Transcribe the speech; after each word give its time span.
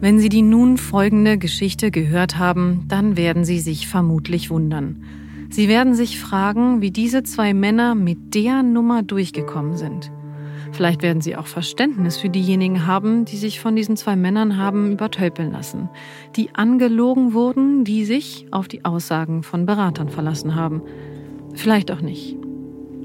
Wenn 0.00 0.18
Sie 0.18 0.30
die 0.30 0.40
nun 0.40 0.78
folgende 0.78 1.36
Geschichte 1.36 1.90
gehört 1.90 2.38
haben, 2.38 2.84
dann 2.88 3.18
werden 3.18 3.44
Sie 3.44 3.60
sich 3.60 3.86
vermutlich 3.86 4.48
wundern. 4.48 5.04
Sie 5.50 5.68
werden 5.68 5.94
sich 5.94 6.18
fragen, 6.18 6.80
wie 6.80 6.90
diese 6.90 7.22
zwei 7.22 7.52
Männer 7.52 7.94
mit 7.94 8.34
der 8.34 8.62
Nummer 8.62 9.02
durchgekommen 9.02 9.76
sind. 9.76 10.10
Vielleicht 10.72 11.02
werden 11.02 11.20
Sie 11.20 11.36
auch 11.36 11.46
Verständnis 11.46 12.16
für 12.16 12.30
diejenigen 12.30 12.86
haben, 12.86 13.26
die 13.26 13.36
sich 13.36 13.60
von 13.60 13.76
diesen 13.76 13.96
zwei 13.96 14.16
Männern 14.16 14.56
haben 14.56 14.92
übertölpeln 14.92 15.52
lassen, 15.52 15.90
die 16.34 16.54
angelogen 16.54 17.34
wurden, 17.34 17.84
die 17.84 18.06
sich 18.06 18.46
auf 18.52 18.68
die 18.68 18.86
Aussagen 18.86 19.42
von 19.42 19.66
Beratern 19.66 20.08
verlassen 20.08 20.54
haben. 20.54 20.80
Vielleicht 21.54 21.90
auch 21.90 22.00
nicht. 22.00 22.39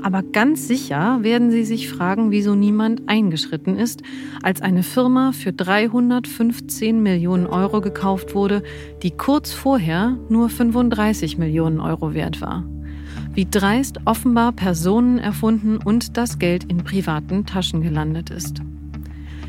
Aber 0.05 0.21
ganz 0.21 0.67
sicher 0.67 1.23
werden 1.23 1.49
Sie 1.49 1.63
sich 1.63 1.89
fragen, 1.89 2.29
wieso 2.29 2.53
niemand 2.53 3.09
eingeschritten 3.09 3.75
ist, 3.75 4.03
als 4.43 4.61
eine 4.61 4.83
Firma 4.83 5.31
für 5.31 5.51
315 5.51 7.01
Millionen 7.01 7.47
Euro 7.47 7.81
gekauft 7.81 8.35
wurde, 8.35 8.61
die 9.01 9.09
kurz 9.09 9.51
vorher 9.51 10.15
nur 10.29 10.49
35 10.49 11.39
Millionen 11.39 11.79
Euro 11.79 12.13
wert 12.13 12.39
war. 12.39 12.63
Wie 13.33 13.47
dreist 13.49 13.97
offenbar 14.05 14.51
Personen 14.51 15.17
erfunden 15.17 15.77
und 15.77 16.17
das 16.17 16.37
Geld 16.37 16.65
in 16.65 16.83
privaten 16.83 17.47
Taschen 17.47 17.81
gelandet 17.81 18.29
ist. 18.29 18.61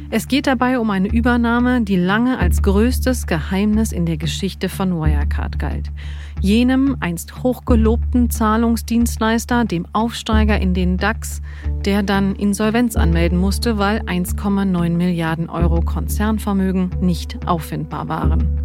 Es 0.09 0.27
geht 0.27 0.47
dabei 0.47 0.79
um 0.79 0.89
eine 0.89 1.13
Übernahme, 1.13 1.83
die 1.83 1.97
lange 1.97 2.39
als 2.39 2.63
größtes 2.63 3.27
Geheimnis 3.27 3.93
in 3.93 4.07
der 4.07 4.17
Geschichte 4.17 4.71
von 4.71 4.93
Wirecard 4.93 5.59
galt. 5.59 5.91
Jenem 6.41 6.97
einst 7.01 7.43
hochgelobten 7.43 8.31
Zahlungsdienstleister, 8.31 9.65
dem 9.65 9.87
Aufsteiger 9.93 10.61
in 10.61 10.75
den 10.75 10.99
DAX, 10.99 11.41
der 11.85 12.03
dann 12.03 12.37
Insolvenz 12.37 12.95
anmelden 12.95 13.39
musste, 13.39 13.79
weil 13.79 14.01
1,9 14.03 14.91
Milliarden 14.91 15.49
Euro 15.49 15.81
Konzernvermögen 15.81 16.91
nicht 17.01 17.47
auffindbar 17.47 18.09
waren. 18.09 18.61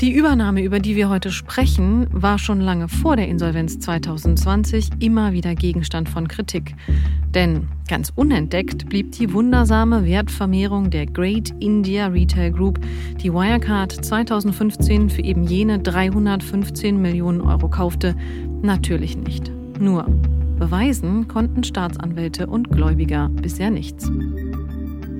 Die 0.00 0.14
Übernahme, 0.14 0.62
über 0.62 0.78
die 0.78 0.96
wir 0.96 1.10
heute 1.10 1.30
sprechen, 1.30 2.06
war 2.10 2.38
schon 2.38 2.62
lange 2.62 2.88
vor 2.88 3.16
der 3.16 3.28
Insolvenz 3.28 3.80
2020 3.80 4.88
immer 4.98 5.34
wieder 5.34 5.54
Gegenstand 5.54 6.08
von 6.08 6.26
Kritik. 6.26 6.74
Denn 7.34 7.68
ganz 7.86 8.10
unentdeckt 8.16 8.88
blieb 8.88 9.12
die 9.12 9.34
wundersame 9.34 10.06
Wertvermehrung 10.06 10.88
der 10.88 11.04
Great 11.04 11.50
India 11.60 12.06
Retail 12.06 12.50
Group, 12.50 12.80
die 13.22 13.30
Wirecard 13.30 13.92
2015 13.92 15.10
für 15.10 15.22
eben 15.22 15.44
jene 15.44 15.78
315 15.78 16.98
Millionen 16.98 17.42
Euro 17.42 17.68
kaufte, 17.68 18.16
natürlich 18.62 19.18
nicht. 19.18 19.52
Nur 19.78 20.06
beweisen 20.58 21.28
konnten 21.28 21.62
Staatsanwälte 21.62 22.46
und 22.46 22.70
Gläubiger 22.70 23.28
bisher 23.28 23.70
nichts. 23.70 24.10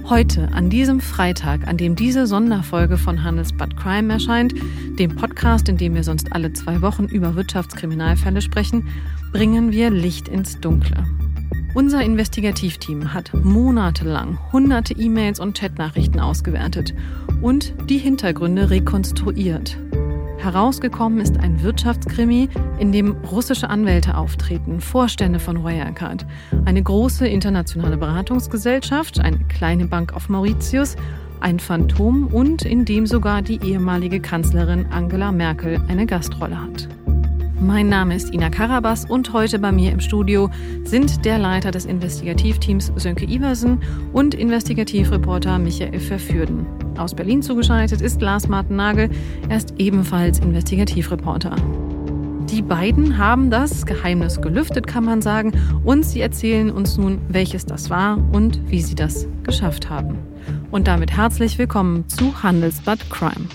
Heute, 0.08 0.48
an 0.52 0.70
diesem 0.70 1.00
Freitag, 1.00 1.68
an 1.68 1.76
dem 1.76 1.94
diese 1.94 2.26
Sonderfolge 2.26 2.98
von 2.98 3.22
Handelsbad 3.22 3.76
Crime 3.76 4.12
erscheint, 4.12 4.54
dem 4.98 5.14
Podcast, 5.14 5.68
in 5.68 5.76
dem 5.76 5.94
wir 5.94 6.02
sonst 6.02 6.32
alle 6.32 6.52
zwei 6.52 6.82
Wochen 6.82 7.04
über 7.04 7.36
Wirtschaftskriminalfälle 7.36 8.42
sprechen, 8.42 8.88
bringen 9.32 9.70
wir 9.70 9.90
Licht 9.90 10.26
ins 10.26 10.58
Dunkle. 10.60 11.04
Unser 11.74 12.02
Investigativteam 12.02 13.14
hat 13.14 13.32
monatelang 13.44 14.38
hunderte 14.52 14.94
E-Mails 14.94 15.38
und 15.38 15.56
Chatnachrichten 15.56 16.18
ausgewertet 16.18 16.94
und 17.40 17.74
die 17.88 17.98
Hintergründe 17.98 18.70
rekonstruiert. 18.70 19.78
Herausgekommen 20.42 21.20
ist 21.20 21.38
ein 21.38 21.62
Wirtschaftskrimi, 21.62 22.48
in 22.78 22.92
dem 22.92 23.12
russische 23.30 23.68
Anwälte 23.68 24.16
auftreten, 24.16 24.80
Vorstände 24.80 25.38
von 25.38 25.62
Wirecard, 25.62 26.24
eine 26.64 26.82
große 26.82 27.28
internationale 27.28 27.98
Beratungsgesellschaft, 27.98 29.20
eine 29.20 29.38
kleine 29.50 29.84
Bank 29.84 30.14
auf 30.14 30.30
Mauritius, 30.30 30.96
ein 31.40 31.60
Phantom 31.60 32.26
und 32.28 32.62
in 32.62 32.86
dem 32.86 33.06
sogar 33.06 33.42
die 33.42 33.60
ehemalige 33.62 34.20
Kanzlerin 34.20 34.86
Angela 34.90 35.30
Merkel 35.30 35.78
eine 35.88 36.06
Gastrolle 36.06 36.58
hat. 36.58 36.88
Mein 37.62 37.90
Name 37.90 38.16
ist 38.16 38.32
Ina 38.32 38.48
Karabas 38.48 39.04
und 39.04 39.34
heute 39.34 39.58
bei 39.58 39.70
mir 39.70 39.92
im 39.92 40.00
Studio 40.00 40.48
sind 40.84 41.26
der 41.26 41.38
Leiter 41.38 41.70
des 41.70 41.84
Investigativteams 41.84 42.90
Sönke 42.96 43.26
Iversen 43.26 43.82
und 44.14 44.34
Investigativreporter 44.34 45.58
Michael 45.58 46.00
Verfürden. 46.00 46.64
Aus 46.96 47.14
Berlin 47.14 47.42
zugeschaltet 47.42 48.00
ist 48.00 48.22
Lars 48.22 48.48
Martin 48.48 48.76
Nagel, 48.76 49.10
er 49.50 49.58
ist 49.58 49.74
ebenfalls 49.76 50.38
Investigativreporter. 50.38 51.54
Die 52.50 52.62
beiden 52.62 53.18
haben 53.18 53.50
das 53.50 53.84
Geheimnis 53.84 54.40
gelüftet, 54.40 54.86
kann 54.86 55.04
man 55.04 55.20
sagen, 55.20 55.52
und 55.84 56.06
sie 56.06 56.22
erzählen 56.22 56.70
uns 56.70 56.96
nun, 56.96 57.18
welches 57.28 57.66
das 57.66 57.90
war 57.90 58.16
und 58.32 58.58
wie 58.70 58.80
sie 58.80 58.94
das 58.94 59.26
geschafft 59.42 59.90
haben. 59.90 60.16
Und 60.70 60.88
damit 60.88 61.14
herzlich 61.14 61.58
willkommen 61.58 62.08
zu 62.08 62.42
Handelsbad 62.42 63.10
Crime. 63.10 63.48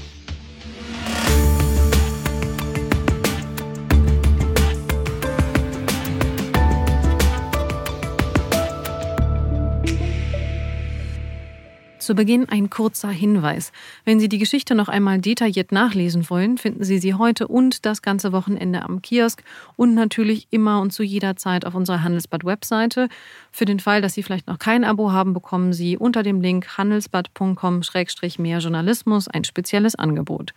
Zu 12.05 12.13
Beginn 12.13 12.47
ein 12.47 12.69
kurzer 12.69 13.09
Hinweis. 13.09 13.71
Wenn 14.03 14.19
Sie 14.19 14.29
die 14.29 14.37
Geschichte 14.37 14.75
noch 14.75 14.89
einmal 14.89 15.17
detailliert 15.17 15.71
nachlesen 15.71 16.29
wollen, 16.29 16.59
finden 16.59 16.83
Sie 16.83 16.99
sie 16.99 17.15
heute 17.15 17.47
und 17.47 17.83
das 17.83 18.03
ganze 18.03 18.31
Wochenende 18.31 18.83
am 18.83 19.01
Kiosk 19.01 19.41
und 19.75 19.95
natürlich 19.95 20.45
immer 20.51 20.81
und 20.81 20.93
zu 20.93 21.01
jeder 21.01 21.35
Zeit 21.35 21.65
auf 21.65 21.73
unserer 21.73 22.03
Handelsbad-Webseite. 22.03 23.09
Für 23.51 23.65
den 23.65 23.79
Fall, 23.79 24.03
dass 24.03 24.13
Sie 24.13 24.21
vielleicht 24.21 24.45
noch 24.45 24.59
kein 24.59 24.83
Abo 24.83 25.13
haben, 25.13 25.33
bekommen 25.33 25.73
Sie 25.73 25.97
unter 25.97 26.21
dem 26.21 26.41
Link 26.41 26.77
handelsbad.com-mehr 26.77 28.59
Journalismus 28.59 29.27
ein 29.27 29.43
spezielles 29.43 29.95
Angebot. 29.95 30.53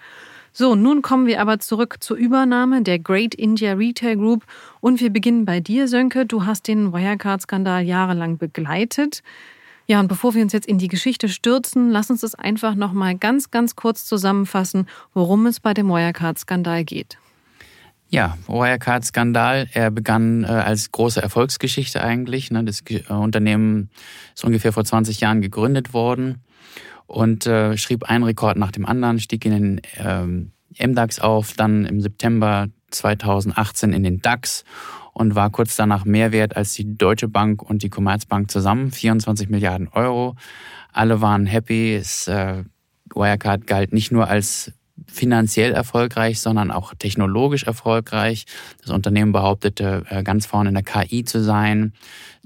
So, 0.52 0.74
nun 0.74 1.00
kommen 1.00 1.26
wir 1.26 1.40
aber 1.40 1.60
zurück 1.60 1.96
zur 2.00 2.18
Übernahme 2.18 2.82
der 2.82 2.98
Great 2.98 3.34
India 3.34 3.72
Retail 3.72 4.16
Group 4.16 4.44
und 4.80 5.00
wir 5.00 5.08
beginnen 5.08 5.46
bei 5.46 5.60
dir, 5.60 5.88
Sönke. 5.88 6.26
Du 6.26 6.44
hast 6.44 6.68
den 6.68 6.92
Wirecard-Skandal 6.92 7.84
jahrelang 7.84 8.36
begleitet. 8.36 9.22
Ja, 9.90 10.00
und 10.00 10.08
bevor 10.08 10.34
wir 10.34 10.42
uns 10.42 10.52
jetzt 10.52 10.66
in 10.66 10.76
die 10.76 10.88
Geschichte 10.88 11.30
stürzen, 11.30 11.88
lass 11.88 12.10
uns 12.10 12.20
das 12.20 12.34
einfach 12.34 12.74
nochmal 12.74 13.16
ganz, 13.16 13.50
ganz 13.50 13.74
kurz 13.74 14.04
zusammenfassen, 14.04 14.86
worum 15.14 15.46
es 15.46 15.60
bei 15.60 15.72
dem 15.72 15.88
Wirecard-Skandal 15.88 16.84
geht. 16.84 17.16
Ja, 18.10 18.36
Wirecard-Skandal, 18.46 19.68
er 19.72 19.90
begann 19.90 20.44
äh, 20.44 20.48
als 20.48 20.92
große 20.92 21.22
Erfolgsgeschichte 21.22 22.02
eigentlich. 22.02 22.50
Ne? 22.50 22.64
Das 22.64 22.82
äh, 22.90 23.10
Unternehmen 23.10 23.88
ist 24.34 24.44
ungefähr 24.44 24.74
vor 24.74 24.84
20 24.84 25.20
Jahren 25.20 25.40
gegründet 25.40 25.94
worden 25.94 26.42
und 27.06 27.46
äh, 27.46 27.78
schrieb 27.78 28.04
einen 28.04 28.24
Rekord 28.24 28.58
nach 28.58 28.72
dem 28.72 28.84
anderen, 28.84 29.18
stieg 29.18 29.46
in 29.46 29.52
den 29.52 29.80
ähm, 29.96 30.52
MDAX 30.78 31.18
auf, 31.18 31.54
dann 31.54 31.86
im 31.86 32.02
September 32.02 32.68
2018 32.90 33.94
in 33.94 34.02
den 34.02 34.20
DAX 34.20 34.64
und 35.18 35.34
war 35.34 35.50
kurz 35.50 35.74
danach 35.76 36.04
mehr 36.04 36.32
wert 36.32 36.56
als 36.56 36.74
die 36.74 36.96
Deutsche 36.96 37.28
Bank 37.28 37.62
und 37.62 37.82
die 37.82 37.90
Commerzbank 37.90 38.50
zusammen, 38.50 38.92
24 38.92 39.48
Milliarden 39.48 39.88
Euro. 39.88 40.36
Alle 40.92 41.20
waren 41.20 41.44
happy. 41.44 41.94
Es, 41.94 42.28
äh, 42.28 42.62
Wirecard 43.14 43.66
galt 43.66 43.92
nicht 43.92 44.12
nur 44.12 44.28
als 44.28 44.72
finanziell 45.06 45.72
erfolgreich, 45.72 46.40
sondern 46.40 46.70
auch 46.70 46.94
technologisch 46.94 47.64
erfolgreich. 47.64 48.46
Das 48.82 48.90
Unternehmen 48.90 49.32
behauptete, 49.32 50.04
äh, 50.08 50.22
ganz 50.22 50.46
vorne 50.46 50.70
in 50.70 50.74
der 50.74 50.84
KI 50.84 51.24
zu 51.24 51.42
sein. 51.42 51.92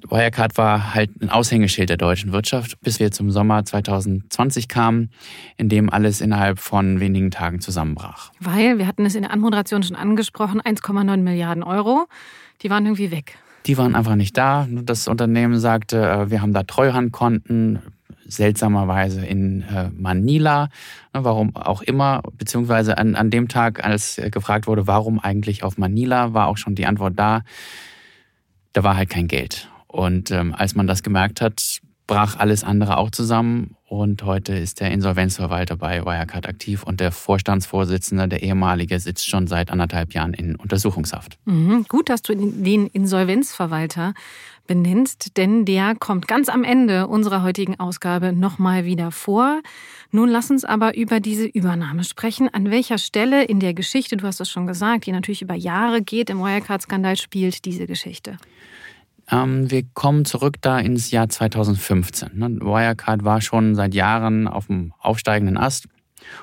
Wirecard 0.09 0.57
war 0.59 0.95
halt 0.95 1.11
ein 1.23 1.31
Aushängeschild 1.31 1.91
der 1.91 1.97
deutschen 1.97 2.33
Wirtschaft, 2.33 2.81
bis 2.81 3.01
wir 3.01 3.11
zum 3.11 3.31
Sommer 3.31 3.65
2020 3.65 4.69
kamen, 4.69 5.11
in 5.57 5.69
dem 5.69 5.91
alles 5.91 6.21
innerhalb 6.21 6.59
von 6.59 7.01
wenigen 7.01 7.31
Tagen 7.31 7.61
zusammenbrach. 7.61 8.33
Weil, 8.41 8.79
wir 8.79 8.87
hatten 8.87 9.07
es 9.07 9.15
in 9.15 9.23
der 9.23 9.31
Anmoderation 9.31 9.83
schon 9.83 9.97
angesprochen, 9.97 10.61
1,9 10.61 11.19
Milliarden 11.19 11.63
Euro, 11.63 12.07
die 12.63 12.71
waren 12.71 12.85
irgendwie 12.87 13.11
weg. 13.11 13.39
Die 13.67 13.79
waren 13.79 13.95
einfach 13.95 14.17
nicht 14.17 14.37
da. 14.37 14.67
Das 14.71 15.09
Unternehmen 15.09 15.59
sagte, 15.59 16.05
äh, 16.05 16.31
wir 16.31 16.43
haben 16.43 16.53
da 16.53 16.65
Treuhandkonten, 16.65 17.81
seltsamerweise 18.27 19.25
in 19.25 19.63
äh, 19.63 19.91
Manila, 19.91 20.69
warum 21.13 21.55
auch 21.55 21.83
immer, 21.83 22.23
beziehungsweise 22.39 22.99
an, 22.99 23.15
an 23.15 23.31
dem 23.31 23.49
Tag, 23.49 23.85
als 23.85 24.21
gefragt 24.31 24.67
wurde, 24.67 24.87
warum 24.87 25.21
eigentlich 25.21 25.63
auf 25.63 25.77
Manila, 25.77 26.33
war 26.33 26.47
auch 26.47 26.57
schon 26.57 26.75
die 26.75 26.87
Antwort 26.87 27.19
da, 27.19 27.43
da 28.73 28.85
war 28.85 28.97
halt 28.97 29.11
kein 29.11 29.29
Geld. 29.29 29.69
Und 29.87 30.31
ähm, 30.31 30.55
als 30.57 30.75
man 30.75 30.87
das 30.87 31.03
gemerkt 31.03 31.41
hat, 31.41 31.81
brach 32.13 32.37
alles 32.39 32.63
andere 32.63 32.99
auch 32.99 33.11
zusammen 33.11 33.75
und 33.87 34.23
heute 34.25 34.53
ist 34.53 34.81
der 34.81 34.91
Insolvenzverwalter 34.91 35.77
bei 35.77 36.05
Wirecard 36.05 36.47
aktiv 36.47 36.83
und 36.83 37.01
der 37.01 37.11
Vorstandsvorsitzende, 37.11 38.29
der 38.29 38.43
ehemalige, 38.43 39.01
sitzt 39.01 39.27
schon 39.31 39.47
seit 39.47 39.71
anderthalb 39.71 40.13
Jahren 40.13 40.35
in 40.35 40.57
Untersuchungshaft. 40.57 41.39
Mhm, 41.47 41.87
gut, 41.89 42.11
dass 42.11 42.21
du 42.21 42.35
den 42.35 42.87
Insolvenzverwalter 42.89 44.13
benennst, 44.67 45.39
denn 45.39 45.65
der 45.65 45.95
kommt 45.95 46.29
ganz 46.29 46.51
am 46.51 46.65
Ende 46.65 47.07
unserer 47.07 47.43
heutigen 47.43 47.81
Ausgabe 47.81 48.35
nochmal 48.35 48.85
wieder 48.85 49.11
vor. 49.11 49.63
Nun 50.11 50.29
lass 50.29 50.51
uns 50.51 50.67
aber 50.67 50.95
über 50.95 51.19
diese 51.19 51.47
Übernahme 51.47 52.05
sprechen. 52.05 52.51
An 52.53 52.71
welcher 52.71 52.99
Stelle 52.99 53.45
in 53.45 53.59
der 53.59 53.73
Geschichte, 53.73 54.19
du 54.19 54.27
hast 54.27 54.39
es 54.39 54.51
schon 54.51 54.67
gesagt, 54.67 55.07
die 55.07 55.13
natürlich 55.13 55.41
über 55.41 55.55
Jahre 55.55 56.03
geht, 56.03 56.29
im 56.29 56.41
Wirecard-Skandal 56.41 57.17
spielt 57.17 57.65
diese 57.65 57.87
Geschichte? 57.87 58.37
Ähm, 59.33 59.71
wir 59.71 59.83
kommen 59.95 60.25
zurück 60.25 60.57
da 60.61 60.79
ins 60.79 61.11
Jahr 61.11 61.29
2015. 61.29 62.31
Ne? 62.35 62.61
Wirecard 62.61 63.25
war 63.25 63.41
schon 63.41 63.75
seit 63.75 63.95
Jahren 63.95 64.47
auf 64.47 64.67
dem 64.67 64.93
aufsteigenden 64.99 65.57
Ast. 65.57 65.89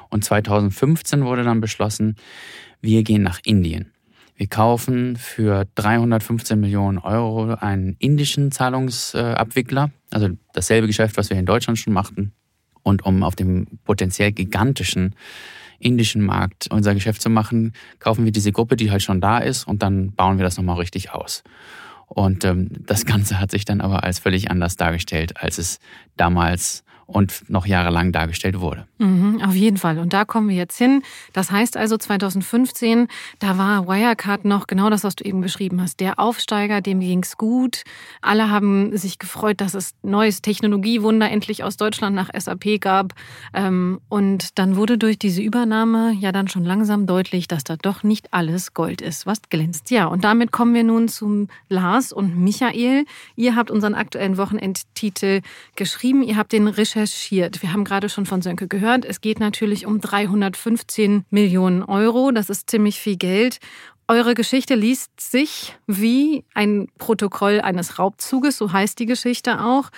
Und 0.10 0.26
2015 0.26 1.24
wurde 1.24 1.44
dann 1.44 1.62
beschlossen, 1.62 2.16
wir 2.82 3.04
gehen 3.04 3.22
nach 3.22 3.40
Indien. 3.44 3.94
Wir 4.36 4.48
kaufen 4.48 5.18
für 5.18 5.68
315 5.76 6.60
Millionen 6.60 6.98
Euro 6.98 7.54
einen 7.54 7.96
indischen 8.00 8.52
Zahlungsabwickler, 8.52 9.92
also 10.10 10.30
dasselbe 10.54 10.88
Geschäft, 10.88 11.18
was 11.18 11.30
wir 11.30 11.38
in 11.38 11.46
Deutschland 11.46 11.78
schon 11.78 11.94
machten. 11.94 12.34
Und 12.82 13.06
um 13.06 13.24
auf 13.24 13.36
dem 13.36 13.68
potenziell 13.84 14.32
gigantischen 14.32 15.16
indischen 15.78 16.24
Markt 16.26 16.68
unser 16.72 16.94
Geschäft 16.94 17.22
zu 17.22 17.30
machen, 17.30 17.74
kaufen 18.00 18.26
wir 18.26 18.32
diese 18.32 18.52
Gruppe, 18.52 18.76
die 18.76 18.92
halt 18.92 19.02
schon 19.02 19.22
da 19.22 19.40
ist, 19.40 19.66
und 19.66 19.82
dann 19.82 20.14
bauen 20.14 20.38
wir 20.38 20.44
das 20.44 20.58
nochmal 20.58 20.78
richtig 20.78 21.12
aus. 21.12 21.44
Und 22.10 22.44
ähm, 22.44 22.70
das 22.86 23.06
Ganze 23.06 23.40
hat 23.40 23.52
sich 23.52 23.66
dann 23.66 23.82
aber 23.82 24.04
als 24.04 24.20
völlig 24.20 24.52
anders 24.52 24.76
dargestellt, 24.76 25.42
als 25.42 25.58
es 25.58 25.80
damals 26.18 26.84
und 27.12 27.50
noch 27.50 27.66
jahrelang 27.66 28.12
dargestellt 28.12 28.60
wurde. 28.60 28.86
Mhm, 29.00 29.42
auf 29.42 29.56
jeden 29.56 29.78
Fall. 29.78 29.98
Und 29.98 30.14
da 30.14 30.26
kommen 30.26 30.50
wir 30.50 30.56
jetzt 30.56 30.78
hin. 30.78 31.02
Das 31.34 31.52
heißt 31.52 31.76
also 31.76 31.98
2015, 31.98 33.08
da 33.40 33.58
war 33.58 33.88
Wirecard 33.88 34.46
noch 34.46 34.68
genau 34.68 34.90
das, 34.90 35.04
was 35.04 35.16
du 35.16 35.24
eben 35.24 35.42
beschrieben 35.42 35.82
hast. 35.82 36.00
Der 36.00 36.20
Aufsteiger, 36.20 36.82
dem 36.82 37.00
ging's 37.00 37.38
gut. 37.38 37.84
Alle 38.22 38.50
haben 38.50 38.96
sich 38.96 39.18
gefreut, 39.18 39.60
dass 39.62 39.74
es 39.74 39.96
neues 40.04 40.42
Technologiewunder 40.42 41.30
endlich 41.30 41.64
aus 41.64 41.78
Deutschland 41.78 42.16
nach 42.16 42.30
SAP 42.38 42.80
gab. 42.80 43.14
Ähm, 43.54 44.00
und 44.08 44.60
dann 44.60 44.76
wurde 44.76 44.98
durch 44.98 45.18
diese 45.18 45.42
Übernahme 45.42 46.14
ja 46.20 46.32
dann 46.32 46.48
schon 46.48 46.64
langsam 46.64 47.08
deutlich, 47.08 47.48
dass 47.48 47.64
da 47.64 47.76
doch 47.76 48.04
nicht 48.04 48.34
alles 48.34 48.74
Gold 48.74 49.02
ist, 49.02 49.26
was 49.26 49.42
glänzt. 49.50 49.90
Ja, 49.90 50.06
und 50.06 50.24
damit 50.24 50.52
kommen 50.52 50.76
wir 50.76 50.84
nun 50.84 51.08
zum 51.08 51.48
Lars 51.70 52.14
und 52.14 52.38
Michael. 52.38 53.06
Ihr 53.36 53.56
habt 53.56 53.72
unseren 53.72 53.96
aktuellen 53.96 54.38
Wochenendtitel 54.38 55.42
geschrieben. 55.76 56.22
Ihr 56.22 56.38
habt 56.38 56.52
den 56.52 56.68
Recherche 56.68 56.99
recherchiert. 57.00 57.62
Wir 57.62 57.74
haben 57.74 57.84
gerade 57.84 58.10
schon 58.10 58.26
von 58.26 58.42
Sönke 58.42 58.68
gehört. 58.68 59.06
Es 59.06 59.22
geht 59.22 59.40
natürlich 59.40 59.86
um 59.86 60.00
315 60.00 61.26
Millionen 61.30 61.84
Euro. 61.84 62.32
Das 62.32 62.50
ist 62.50 62.70
ziemlich 62.70 63.00
viel 63.00 63.18
Geld. 63.18 63.60
Eure 64.08 64.34
Geschichte 64.34 64.76
liest 64.76 65.20
sich 65.20 65.76
wie 65.86 66.44
ein 66.54 66.88
Protokoll 66.98 67.62
eines 67.62 68.00
Raubzuges, 68.00 68.58
so 68.58 68.74
heißt 68.74 68.98
die 69.00 69.06
Geschichte 69.06 69.64
auch. 69.64 69.90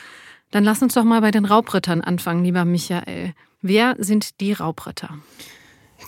Dann 0.52 0.66
lass 0.66 0.82
uns 0.82 0.94
doch 0.94 1.06
mal 1.06 1.22
bei 1.22 1.32
den 1.32 1.46
Raubrittern 1.46 2.02
anfangen, 2.02 2.44
lieber 2.44 2.66
Michael. 2.66 3.34
Wer 3.62 3.96
sind 4.00 4.42
die 4.42 4.52
Raubritter? 4.52 5.18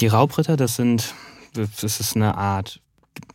Die 0.02 0.08
Raubritter, 0.08 0.58
das 0.58 0.76
sind, 0.76 1.14
das 1.54 2.00
ist 2.00 2.16
eine 2.16 2.36
Art 2.36 2.82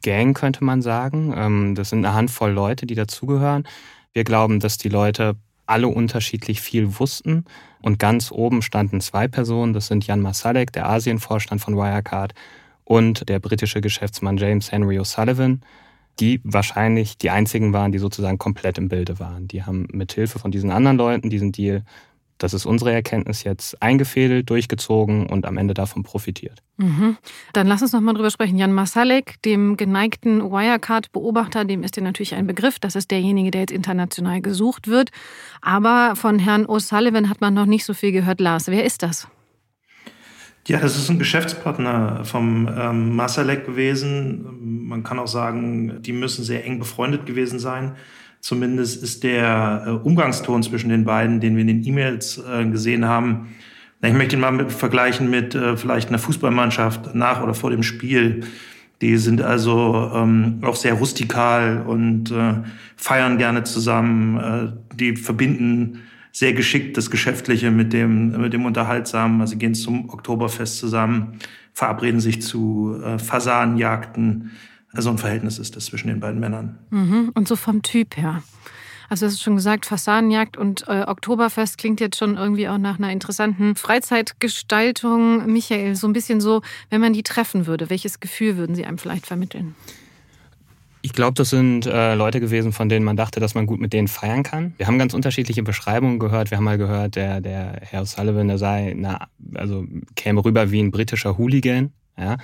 Gang, 0.03 0.37
könnte 0.37 0.65
man 0.65 0.83
sagen. 0.83 1.33
Ähm, 1.35 1.75
das 1.75 1.91
sind 1.91 2.05
eine 2.05 2.15
Handvoll 2.15 2.51
Leute, 2.51 2.85
die 2.85 2.95
dazugehören. 2.95 3.67
Wir 4.13 4.25
glauben, 4.25 4.61
dass 4.61 4.77
die 4.77 4.89
Leute 4.89 5.37
alle 5.69 5.89
unterschiedlich 5.89 6.61
viel 6.61 6.99
wussten. 6.99 7.45
Und 7.81 7.99
ganz 7.99 8.33
oben 8.33 8.63
standen 8.63 9.01
zwei 9.01 9.29
Personen, 9.29 9.73
das 9.73 9.87
sind 9.87 10.07
Jan 10.07 10.21
Masalek, 10.21 10.73
der 10.73 10.89
Asienvorstand 10.89 11.61
von 11.61 11.77
Wirecard, 11.77 12.35
und 12.85 13.29
der 13.29 13.39
britische 13.39 13.83
Geschäftsmann 13.83 14.39
James 14.39 14.73
Henry 14.73 14.99
O'Sullivan, 14.99 15.61
die 16.21 16.41
wahrscheinlich 16.43 17.19
die 17.19 17.31
einzigen 17.31 17.73
waren, 17.73 17.93
die 17.93 17.99
sozusagen 17.99 18.39
komplett 18.39 18.79
im 18.79 18.89
Bilde 18.89 19.19
waren. 19.21 19.47
Die 19.47 19.63
haben 19.63 19.87
mit 19.93 20.13
Hilfe 20.13 20.39
von 20.39 20.51
diesen 20.51 20.71
anderen 20.71 20.97
Leuten 20.97 21.31
diesen 21.31 21.53
Deal 21.53 21.85
das 22.39 22.55
ist 22.55 22.67
unsere 22.67 22.93
Erkenntnis 22.93 23.45
jetzt 23.45 23.81
eingefädelt, 23.83 24.49
durchgezogen 24.49 25.27
und 25.27 25.45
am 25.45 25.59
Ende 25.59 25.75
davon 25.75 26.03
profitiert. 26.03 26.63
Mhm. 26.77 27.17
Dann 27.53 27.67
lass 27.67 27.83
uns 27.83 27.93
noch 27.93 28.01
mal 28.01 28.15
drüber 28.15 28.31
sprechen. 28.31 28.57
Jan 28.57 28.73
Masalek, 28.73 29.43
dem 29.43 29.77
geneigten 29.77 30.43
Wirecard-Beobachter, 30.43 31.65
dem 31.65 31.83
ist 31.83 31.97
dir 31.97 32.03
natürlich 32.03 32.35
ein 32.35 32.47
Begriff. 32.47 32.79
Das 32.79 32.95
ist 32.95 33.11
derjenige, 33.11 33.51
der 33.51 33.63
jetzt 33.63 33.73
international 33.73 34.41
gesucht 34.41 34.87
wird. 34.87 35.11
Aber 35.61 36.15
von 36.17 36.39
Herrn 36.39 36.67
O'Sullivan 36.67 37.29
hat 37.29 37.41
man 37.41 37.55
noch 37.55 37.67
nicht 37.67 37.85
so 37.85 37.95
viel 37.95 38.13
gehört. 38.13 38.41
Lars, 38.41 38.69
wer 38.69 38.85
ist 38.85 39.03
das? 39.03 39.29
Ja, 40.69 40.79
das 40.79 40.99
ist 40.99 41.09
ein 41.09 41.19
Geschäftspartner 41.19 42.25
vom 42.25 42.69
ähm, 42.69 43.17
Masalek 43.17 43.65
gewesen. 43.65 44.87
Man 44.87 45.03
kann 45.03 45.19
auch 45.19 45.27
sagen, 45.27 46.03
die 46.03 46.13
müssen 46.13 46.45
sehr 46.45 46.65
eng 46.67 46.79
befreundet 46.79 47.25
gewesen 47.25 47.59
sein. 47.59 47.97
Zumindest 48.41 49.03
ist 49.03 49.25
der 49.25 49.85
äh, 49.87 49.91
Umgangston 49.91 50.63
zwischen 50.63 50.91
den 50.91 51.05
beiden, 51.05 51.41
den 51.41 51.55
wir 51.55 51.63
in 51.63 51.69
den 51.69 51.85
E-Mails 51.85 52.39
äh, 52.39 52.65
gesehen 52.67 53.05
haben, 53.05 53.49
ich 54.01 54.13
möchte 54.13 54.37
ihn 54.37 54.41
mal 54.41 54.53
mit, 54.53 54.71
vergleichen 54.73 55.29
mit 55.29 55.55
äh, 55.55 55.77
vielleicht 55.77 56.09
einer 56.09 56.19
Fußballmannschaft 56.19 57.15
nach 57.15 57.43
oder 57.43 57.55
vor 57.55 57.71
dem 57.71 57.83
Spiel. 57.83 58.45
Die 59.01 59.17
sind 59.17 59.43
also 59.43 60.11
ähm, 60.15 60.59
auch 60.63 60.77
sehr 60.77 60.95
rustikal 60.95 61.85
und 61.87 62.31
äh, 62.31 62.55
feiern 62.97 63.39
gerne 63.39 63.65
zusammen. 63.65 64.39
Äh, 64.39 64.97
die 64.97 65.17
verbinden 65.17 66.03
sehr 66.33 66.53
geschickt 66.53 66.97
das 66.97 67.11
Geschäftliche 67.11 67.71
mit 67.73 67.93
dem, 67.93 68.41
mit 68.41 68.53
dem 68.53 68.65
Unterhaltsamen. 68.67 69.41
Also 69.41 69.57
gehen 69.57 69.75
zum 69.75 70.11
Oktoberfest 70.11 70.79
zusammen, 70.79 71.39
verabreden 71.73 72.21
sich 72.21 72.43
zu 72.43 73.01
äh, 73.05 73.19
Fasanenjagden 73.19 74.53
so 74.93 75.11
ein 75.11 75.19
Verhältnis 75.19 75.59
ist 75.59 75.77
das 75.77 75.87
zwischen 75.87 76.09
den 76.09 76.21
beiden 76.21 76.41
Männern. 76.41 76.79
Mhm. 76.91 77.31
Und 77.35 77.49
so 77.49 77.57
vom 77.57 77.83
Typ 77.83 78.17
her. 78.17 78.43
Also 79.09 79.27
du 79.27 79.33
hast 79.33 79.43
schon 79.43 79.57
gesagt, 79.57 79.87
Fassadenjagd 79.87 80.57
und 80.57 80.87
äh, 80.87 81.05
Oktoberfest 81.07 81.79
klingt 81.79 82.01
jetzt 82.01 82.19
schon 82.19 82.37
irgendwie 82.37 82.69
auch 82.69 82.79
nach 82.79 82.99
einer 82.99 83.11
interessanten 83.11 83.75
Freizeitgestaltung. 83.75 85.51
Michael, 85.51 85.97
so 85.97 86.07
ein 86.07 86.13
bisschen 86.13 86.41
so, 86.41 86.61
wenn 86.91 87.01
man 87.01 87.15
die 87.15 87.23
treffen 87.23 87.67
würde, 87.67 87.89
welches 87.89 88.21
Gefühl 88.21 88.57
würden 88.59 88.77
sie 88.77 88.85
einem 88.85 88.99
vielleicht 88.99 89.27
vermitteln? 89.27 89.75
Ich 91.01 91.13
glaube, 91.13 91.35
das 91.35 91.51
sind 91.51 91.87
äh, 91.87 92.15
Leute 92.15 92.41
gewesen, 92.41 92.73
von 92.73 92.89
denen 92.89 93.05
man 93.05 93.17
dachte, 93.17 93.41
dass 93.41 93.55
man 93.55 93.67
gut 93.67 93.81
mit 93.81 93.93
denen 93.93 94.09
feiern 94.09 94.43
kann. 94.43 94.75
Wir 94.77 94.89
haben 94.89 94.99
ganz 94.99 95.15
unterschiedliche 95.15 95.63
Beschreibungen 95.63 96.19
gehört. 96.19 96.51
Wir 96.51 96.59
haben 96.59 96.65
mal 96.65 96.77
gehört, 96.77 97.17
der, 97.17 97.41
der 97.41 97.81
Herr 97.83 98.05
Sullivan, 98.05 98.49
der 98.49 98.59
sei, 98.59 98.95
na, 98.97 99.29
also 99.55 99.87
käme 100.17 100.45
rüber 100.45 100.71
wie 100.71 100.81
ein 100.81 100.91
britischer 100.91 101.39
Hooligan. 101.39 101.93
Ja, 102.19 102.37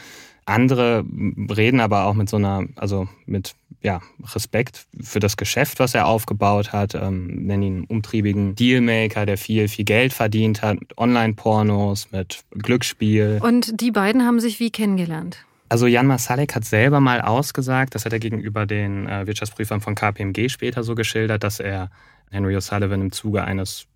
andere 0.46 1.04
reden 1.50 1.80
aber 1.80 2.04
auch 2.04 2.14
mit 2.14 2.28
so 2.28 2.36
einer, 2.36 2.64
also 2.76 3.08
mit 3.26 3.54
ja, 3.82 4.00
Respekt 4.34 4.86
für 5.00 5.20
das 5.20 5.36
Geschäft, 5.36 5.78
was 5.78 5.94
er 5.94 6.06
aufgebaut 6.06 6.72
hat, 6.72 6.94
ähm, 6.94 7.26
nennen 7.46 7.62
ihn 7.62 7.84
umtriebigen 7.84 8.54
Dealmaker, 8.54 9.26
der 9.26 9.36
viel, 9.36 9.68
viel 9.68 9.84
Geld 9.84 10.12
verdient 10.12 10.62
hat, 10.62 10.80
mit 10.80 10.96
Online-Pornos, 10.96 12.10
mit 12.10 12.44
Glücksspiel. 12.50 13.40
Und 13.42 13.80
die 13.80 13.90
beiden 13.90 14.24
haben 14.24 14.40
sich 14.40 14.58
wie 14.58 14.70
kennengelernt? 14.70 15.44
Also 15.68 15.86
Jan 15.86 16.06
Masalek 16.06 16.54
hat 16.54 16.64
selber 16.64 17.00
mal 17.00 17.20
ausgesagt, 17.20 17.94
das 17.94 18.04
hat 18.04 18.12
er 18.12 18.20
gegenüber 18.20 18.64
den 18.64 19.06
äh, 19.06 19.26
Wirtschaftsprüfern 19.26 19.80
von 19.80 19.94
KPMG 19.94 20.48
später 20.48 20.82
so 20.82 20.94
geschildert, 20.94 21.42
dass 21.42 21.60
er 21.60 21.90
Henry 22.30 22.56
O'Sullivan 22.56 23.00
im 23.00 23.12
Zuge 23.12 23.44
eines 23.44 23.86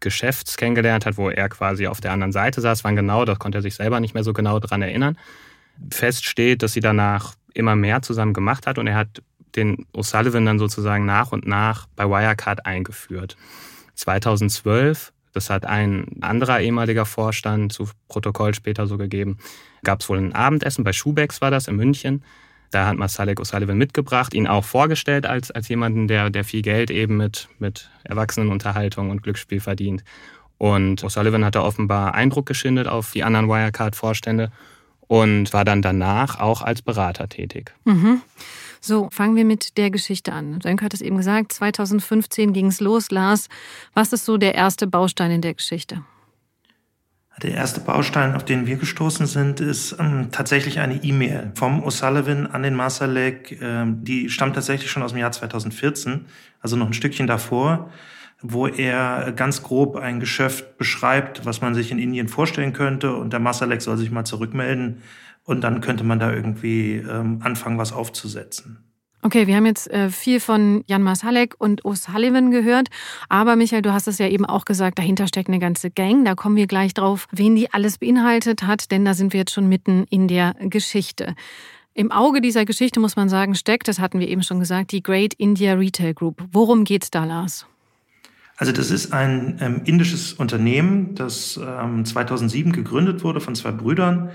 Geschäfts 0.00 0.56
kennengelernt 0.56 1.06
hat, 1.06 1.16
wo 1.16 1.30
er 1.30 1.48
quasi 1.48 1.86
auf 1.86 2.00
der 2.00 2.12
anderen 2.12 2.32
Seite 2.32 2.60
saß. 2.60 2.84
Wann 2.84 2.96
genau, 2.96 3.24
das 3.24 3.38
konnte 3.38 3.58
er 3.58 3.62
sich 3.62 3.74
selber 3.74 3.98
nicht 4.00 4.14
mehr 4.14 4.24
so 4.24 4.32
genau 4.32 4.58
dran 4.58 4.82
erinnern 4.82 5.16
feststeht, 5.90 6.62
dass 6.62 6.72
sie 6.72 6.80
danach 6.80 7.34
immer 7.54 7.76
mehr 7.76 8.02
zusammen 8.02 8.34
gemacht 8.34 8.66
hat 8.66 8.78
und 8.78 8.86
er 8.86 8.96
hat 8.96 9.22
den 9.56 9.86
O'Sullivan 9.92 10.44
dann 10.44 10.58
sozusagen 10.58 11.06
nach 11.06 11.32
und 11.32 11.46
nach 11.46 11.86
bei 11.96 12.04
Wirecard 12.04 12.66
eingeführt. 12.66 13.36
2012, 13.94 15.12
das 15.32 15.50
hat 15.50 15.66
ein 15.66 16.06
anderer 16.20 16.60
ehemaliger 16.60 17.06
Vorstand 17.06 17.72
zu 17.72 17.88
Protokoll 18.08 18.54
später 18.54 18.86
so 18.86 18.96
gegeben, 18.96 19.38
gab 19.82 20.00
es 20.00 20.08
wohl 20.08 20.18
ein 20.18 20.34
Abendessen, 20.34 20.84
bei 20.84 20.92
Schubex 20.92 21.40
war 21.40 21.50
das 21.50 21.68
in 21.68 21.76
München. 21.76 22.24
Da 22.70 22.86
hat 22.86 22.98
Masalek 22.98 23.40
O'Sullivan 23.40 23.74
mitgebracht, 23.74 24.34
ihn 24.34 24.46
auch 24.46 24.64
vorgestellt 24.64 25.24
als, 25.24 25.50
als 25.50 25.68
jemanden, 25.68 26.06
der, 26.06 26.28
der 26.28 26.44
viel 26.44 26.60
Geld 26.60 26.90
eben 26.90 27.16
mit, 27.16 27.48
mit 27.58 27.90
Erwachsenenunterhaltung 28.04 29.08
und 29.08 29.22
Glücksspiel 29.22 29.60
verdient. 29.60 30.04
Und 30.58 31.02
O'Sullivan 31.02 31.44
hat 31.44 31.54
da 31.54 31.62
offenbar 31.62 32.14
Eindruck 32.14 32.44
geschindet 32.44 32.86
auf 32.86 33.12
die 33.12 33.24
anderen 33.24 33.48
Wirecard-Vorstände 33.48 34.50
und 35.08 35.52
war 35.52 35.64
dann 35.64 35.82
danach 35.82 36.38
auch 36.38 36.62
als 36.62 36.82
Berater 36.82 37.28
tätig. 37.28 37.74
Mhm. 37.84 38.20
So, 38.80 39.08
fangen 39.10 39.34
wir 39.34 39.44
mit 39.44 39.76
der 39.76 39.90
Geschichte 39.90 40.32
an. 40.32 40.60
Sönke 40.62 40.84
hat 40.84 40.94
es 40.94 41.00
eben 41.00 41.16
gesagt, 41.16 41.52
2015 41.52 42.52
ging 42.52 42.66
es 42.66 42.80
los. 42.80 43.10
Lars, 43.10 43.48
was 43.94 44.12
ist 44.12 44.24
so 44.24 44.36
der 44.36 44.54
erste 44.54 44.86
Baustein 44.86 45.32
in 45.32 45.42
der 45.42 45.54
Geschichte? 45.54 46.04
Der 47.42 47.52
erste 47.52 47.80
Baustein, 47.80 48.34
auf 48.34 48.44
den 48.44 48.66
wir 48.66 48.76
gestoßen 48.76 49.26
sind, 49.26 49.60
ist 49.60 49.96
ähm, 50.00 50.28
tatsächlich 50.32 50.80
eine 50.80 51.02
E-Mail 51.04 51.52
vom 51.54 51.84
O'Sullivan 51.84 52.46
an 52.46 52.64
den 52.64 52.74
Masalek. 52.74 53.60
Ähm, 53.62 54.04
die 54.04 54.28
stammt 54.28 54.54
tatsächlich 54.54 54.90
schon 54.90 55.04
aus 55.04 55.12
dem 55.12 55.20
Jahr 55.20 55.30
2014, 55.30 56.26
also 56.60 56.76
noch 56.76 56.88
ein 56.88 56.94
Stückchen 56.94 57.28
davor 57.28 57.90
wo 58.42 58.66
er 58.66 59.32
ganz 59.32 59.62
grob 59.62 59.96
ein 59.96 60.20
Geschäft 60.20 60.78
beschreibt, 60.78 61.44
was 61.44 61.60
man 61.60 61.74
sich 61.74 61.90
in 61.90 61.98
Indien 61.98 62.28
vorstellen 62.28 62.72
könnte. 62.72 63.14
Und 63.14 63.32
der 63.32 63.40
Masalek 63.40 63.82
soll 63.82 63.96
sich 63.96 64.10
mal 64.10 64.24
zurückmelden. 64.24 65.02
Und 65.44 65.62
dann 65.62 65.80
könnte 65.80 66.04
man 66.04 66.18
da 66.18 66.32
irgendwie 66.32 66.96
ähm, 66.96 67.40
anfangen, 67.42 67.78
was 67.78 67.92
aufzusetzen. 67.92 68.84
Okay, 69.22 69.48
wir 69.48 69.56
haben 69.56 69.66
jetzt 69.66 69.90
äh, 69.90 70.10
viel 70.10 70.38
von 70.38 70.84
Jan 70.86 71.02
Masalek 71.02 71.56
und 71.58 71.82
O'Sullivan 71.84 72.50
gehört. 72.50 72.88
Aber 73.28 73.56
Michael, 73.56 73.82
du 73.82 73.92
hast 73.92 74.06
es 74.06 74.18
ja 74.18 74.28
eben 74.28 74.46
auch 74.46 74.64
gesagt, 74.64 74.98
dahinter 74.98 75.26
steckt 75.26 75.48
eine 75.48 75.58
ganze 75.58 75.90
Gang. 75.90 76.24
Da 76.24 76.36
kommen 76.36 76.54
wir 76.54 76.68
gleich 76.68 76.94
drauf, 76.94 77.26
wen 77.32 77.56
die 77.56 77.72
alles 77.72 77.98
beinhaltet 77.98 78.62
hat, 78.62 78.92
denn 78.92 79.04
da 79.04 79.14
sind 79.14 79.32
wir 79.32 79.40
jetzt 79.40 79.52
schon 79.52 79.68
mitten 79.68 80.04
in 80.10 80.28
der 80.28 80.54
Geschichte. 80.60 81.34
Im 81.94 82.12
Auge 82.12 82.40
dieser 82.40 82.64
Geschichte 82.64 83.00
muss 83.00 83.16
man 83.16 83.28
sagen, 83.28 83.56
steckt, 83.56 83.88
das 83.88 83.98
hatten 83.98 84.20
wir 84.20 84.28
eben 84.28 84.44
schon 84.44 84.60
gesagt, 84.60 84.92
die 84.92 85.02
Great 85.02 85.34
India 85.34 85.72
Retail 85.72 86.14
Group. 86.14 86.44
Worum 86.52 86.84
geht's 86.84 87.10
da, 87.10 87.24
Lars? 87.24 87.66
Also 88.58 88.72
das 88.72 88.90
ist 88.90 89.12
ein 89.12 89.56
ähm, 89.60 89.82
indisches 89.84 90.32
Unternehmen, 90.32 91.14
das 91.14 91.58
ähm, 91.62 92.04
2007 92.04 92.72
gegründet 92.72 93.22
wurde 93.22 93.40
von 93.40 93.54
zwei 93.54 93.70
Brüdern 93.70 94.30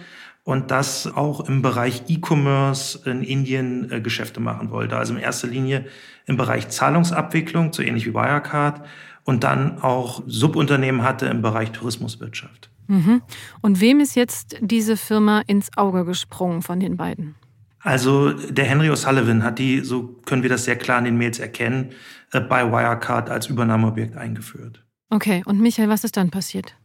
und 0.45 0.71
das 0.71 1.07
auch 1.07 1.47
im 1.47 1.61
Bereich 1.61 2.03
E-Commerce 2.07 2.99
in 3.09 3.21
Indien 3.21 3.91
äh, 3.91 3.99
Geschäfte 3.99 4.39
machen 4.39 4.71
wollte. 4.71 4.97
Also 4.97 5.13
in 5.13 5.19
erster 5.19 5.47
Linie 5.47 5.85
im 6.25 6.37
Bereich 6.37 6.69
Zahlungsabwicklung, 6.69 7.73
so 7.73 7.83
ähnlich 7.83 8.05
wie 8.05 8.13
Wirecard, 8.13 8.85
und 9.25 9.43
dann 9.43 9.81
auch 9.81 10.23
Subunternehmen 10.25 11.03
hatte 11.03 11.25
im 11.27 11.41
Bereich 11.41 11.71
Tourismuswirtschaft. 11.71 12.69
Mhm. 12.87 13.21
Und 13.61 13.81
wem 13.81 13.99
ist 13.99 14.15
jetzt 14.15 14.57
diese 14.61 14.95
Firma 14.95 15.41
ins 15.47 15.69
Auge 15.77 16.05
gesprungen 16.05 16.61
von 16.61 16.79
den 16.79 16.95
beiden? 16.95 17.35
Also 17.83 18.31
der 18.31 18.65
Henry 18.65 18.89
O'Sullivan 18.89 19.43
hat 19.43 19.59
die, 19.59 19.81
so 19.81 20.15
können 20.25 20.41
wir 20.41 20.49
das 20.49 20.63
sehr 20.63 20.77
klar 20.77 20.99
in 20.99 21.05
den 21.05 21.17
Mails 21.17 21.39
erkennen, 21.39 21.91
äh, 22.31 22.39
bei 22.39 22.71
Wirecard 22.71 23.29
als 23.29 23.47
Übernahmeobjekt 23.47 24.15
eingeführt. 24.15 24.83
Okay, 25.09 25.43
und 25.45 25.59
Michael, 25.59 25.89
was 25.89 26.03
ist 26.03 26.17
dann 26.17 26.31
passiert? 26.31 26.75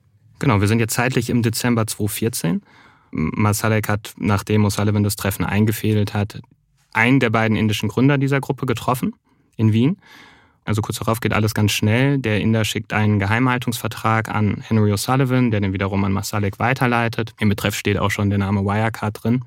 Genau, 0.40 0.60
wir 0.60 0.68
sind 0.68 0.80
jetzt 0.80 0.94
zeitlich 0.94 1.30
im 1.30 1.42
Dezember 1.42 1.86
2014. 1.86 2.62
Masalek 3.10 3.88
hat, 3.88 4.12
nachdem 4.18 4.66
O'Sullivan 4.66 5.02
das 5.02 5.16
Treffen 5.16 5.44
eingefädelt 5.44 6.14
hat, 6.14 6.40
einen 6.92 7.20
der 7.20 7.30
beiden 7.30 7.56
indischen 7.56 7.88
Gründer 7.88 8.18
dieser 8.18 8.40
Gruppe 8.40 8.66
getroffen 8.66 9.14
in 9.56 9.72
Wien. 9.72 9.98
Also 10.64 10.82
kurz 10.82 10.98
darauf 10.98 11.20
geht 11.20 11.32
alles 11.32 11.54
ganz 11.54 11.72
schnell. 11.72 12.18
Der 12.18 12.40
Inder 12.40 12.64
schickt 12.64 12.92
einen 12.92 13.18
Geheimhaltungsvertrag 13.18 14.28
an 14.28 14.62
Henry 14.66 14.92
O'Sullivan, 14.92 15.50
der 15.50 15.60
den 15.60 15.72
wiederum 15.72 16.04
an 16.04 16.12
Masalek 16.12 16.58
weiterleitet. 16.58 17.32
Im 17.38 17.48
Betreff 17.48 17.74
steht 17.74 17.98
auch 17.98 18.10
schon 18.10 18.28
der 18.28 18.38
Name 18.38 18.64
Wirecard 18.64 19.22
drin. 19.22 19.44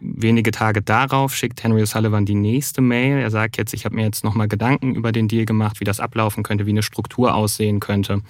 Wenige 0.00 0.52
Tage 0.52 0.80
darauf 0.80 1.34
schickt 1.34 1.62
Henry 1.64 1.82
O'Sullivan 1.82 2.24
die 2.24 2.36
nächste 2.36 2.80
Mail. 2.80 3.18
Er 3.18 3.30
sagt 3.30 3.56
jetzt, 3.56 3.74
ich 3.74 3.84
habe 3.84 3.96
mir 3.96 4.04
jetzt 4.04 4.22
nochmal 4.22 4.46
Gedanken 4.46 4.94
über 4.94 5.10
den 5.10 5.26
Deal 5.26 5.44
gemacht, 5.44 5.80
wie 5.80 5.84
das 5.84 5.98
ablaufen 5.98 6.44
könnte, 6.44 6.66
wie 6.66 6.70
eine 6.70 6.84
Struktur 6.84 7.34
aussehen 7.34 7.80
könnte. 7.80 8.22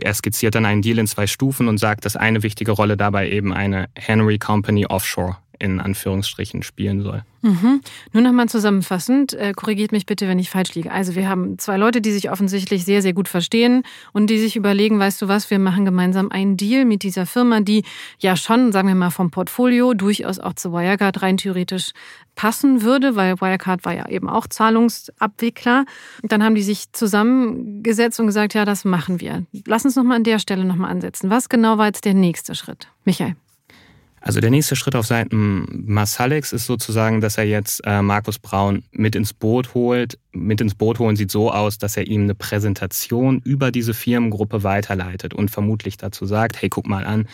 Er 0.00 0.14
skizziert 0.14 0.54
dann 0.54 0.64
einen 0.64 0.80
Deal 0.80 0.98
in 0.98 1.06
zwei 1.06 1.26
Stufen 1.26 1.68
und 1.68 1.78
sagt, 1.78 2.04
dass 2.04 2.16
eine 2.16 2.42
wichtige 2.42 2.70
Rolle 2.70 2.96
dabei 2.96 3.30
eben 3.30 3.52
eine 3.52 3.88
Henry 3.94 4.38
Company 4.38 4.86
Offshore 4.86 5.36
in 5.62 5.78
Anführungsstrichen 5.78 6.64
spielen 6.64 7.02
soll. 7.02 7.22
Mhm. 7.42 7.80
Nur 8.12 8.22
nochmal 8.22 8.48
zusammenfassend, 8.48 9.32
äh, 9.34 9.52
korrigiert 9.52 9.92
mich 9.92 10.06
bitte, 10.06 10.26
wenn 10.26 10.40
ich 10.40 10.50
falsch 10.50 10.74
liege. 10.74 10.90
Also 10.90 11.14
wir 11.14 11.28
haben 11.28 11.56
zwei 11.58 11.76
Leute, 11.76 12.00
die 12.00 12.10
sich 12.10 12.30
offensichtlich 12.30 12.84
sehr, 12.84 13.00
sehr 13.00 13.12
gut 13.12 13.28
verstehen 13.28 13.84
und 14.12 14.28
die 14.28 14.38
sich 14.38 14.56
überlegen, 14.56 14.98
weißt 14.98 15.22
du 15.22 15.28
was, 15.28 15.50
wir 15.50 15.60
machen 15.60 15.84
gemeinsam 15.84 16.32
einen 16.32 16.56
Deal 16.56 16.84
mit 16.84 17.04
dieser 17.04 17.26
Firma, 17.26 17.60
die 17.60 17.84
ja 18.18 18.34
schon, 18.36 18.72
sagen 18.72 18.88
wir 18.88 18.96
mal, 18.96 19.10
vom 19.10 19.30
Portfolio 19.30 19.94
durchaus 19.94 20.40
auch 20.40 20.54
zu 20.54 20.72
Wirecard 20.72 21.22
rein 21.22 21.36
theoretisch 21.36 21.92
passen 22.34 22.82
würde, 22.82 23.14
weil 23.14 23.40
Wirecard 23.40 23.84
war 23.84 23.94
ja 23.94 24.08
eben 24.08 24.28
auch 24.28 24.48
Zahlungsabwickler. 24.48 25.84
Dann 26.24 26.42
haben 26.42 26.56
die 26.56 26.62
sich 26.62 26.90
zusammengesetzt 26.90 28.18
und 28.18 28.26
gesagt, 28.26 28.54
ja, 28.54 28.64
das 28.64 28.84
machen 28.84 29.20
wir. 29.20 29.46
Lass 29.66 29.84
uns 29.84 29.94
nochmal 29.94 30.16
an 30.16 30.24
der 30.24 30.40
Stelle 30.40 30.64
nochmal 30.64 30.90
ansetzen. 30.90 31.30
Was 31.30 31.48
genau 31.48 31.78
war 31.78 31.86
jetzt 31.86 32.04
der 32.04 32.14
nächste 32.14 32.56
Schritt? 32.56 32.88
Michael. 33.04 33.36
Also 34.22 34.40
der 34.40 34.50
nächste 34.50 34.76
Schritt 34.76 34.94
auf 34.94 35.06
Seiten 35.06 35.66
Massalex 35.86 36.52
ist 36.52 36.66
sozusagen, 36.66 37.20
dass 37.20 37.38
er 37.38 37.44
jetzt 37.44 37.80
äh, 37.84 38.02
Markus 38.02 38.38
Braun 38.38 38.84
mit 38.92 39.16
ins 39.16 39.34
Boot 39.34 39.74
holt. 39.74 40.16
Mit 40.32 40.60
ins 40.60 40.76
Boot 40.76 41.00
holen 41.00 41.16
sieht 41.16 41.32
so 41.32 41.50
aus, 41.50 41.78
dass 41.78 41.96
er 41.96 42.06
ihm 42.06 42.22
eine 42.22 42.36
Präsentation 42.36 43.40
über 43.44 43.72
diese 43.72 43.94
Firmengruppe 43.94 44.62
weiterleitet 44.62 45.34
und 45.34 45.50
vermutlich 45.50 45.96
dazu 45.96 46.24
sagt, 46.24 46.62
hey, 46.62 46.68
guck 46.68 46.86
mal 46.86 47.04
an, 47.04 47.26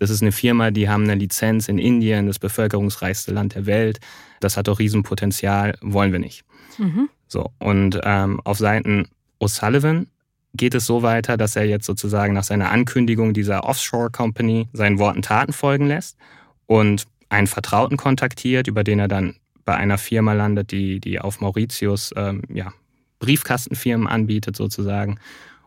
das 0.00 0.10
ist 0.10 0.20
eine 0.20 0.32
Firma, 0.32 0.70
die 0.70 0.88
haben 0.88 1.04
eine 1.04 1.14
Lizenz 1.14 1.68
in 1.68 1.78
Indien, 1.78 2.26
das 2.26 2.38
bevölkerungsreichste 2.38 3.32
Land 3.32 3.54
der 3.54 3.64
Welt. 3.64 4.00
Das 4.40 4.58
hat 4.58 4.68
doch 4.68 4.78
Riesenpotenzial, 4.78 5.78
wollen 5.80 6.12
wir 6.12 6.18
nicht. 6.18 6.44
Mhm. 6.76 7.08
So, 7.26 7.52
und 7.58 7.98
ähm, 8.04 8.40
auf 8.44 8.58
Seiten 8.58 9.08
O'Sullivan 9.40 10.08
geht 10.54 10.74
es 10.74 10.86
so 10.86 11.02
weiter, 11.02 11.36
dass 11.36 11.56
er 11.56 11.64
jetzt 11.64 11.86
sozusagen 11.86 12.32
nach 12.32 12.44
seiner 12.44 12.70
Ankündigung 12.70 13.34
dieser 13.34 13.64
Offshore 13.64 14.10
Company 14.10 14.68
seinen 14.72 14.98
Worten 14.98 15.22
Taten 15.22 15.52
folgen 15.52 15.86
lässt 15.86 16.16
und 16.66 17.06
einen 17.28 17.46
Vertrauten 17.46 17.96
kontaktiert, 17.96 18.68
über 18.68 18.84
den 18.84 18.98
er 18.98 19.08
dann 19.08 19.36
bei 19.64 19.74
einer 19.74 19.98
Firma 19.98 20.32
landet, 20.32 20.70
die, 20.70 21.00
die 21.00 21.20
auf 21.20 21.40
Mauritius 21.40 22.12
ähm, 22.16 22.42
ja, 22.52 22.72
Briefkastenfirmen 23.18 24.06
anbietet 24.06 24.56
sozusagen. 24.56 25.18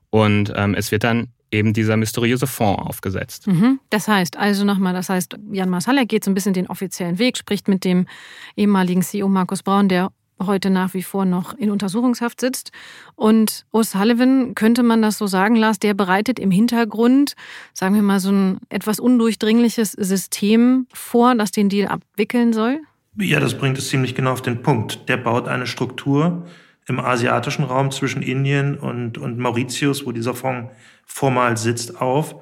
Und 0.10 0.54
ähm, 0.56 0.74
es 0.76 0.92
wird 0.92 1.04
dann 1.04 1.30
eben 1.52 1.74
dieser 1.74 1.98
mysteriöse 1.98 2.48
Fonds 2.48 2.84
aufgesetzt. 2.84 3.48
Mhm. 3.48 3.80
Das 3.90 4.08
heißt, 4.08 4.38
also 4.38 4.66
nochmal, 4.66 4.94
das 4.94 5.10
heißt, 5.10 5.38
Jan 5.52 5.70
Masalek 5.70 6.10
geht 6.10 6.24
so 6.24 6.32
ein 6.32 6.34
bisschen 6.34 6.54
den 6.54 6.68
offiziellen 6.68 7.20
Weg, 7.20 7.38
spricht 7.38 7.68
mit 7.68 7.84
dem 7.84 8.08
ehemaligen 8.56 9.02
CEO 9.02 9.28
Markus 9.28 9.64
Braun, 9.64 9.90
der 9.90 10.12
heute 10.46 10.70
nach 10.70 10.94
wie 10.94 11.04
vor 11.04 11.26
noch 11.26 11.54
in 11.54 11.72
Untersuchungshaft 11.72 12.42
sitzt. 12.42 12.72
Und 13.16 13.66
O'Sullivan, 13.74 14.54
könnte 14.54 14.84
man 14.84 15.02
das 15.02 15.18
so 15.18 15.28
sagen, 15.28 15.56
Lars, 15.56 15.80
der 15.80 15.94
bereitet 15.94 16.40
im 16.40 16.52
Hintergrund, 16.52 17.34
sagen 17.74 17.96
wir 17.96 18.02
mal, 18.02 18.20
so 18.20 18.32
ein 18.32 18.60
etwas 18.70 19.00
undurchdringliches 19.00 19.94
System 19.94 20.88
vor, 20.94 21.36
das 21.36 21.52
den 21.52 21.70
Deal 21.70 21.88
abwickeln 21.88 22.54
soll? 22.54 22.80
Ja, 23.20 23.40
das 23.40 23.58
bringt 23.58 23.78
es 23.78 23.90
ziemlich 23.90 24.14
genau 24.14 24.32
auf 24.34 24.42
den 24.42 24.62
Punkt. 24.62 25.10
Der 25.10 25.18
baut 25.18 25.48
eine 25.48 25.66
Struktur 25.66 26.46
im 26.88 27.00
asiatischen 27.00 27.64
Raum 27.64 27.92
zwischen 27.92 28.22
Indien 28.22 28.78
und, 28.78 29.18
und 29.18 29.40
Mauritius, 29.40 30.06
wo 30.06 30.12
dieser 30.12 30.34
Fonds 30.34 30.72
formal 31.06 31.58
sitzt, 31.58 32.00
auf, 32.00 32.36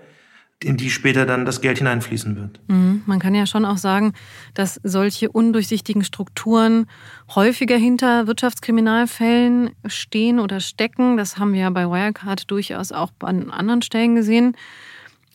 in 0.63 0.77
die 0.77 0.89
später 0.89 1.25
dann 1.25 1.45
das 1.45 1.61
Geld 1.61 1.79
hineinfließen 1.79 2.35
wird. 2.35 2.59
Mhm. 2.67 3.03
Man 3.05 3.19
kann 3.19 3.35
ja 3.35 3.45
schon 3.45 3.65
auch 3.65 3.77
sagen, 3.77 4.13
dass 4.53 4.79
solche 4.83 5.29
undurchsichtigen 5.29 6.03
Strukturen 6.03 6.87
häufiger 7.33 7.77
hinter 7.77 8.27
Wirtschaftskriminalfällen 8.27 9.71
stehen 9.87 10.39
oder 10.39 10.59
stecken. 10.59 11.17
Das 11.17 11.37
haben 11.37 11.53
wir 11.53 11.61
ja 11.61 11.69
bei 11.69 11.85
Wirecard 11.85 12.49
durchaus 12.49 12.91
auch 12.91 13.11
an 13.19 13.51
anderen 13.51 13.81
Stellen 13.81 14.15
gesehen. 14.15 14.55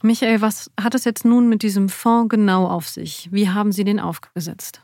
Michael, 0.02 0.40
was 0.40 0.70
hat 0.80 0.94
es 0.94 1.04
jetzt 1.04 1.26
nun 1.26 1.48
mit 1.48 1.62
diesem 1.62 1.90
Fonds 1.90 2.30
genau 2.30 2.66
auf 2.66 2.88
sich? 2.88 3.28
Wie 3.30 3.50
haben 3.50 3.72
Sie 3.72 3.84
den 3.84 4.00
aufgesetzt? 4.00 4.80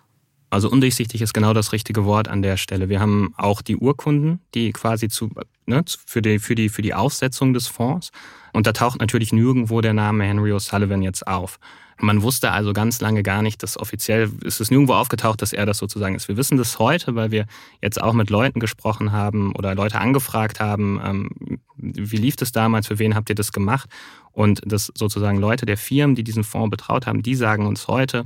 Also 0.51 0.71
undurchsichtig 0.71 1.23
ist 1.23 1.33
genau 1.33 1.53
das 1.55 1.73
richtige 1.73 2.05
Wort 2.05 2.29
an 2.29 2.41
der 2.41 2.57
Stelle. 2.57 2.89
Wir 2.89 3.01
haben 3.01 3.35
auch 3.37 3.63
die 3.63 3.77
Urkunden, 3.77 4.41
die 4.55 4.73
quasi 4.73 5.09
zu, 5.09 5.31
ne, 5.67 5.83
für, 6.07 6.23
die, 6.23 6.39
für, 6.39 6.55
die, 6.55 6.69
für 6.69 6.83
die 6.83 6.95
Aussetzung 6.95 7.53
des 7.53 7.67
Fonds. 7.67 8.11
Und 8.57 8.67
da 8.67 8.73
taucht 8.73 9.01
natürlich 9.01 9.35
nirgendwo 9.35 9.83
der 9.83 9.93
Name 9.93 10.25
Henry 10.25 10.51
O'Sullivan 10.51 11.03
jetzt 11.03 11.27
auf. 11.27 11.59
Man 12.01 12.23
wusste 12.23 12.53
also 12.53 12.73
ganz 12.73 13.03
lange 13.03 13.23
gar 13.23 13.43
nicht, 13.43 13.63
dass 13.63 13.79
offiziell 13.79 14.31
ist 14.45 14.63
es 14.63 14.71
nirgendwo 14.71 14.95
aufgetaucht, 14.95 15.43
dass 15.43 15.53
er 15.53 15.67
das 15.67 15.77
sozusagen 15.77 16.15
ist. 16.15 16.27
Wir 16.27 16.39
wissen 16.39 16.57
das 16.57 16.79
heute, 16.79 17.15
weil 17.15 17.31
wir 17.31 17.45
jetzt 17.83 18.01
auch 18.01 18.15
mit 18.15 18.31
Leuten 18.31 18.59
gesprochen 18.59 19.13
haben 19.13 19.55
oder 19.55 19.75
Leute 19.75 19.99
angefragt 19.99 20.59
haben, 20.59 20.99
ähm, 21.05 21.59
wie 21.77 22.17
lief 22.17 22.37
das 22.37 22.51
damals, 22.51 22.87
für 22.87 22.99
wen 22.99 23.15
habt 23.15 23.29
ihr 23.29 23.35
das 23.35 23.53
gemacht? 23.53 23.91
Und 24.33 24.63
das 24.65 24.91
sozusagen 24.95 25.37
Leute 25.37 25.67
der 25.67 25.77
Firmen, 25.77 26.17
die 26.17 26.25
diesen 26.25 26.43
Fonds 26.43 26.71
betraut 26.71 27.07
haben, 27.07 27.23
die 27.23 27.35
sagen 27.35 27.67
uns 27.67 27.89
heute, 27.89 28.25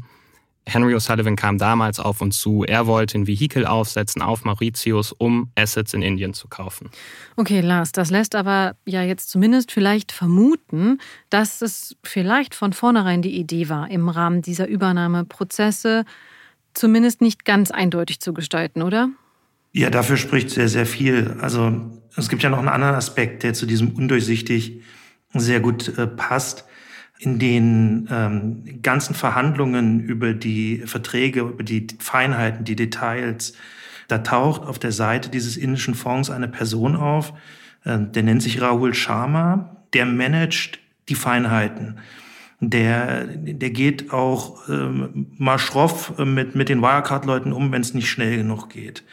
Henry 0.67 0.95
O'Sullivan 0.95 1.37
kam 1.37 1.59
damals 1.59 1.99
auf 1.99 2.21
uns 2.21 2.38
zu. 2.38 2.64
Er 2.64 2.87
wollte 2.87 3.19
ein 3.19 3.26
Vehikel 3.26 3.67
aufsetzen 3.67 4.23
auf 4.23 4.45
Mauritius, 4.45 5.12
um 5.12 5.50
Assets 5.57 5.95
in 5.95 6.02
Indien 6.02 6.35
zu 6.35 6.49
kaufen. 6.49 6.90
Okay, 7.37 7.61
Lars, 7.61 7.93
das 7.93 8.11
lässt 8.11 8.35
aber 8.35 8.76
ja 8.85 9.02
jetzt 9.02 9.31
zumindest 9.31 9.73
vielleicht 9.73 10.12
vermuten, 10.12 10.99
dass 11.29 11.62
es 11.62 11.97
vielleicht 12.05 12.55
von 12.55 12.73
vornherein 12.73 13.23
die 13.23 13.37
Idee 13.37 13.69
war, 13.69 13.90
im 13.90 14.09
Rahmen 14.09 14.43
dieser 14.43 14.69
Übernahmeprozesse 14.69 16.05
zumindest 16.75 17.21
nicht 17.21 17.45
ganz 17.45 17.71
eindeutig 17.71 18.21
zu 18.21 18.33
gestalten, 18.33 18.83
oder? 18.83 19.09
Ja, 19.73 19.90
dafür 19.90 20.17
spricht 20.17 20.50
sehr, 20.50 20.69
sehr 20.69 20.87
viel. 20.87 21.37
Also 21.40 21.73
es 22.17 22.29
gibt 22.29 22.43
ja 22.43 22.50
noch 22.50 22.59
einen 22.59 22.69
anderen 22.69 22.95
Aspekt, 22.95 23.43
der 23.43 23.55
zu 23.55 23.67
diesem 23.67 23.90
undurchsichtig 23.90 24.83
sehr 25.33 25.61
gut 25.61 25.97
äh, 25.97 26.07
passt 26.07 26.64
in 27.21 27.39
den 27.39 28.09
ähm, 28.11 28.81
ganzen 28.83 29.15
Verhandlungen 29.15 30.00
über 30.00 30.33
die 30.33 30.83
Verträge, 30.87 31.41
über 31.41 31.62
die 31.62 31.87
Feinheiten, 31.99 32.65
die 32.65 32.77
Details, 32.77 33.53
da 34.09 34.19
taucht 34.19 34.62
auf 34.62 34.79
der 34.79 34.91
Seite 34.93 35.29
dieses 35.29 35.59
indischen 35.59 35.95
Fonds 35.95 36.31
eine 36.31 36.49
Person 36.49 36.97
auf, 36.97 37.35
äh, 37.85 37.99
der 37.99 38.23
nennt 38.23 38.43
sich 38.43 38.62
Rahul 38.62 38.95
Sharma, 38.95 39.77
der 39.93 40.07
managt 40.07 40.79
die 41.11 41.15
Feinheiten. 41.15 41.99
Der, 42.61 43.25
der 43.27 43.71
geht 43.71 44.12
auch 44.12 44.67
ähm, 44.71 45.27
mal 45.37 45.59
schroff 45.59 46.15
äh, 46.19 46.25
mit, 46.25 46.55
mit 46.55 46.71
den 46.71 46.81
Wirecard-Leuten 46.81 47.53
um, 47.53 47.71
wenn 47.71 47.83
es 47.83 47.93
nicht 47.93 48.09
schnell 48.09 48.39
genug 48.39 48.71
geht. 48.71 49.05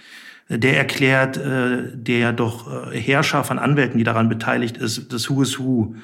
Der 0.48 0.78
erklärt 0.78 1.36
äh, 1.36 1.92
der 1.94 2.32
doch 2.32 2.90
äh, 2.90 2.98
Herrscher 2.98 3.44
von 3.44 3.60
Anwälten, 3.60 3.98
die 3.98 4.06
daran 4.06 4.30
beteiligt 4.30 4.78
ist, 4.78 5.12
das 5.12 5.30
Who 5.30 5.42
is 5.42 5.60
Who. 5.60 5.96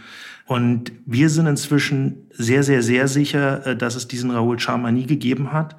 Und 0.45 0.91
wir 1.05 1.29
sind 1.29 1.47
inzwischen 1.47 2.27
sehr, 2.31 2.63
sehr, 2.63 2.83
sehr 2.83 3.07
sicher, 3.07 3.65
äh, 3.65 3.77
dass 3.77 3.95
es 3.95 4.07
diesen 4.07 4.31
Raoul 4.31 4.59
Sharma 4.59 4.91
nie 4.91 5.05
gegeben 5.05 5.53
hat 5.53 5.75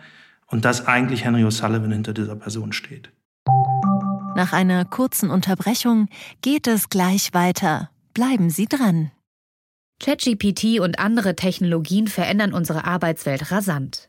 und 0.47 0.65
dass 0.65 0.87
eigentlich 0.87 1.25
Henry 1.25 1.45
O'Sullivan 1.45 1.93
hinter 1.93 2.15
dieser 2.15 2.37
Person 2.37 2.73
steht. 2.73 3.11
Nach 4.37 4.53
einer 4.53 4.85
kurzen 4.85 5.31
Unterbrechung 5.31 6.09
geht 6.43 6.67
es 6.67 6.89
gleich 6.89 7.35
weiter. 7.35 7.91
Bleiben 8.15 8.51
Sie 8.51 8.67
dran. 8.67 9.11
ChatGPT 10.01 10.81
und 10.81 10.99
andere 10.99 11.37
Technologien 11.37 12.09
verändern 12.09 12.53
unsere 12.53 12.85
Arbeitswelt 12.85 13.53
rasant. 13.53 14.09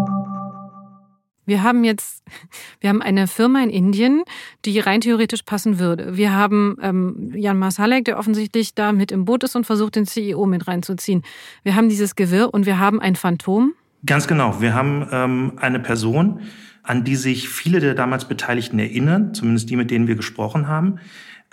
Wir 1.51 1.63
haben 1.63 1.83
jetzt, 1.83 2.23
wir 2.79 2.89
haben 2.89 3.01
eine 3.01 3.27
Firma 3.27 3.61
in 3.61 3.69
Indien, 3.69 4.23
die 4.63 4.79
rein 4.79 5.01
theoretisch 5.01 5.43
passen 5.43 5.79
würde. 5.79 6.15
Wir 6.15 6.33
haben 6.33 6.77
ähm, 6.81 7.33
Jan 7.35 7.59
Masalek, 7.59 8.05
der 8.05 8.17
offensichtlich 8.17 8.73
da 8.73 8.93
mit 8.93 9.11
im 9.11 9.25
Boot 9.25 9.43
ist 9.43 9.57
und 9.57 9.65
versucht, 9.65 9.97
den 9.97 10.05
CEO 10.05 10.45
mit 10.45 10.65
reinzuziehen. 10.65 11.23
Wir 11.63 11.75
haben 11.75 11.89
dieses 11.89 12.15
Gewirr 12.15 12.53
und 12.53 12.65
wir 12.65 12.79
haben 12.79 13.01
ein 13.01 13.17
Phantom. 13.17 13.73
Ganz 14.05 14.29
genau. 14.29 14.61
Wir 14.61 14.73
haben 14.73 15.05
ähm, 15.11 15.53
eine 15.57 15.81
Person, 15.81 16.39
an 16.83 17.03
die 17.03 17.17
sich 17.17 17.49
viele 17.49 17.81
der 17.81 17.95
damals 17.95 18.29
Beteiligten 18.29 18.79
erinnern, 18.79 19.33
zumindest 19.33 19.69
die, 19.69 19.75
mit 19.75 19.91
denen 19.91 20.07
wir 20.07 20.15
gesprochen 20.15 20.69
haben, 20.69 20.99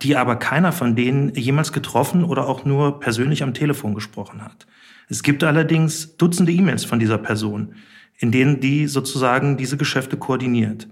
die 0.04 0.14
aber 0.14 0.36
keiner 0.36 0.70
von 0.70 0.94
denen 0.94 1.34
jemals 1.34 1.72
getroffen 1.72 2.22
oder 2.22 2.46
auch 2.46 2.64
nur 2.64 3.00
persönlich 3.00 3.42
am 3.42 3.52
Telefon 3.52 3.94
gesprochen 3.94 4.44
hat. 4.44 4.68
Es 5.08 5.24
gibt 5.24 5.42
allerdings 5.42 6.16
Dutzende 6.16 6.52
E-Mails 6.52 6.84
von 6.84 7.00
dieser 7.00 7.18
Person 7.18 7.74
in 8.18 8.32
denen 8.32 8.60
die 8.60 8.86
sozusagen 8.86 9.56
diese 9.56 9.76
Geschäfte 9.76 10.16
koordiniert. 10.16 10.88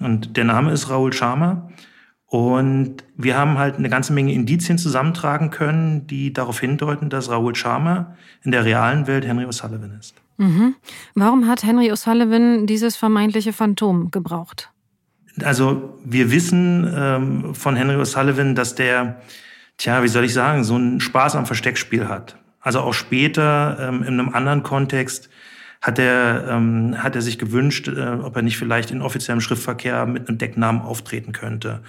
Und 0.00 0.36
der 0.36 0.44
Name 0.44 0.72
ist 0.72 0.90
Raoul 0.90 1.12
Sharma. 1.12 1.70
Und 2.26 3.04
wir 3.16 3.36
haben 3.36 3.58
halt 3.58 3.76
eine 3.76 3.88
ganze 3.88 4.12
Menge 4.12 4.32
Indizien 4.32 4.76
zusammentragen 4.76 5.50
können, 5.50 6.06
die 6.06 6.32
darauf 6.32 6.58
hindeuten, 6.58 7.08
dass 7.08 7.30
Raoul 7.30 7.54
Sharma 7.54 8.16
in 8.42 8.50
der 8.50 8.64
realen 8.64 9.06
Welt 9.06 9.24
Henry 9.24 9.44
O'Sullivan 9.44 9.96
ist. 9.98 10.16
Mhm. 10.38 10.74
Warum 11.14 11.46
hat 11.46 11.62
Henry 11.62 11.92
O'Sullivan 11.92 12.66
dieses 12.66 12.96
vermeintliche 12.96 13.52
Phantom 13.52 14.10
gebraucht? 14.10 14.70
Also 15.42 15.96
wir 16.04 16.30
wissen 16.30 16.92
ähm, 16.92 17.54
von 17.54 17.76
Henry 17.76 17.96
O'Sullivan, 17.96 18.54
dass 18.54 18.74
der, 18.74 19.20
tja, 19.78 20.02
wie 20.02 20.08
soll 20.08 20.24
ich 20.24 20.32
sagen, 20.32 20.64
so 20.64 20.74
einen 20.74 21.00
Spaß 21.00 21.36
am 21.36 21.46
Versteckspiel 21.46 22.08
hat. 22.08 22.36
Also 22.60 22.80
auch 22.80 22.94
später 22.94 23.76
ähm, 23.80 24.02
in 24.02 24.18
einem 24.18 24.30
anderen 24.30 24.62
Kontext 24.62 25.28
hat 25.84 25.98
er, 25.98 26.48
ähm, 26.48 26.94
hat 26.96 27.14
er 27.14 27.20
sich 27.20 27.38
gewünscht, 27.38 27.88
äh, 27.88 28.16
ob 28.22 28.34
er 28.36 28.42
nicht 28.42 28.56
vielleicht 28.56 28.90
in 28.90 29.02
offiziellem 29.02 29.42
Schriftverkehr 29.42 30.06
mit 30.06 30.28
einem 30.28 30.38
Decknamen 30.38 30.80
auftreten 30.80 31.32
könnte. 31.32 31.82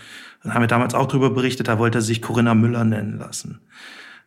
Dann 0.43 0.53
haben 0.53 0.61
wir 0.63 0.67
damals 0.67 0.93
auch 0.93 1.07
darüber 1.07 1.29
berichtet, 1.29 1.69
da 1.69 1.79
wollte 1.79 1.99
er 1.99 2.01
sich 2.01 2.21
Corinna 2.21 2.53
Müller 2.55 2.83
nennen 2.83 3.17
lassen. 3.17 3.61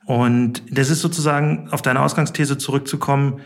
Und 0.07 0.63
das 0.71 0.89
ist 0.89 1.03
sozusagen, 1.03 1.69
auf 1.71 1.83
deine 1.83 2.01
Ausgangsthese 2.01 2.57
zurückzukommen, 2.57 3.41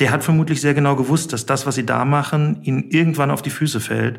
der 0.00 0.10
hat 0.10 0.24
vermutlich 0.24 0.60
sehr 0.60 0.74
genau 0.74 0.96
gewusst, 0.96 1.32
dass 1.32 1.46
das, 1.46 1.64
was 1.64 1.76
sie 1.76 1.86
da 1.86 2.04
machen, 2.04 2.60
ihnen 2.62 2.90
irgendwann 2.90 3.30
auf 3.30 3.42
die 3.42 3.50
Füße 3.50 3.78
fällt 3.78 4.18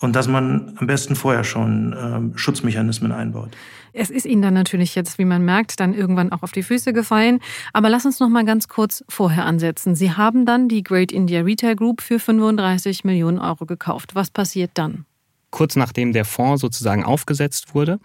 und 0.00 0.14
dass 0.14 0.28
man 0.28 0.74
am 0.76 0.86
besten 0.86 1.16
vorher 1.16 1.44
schon 1.44 1.94
ähm, 1.98 2.32
Schutzmechanismen 2.36 3.12
einbaut. 3.12 3.50
Es 3.92 4.10
ist 4.10 4.26
Ihnen 4.26 4.42
dann 4.42 4.54
natürlich 4.54 4.94
jetzt, 4.94 5.18
wie 5.18 5.24
man 5.24 5.44
merkt, 5.44 5.80
dann 5.80 5.92
irgendwann 5.94 6.32
auch 6.32 6.42
auf 6.42 6.52
die 6.52 6.62
Füße 6.62 6.92
gefallen. 6.92 7.40
Aber 7.72 7.88
lass 7.88 8.06
uns 8.06 8.20
noch 8.20 8.28
mal 8.28 8.44
ganz 8.44 8.68
kurz 8.68 9.04
vorher 9.08 9.44
ansetzen. 9.44 9.94
Sie 9.96 10.12
haben 10.12 10.46
dann 10.46 10.68
die 10.68 10.82
Great 10.82 11.10
India 11.10 11.40
Retail 11.40 11.74
Group 11.74 12.00
für 12.00 12.18
35 12.18 13.04
Millionen 13.04 13.38
Euro 13.38 13.66
gekauft. 13.66 14.14
Was 14.14 14.30
passiert 14.30 14.72
dann? 14.74 15.04
Kurz 15.50 15.76
nachdem 15.76 16.12
der 16.12 16.24
Fonds 16.24 16.60
sozusagen 16.60 17.04
aufgesetzt 17.04 17.74
wurde, 17.74 17.98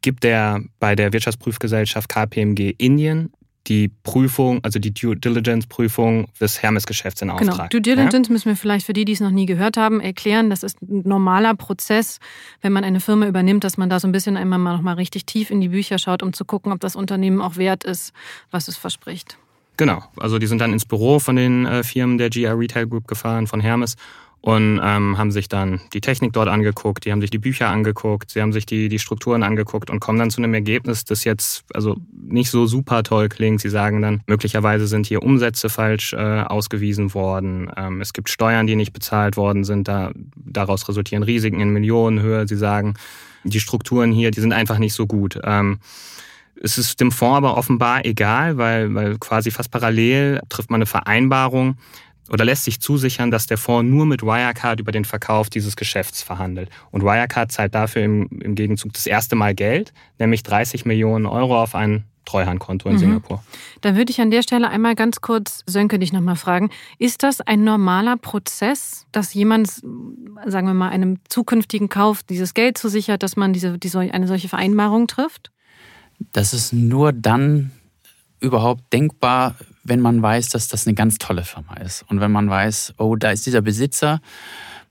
gibt 0.00 0.24
er 0.24 0.62
bei 0.80 0.96
der 0.96 1.12
Wirtschaftsprüfgesellschaft 1.12 2.08
KPMG 2.08 2.74
Indien 2.78 3.32
die 3.68 3.88
Prüfung, 3.88 4.62
also 4.62 4.78
die 4.78 4.92
Due 4.92 5.16
Diligence-Prüfung 5.16 6.28
des 6.40 6.62
Hermes-Geschäfts 6.62 7.22
in 7.22 7.28
genau. 7.28 7.40
Auftrag. 7.40 7.70
Genau. 7.70 7.80
Due 7.80 7.80
Diligence 7.80 8.28
ja? 8.28 8.32
müssen 8.32 8.46
wir 8.46 8.56
vielleicht 8.56 8.86
für 8.86 8.92
die, 8.92 9.04
die 9.04 9.12
es 9.12 9.20
noch 9.20 9.30
nie 9.30 9.46
gehört 9.46 9.76
haben, 9.76 10.00
erklären. 10.00 10.50
Das 10.50 10.62
ist 10.62 10.80
ein 10.82 11.02
normaler 11.04 11.54
Prozess, 11.54 12.18
wenn 12.60 12.72
man 12.72 12.84
eine 12.84 13.00
Firma 13.00 13.26
übernimmt, 13.26 13.64
dass 13.64 13.76
man 13.76 13.90
da 13.90 14.00
so 14.00 14.08
ein 14.08 14.12
bisschen 14.12 14.36
einmal 14.36 14.58
mal 14.58 14.74
noch 14.74 14.82
mal 14.82 14.94
richtig 14.94 15.26
tief 15.26 15.50
in 15.50 15.60
die 15.60 15.68
Bücher 15.68 15.98
schaut, 15.98 16.22
um 16.22 16.32
zu 16.32 16.44
gucken, 16.44 16.72
ob 16.72 16.80
das 16.80 16.96
Unternehmen 16.96 17.40
auch 17.40 17.56
wert 17.56 17.84
ist, 17.84 18.12
was 18.50 18.68
es 18.68 18.76
verspricht. 18.76 19.38
Genau. 19.76 20.02
Also 20.16 20.38
die 20.38 20.46
sind 20.46 20.60
dann 20.60 20.72
ins 20.72 20.86
Büro 20.86 21.18
von 21.18 21.36
den 21.36 21.66
äh, 21.66 21.82
Firmen 21.82 22.18
der 22.18 22.30
GR 22.30 22.58
Retail 22.58 22.86
Group 22.86 23.06
gefahren, 23.06 23.46
von 23.46 23.60
Hermes 23.60 23.96
und 24.46 24.80
ähm, 24.80 25.18
haben 25.18 25.32
sich 25.32 25.48
dann 25.48 25.80
die 25.92 26.00
Technik 26.00 26.32
dort 26.32 26.46
angeguckt, 26.46 27.04
die 27.04 27.10
haben 27.10 27.20
sich 27.20 27.30
die 27.30 27.38
Bücher 27.38 27.68
angeguckt, 27.68 28.30
sie 28.30 28.40
haben 28.40 28.52
sich 28.52 28.64
die, 28.64 28.88
die 28.88 29.00
Strukturen 29.00 29.42
angeguckt 29.42 29.90
und 29.90 29.98
kommen 29.98 30.20
dann 30.20 30.30
zu 30.30 30.40
einem 30.40 30.54
Ergebnis, 30.54 31.04
das 31.04 31.24
jetzt 31.24 31.64
also 31.74 31.96
nicht 32.12 32.52
so 32.52 32.64
super 32.66 33.02
toll 33.02 33.28
klingt. 33.28 33.60
Sie 33.60 33.70
sagen 33.70 34.02
dann, 34.02 34.22
möglicherweise 34.28 34.86
sind 34.86 35.06
hier 35.06 35.24
Umsätze 35.24 35.68
falsch 35.68 36.12
äh, 36.12 36.42
ausgewiesen 36.42 37.12
worden, 37.12 37.72
ähm, 37.76 38.00
es 38.00 38.12
gibt 38.12 38.28
Steuern, 38.28 38.68
die 38.68 38.76
nicht 38.76 38.92
bezahlt 38.92 39.36
worden 39.36 39.64
sind, 39.64 39.88
da, 39.88 40.12
daraus 40.36 40.88
resultieren 40.88 41.24
Risiken 41.24 41.58
in 41.58 41.70
Millionenhöhe. 41.70 42.46
Sie 42.46 42.54
sagen, 42.56 42.94
die 43.42 43.58
Strukturen 43.58 44.12
hier, 44.12 44.30
die 44.30 44.40
sind 44.40 44.52
einfach 44.52 44.78
nicht 44.78 44.94
so 44.94 45.08
gut. 45.08 45.40
Ähm, 45.42 45.80
es 46.62 46.78
ist 46.78 47.00
dem 47.00 47.10
Fonds 47.10 47.38
aber 47.38 47.56
offenbar 47.56 48.04
egal, 48.04 48.56
weil, 48.56 48.94
weil 48.94 49.18
quasi 49.18 49.50
fast 49.50 49.70
parallel 49.70 50.40
trifft 50.48 50.70
man 50.70 50.78
eine 50.78 50.86
Vereinbarung, 50.86 51.76
oder 52.30 52.44
lässt 52.44 52.64
sich 52.64 52.80
zusichern, 52.80 53.30
dass 53.30 53.46
der 53.46 53.58
Fonds 53.58 53.90
nur 53.90 54.06
mit 54.06 54.22
Wirecard 54.22 54.80
über 54.80 54.92
den 54.92 55.04
Verkauf 55.04 55.50
dieses 55.50 55.76
Geschäfts 55.76 56.22
verhandelt. 56.22 56.70
Und 56.90 57.02
Wirecard 57.02 57.52
zahlt 57.52 57.74
dafür 57.74 58.02
im, 58.02 58.28
im 58.40 58.54
Gegenzug 58.54 58.92
das 58.92 59.06
erste 59.06 59.36
Mal 59.36 59.54
Geld, 59.54 59.92
nämlich 60.18 60.42
30 60.42 60.84
Millionen 60.84 61.26
Euro 61.26 61.62
auf 61.62 61.74
ein 61.74 62.04
Treuhandkonto 62.26 62.88
in 62.88 62.96
mhm. 62.96 62.98
Singapur. 62.98 63.42
Da 63.80 63.96
würde 63.96 64.10
ich 64.10 64.20
an 64.20 64.30
der 64.30 64.42
Stelle 64.42 64.68
einmal 64.68 64.94
ganz 64.94 65.22
kurz 65.22 65.62
Sönke 65.66 65.98
dich 65.98 66.12
nochmal 66.12 66.36
fragen. 66.36 66.70
Ist 66.98 67.22
das 67.22 67.40
ein 67.40 67.64
normaler 67.64 68.16
Prozess, 68.18 69.06
dass 69.12 69.32
jemand, 69.32 69.68
sagen 69.68 70.66
wir 70.66 70.74
mal, 70.74 70.90
einem 70.90 71.20
zukünftigen 71.28 71.88
Kauf 71.88 72.22
dieses 72.22 72.52
Geld 72.52 72.76
zusichert, 72.76 73.22
dass 73.22 73.36
man 73.36 73.52
diese, 73.52 73.78
diese, 73.78 74.00
eine 74.00 74.26
solche 74.26 74.48
Vereinbarung 74.48 75.06
trifft? 75.06 75.50
Das 76.32 76.52
ist 76.52 76.72
nur 76.72 77.12
dann 77.12 77.70
überhaupt 78.40 78.92
denkbar, 78.92 79.54
wenn 79.88 80.00
man 80.00 80.20
weiß, 80.20 80.48
dass 80.48 80.68
das 80.68 80.86
eine 80.86 80.94
ganz 80.94 81.18
tolle 81.18 81.44
Firma 81.44 81.74
ist. 81.74 82.04
Und 82.08 82.20
wenn 82.20 82.32
man 82.32 82.50
weiß, 82.50 82.94
oh, 82.98 83.16
da 83.16 83.30
ist 83.30 83.46
dieser 83.46 83.62
Besitzer, 83.62 84.20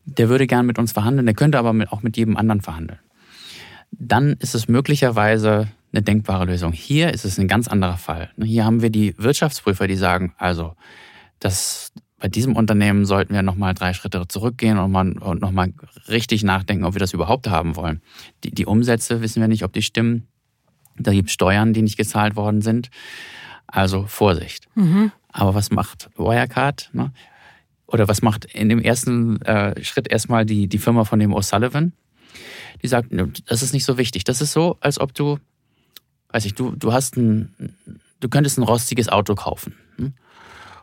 der 0.05 0.29
würde 0.29 0.47
gern 0.47 0.65
mit 0.65 0.79
uns 0.79 0.91
verhandeln, 0.91 1.25
der 1.25 1.35
könnte 1.35 1.57
aber 1.57 1.73
auch 1.89 2.01
mit 2.01 2.17
jedem 2.17 2.37
anderen 2.37 2.61
verhandeln. 2.61 2.99
Dann 3.91 4.33
ist 4.39 4.55
es 4.55 4.67
möglicherweise 4.67 5.67
eine 5.91 6.01
denkbare 6.01 6.45
Lösung. 6.45 6.73
Hier 6.73 7.13
ist 7.13 7.25
es 7.25 7.39
ein 7.39 7.47
ganz 7.47 7.67
anderer 7.67 7.97
Fall. 7.97 8.29
Hier 8.41 8.65
haben 8.65 8.81
wir 8.81 8.89
die 8.89 9.15
Wirtschaftsprüfer, 9.17 9.87
die 9.87 9.95
sagen, 9.95 10.33
also, 10.37 10.75
das, 11.39 11.93
bei 12.19 12.27
diesem 12.27 12.55
Unternehmen 12.55 13.05
sollten 13.05 13.33
wir 13.33 13.41
nochmal 13.41 13.73
drei 13.73 13.93
Schritte 13.93 14.27
zurückgehen 14.27 14.77
und, 14.77 14.91
mal, 14.91 15.11
und 15.17 15.41
nochmal 15.41 15.73
richtig 16.07 16.43
nachdenken, 16.43 16.85
ob 16.85 16.95
wir 16.95 16.99
das 16.99 17.13
überhaupt 17.13 17.49
haben 17.49 17.75
wollen. 17.75 18.01
Die, 18.43 18.51
die 18.51 18.65
Umsätze 18.65 19.21
wissen 19.21 19.41
wir 19.41 19.47
nicht, 19.47 19.63
ob 19.63 19.73
die 19.73 19.81
stimmen. 19.81 20.27
Da 20.97 21.11
gibt 21.11 21.29
es 21.29 21.33
Steuern, 21.33 21.73
die 21.73 21.81
nicht 21.81 21.97
gezahlt 21.97 22.35
worden 22.35 22.61
sind. 22.61 22.89
Also 23.67 24.05
Vorsicht. 24.07 24.67
Mhm. 24.75 25.11
Aber 25.31 25.55
was 25.55 25.71
macht 25.71 26.09
Wirecard? 26.17 26.89
Ne? 26.93 27.11
Oder 27.87 28.07
was 28.07 28.21
macht 28.21 28.45
in 28.45 28.69
dem 28.69 28.79
ersten 28.79 29.41
äh, 29.41 29.83
Schritt 29.83 30.07
erstmal 30.07 30.45
die, 30.45 30.67
die 30.67 30.77
Firma 30.77 31.03
von 31.03 31.19
dem 31.19 31.33
O'Sullivan? 31.33 31.91
Die 32.81 32.87
sagt, 32.87 33.09
das 33.47 33.61
ist 33.61 33.73
nicht 33.73 33.85
so 33.85 33.97
wichtig. 33.97 34.23
Das 34.23 34.41
ist 34.41 34.53
so, 34.53 34.77
als 34.79 34.99
ob 34.99 35.13
du, 35.13 35.39
weiß 36.29 36.45
ich, 36.45 36.55
du, 36.55 36.75
du 36.75 36.93
hast 36.93 37.17
ein, 37.17 37.75
du 38.19 38.29
könntest 38.29 38.57
ein 38.57 38.63
rostiges 38.63 39.09
Auto 39.09 39.35
kaufen. 39.35 39.75
Hm? 39.97 40.13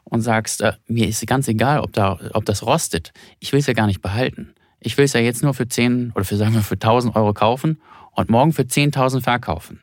Und 0.05 0.21
sagst, 0.23 0.61
äh, 0.63 0.73
mir 0.89 1.09
ist 1.09 1.25
ganz 1.27 1.49
egal, 1.49 1.81
ob, 1.81 1.93
da, 1.93 2.19
ob 2.33 2.45
das 2.45 2.65
rostet. 2.65 3.13
Ich 3.39 3.53
will 3.53 3.61
es 3.61 3.67
ja 3.67 3.73
gar 3.73 3.87
nicht 3.87 4.03
behalten. 4.03 4.55
Ich 4.81 4.99
will 4.99 5.05
es 5.05 5.13
ja 5.13 5.21
jetzt 5.21 5.43
nur 5.43 5.55
für 5.55 5.69
10 5.69 6.13
oder 6.15 6.25
für, 6.25 6.37
sagen 6.37 6.55
wir, 6.55 6.63
für 6.63 6.75
1000 6.75 7.15
Euro 7.15 7.33
kaufen 7.33 7.81
und 8.13 8.29
morgen 8.29 8.53
für 8.53 8.63
10.000 8.63 9.23
verkaufen. 9.23 9.81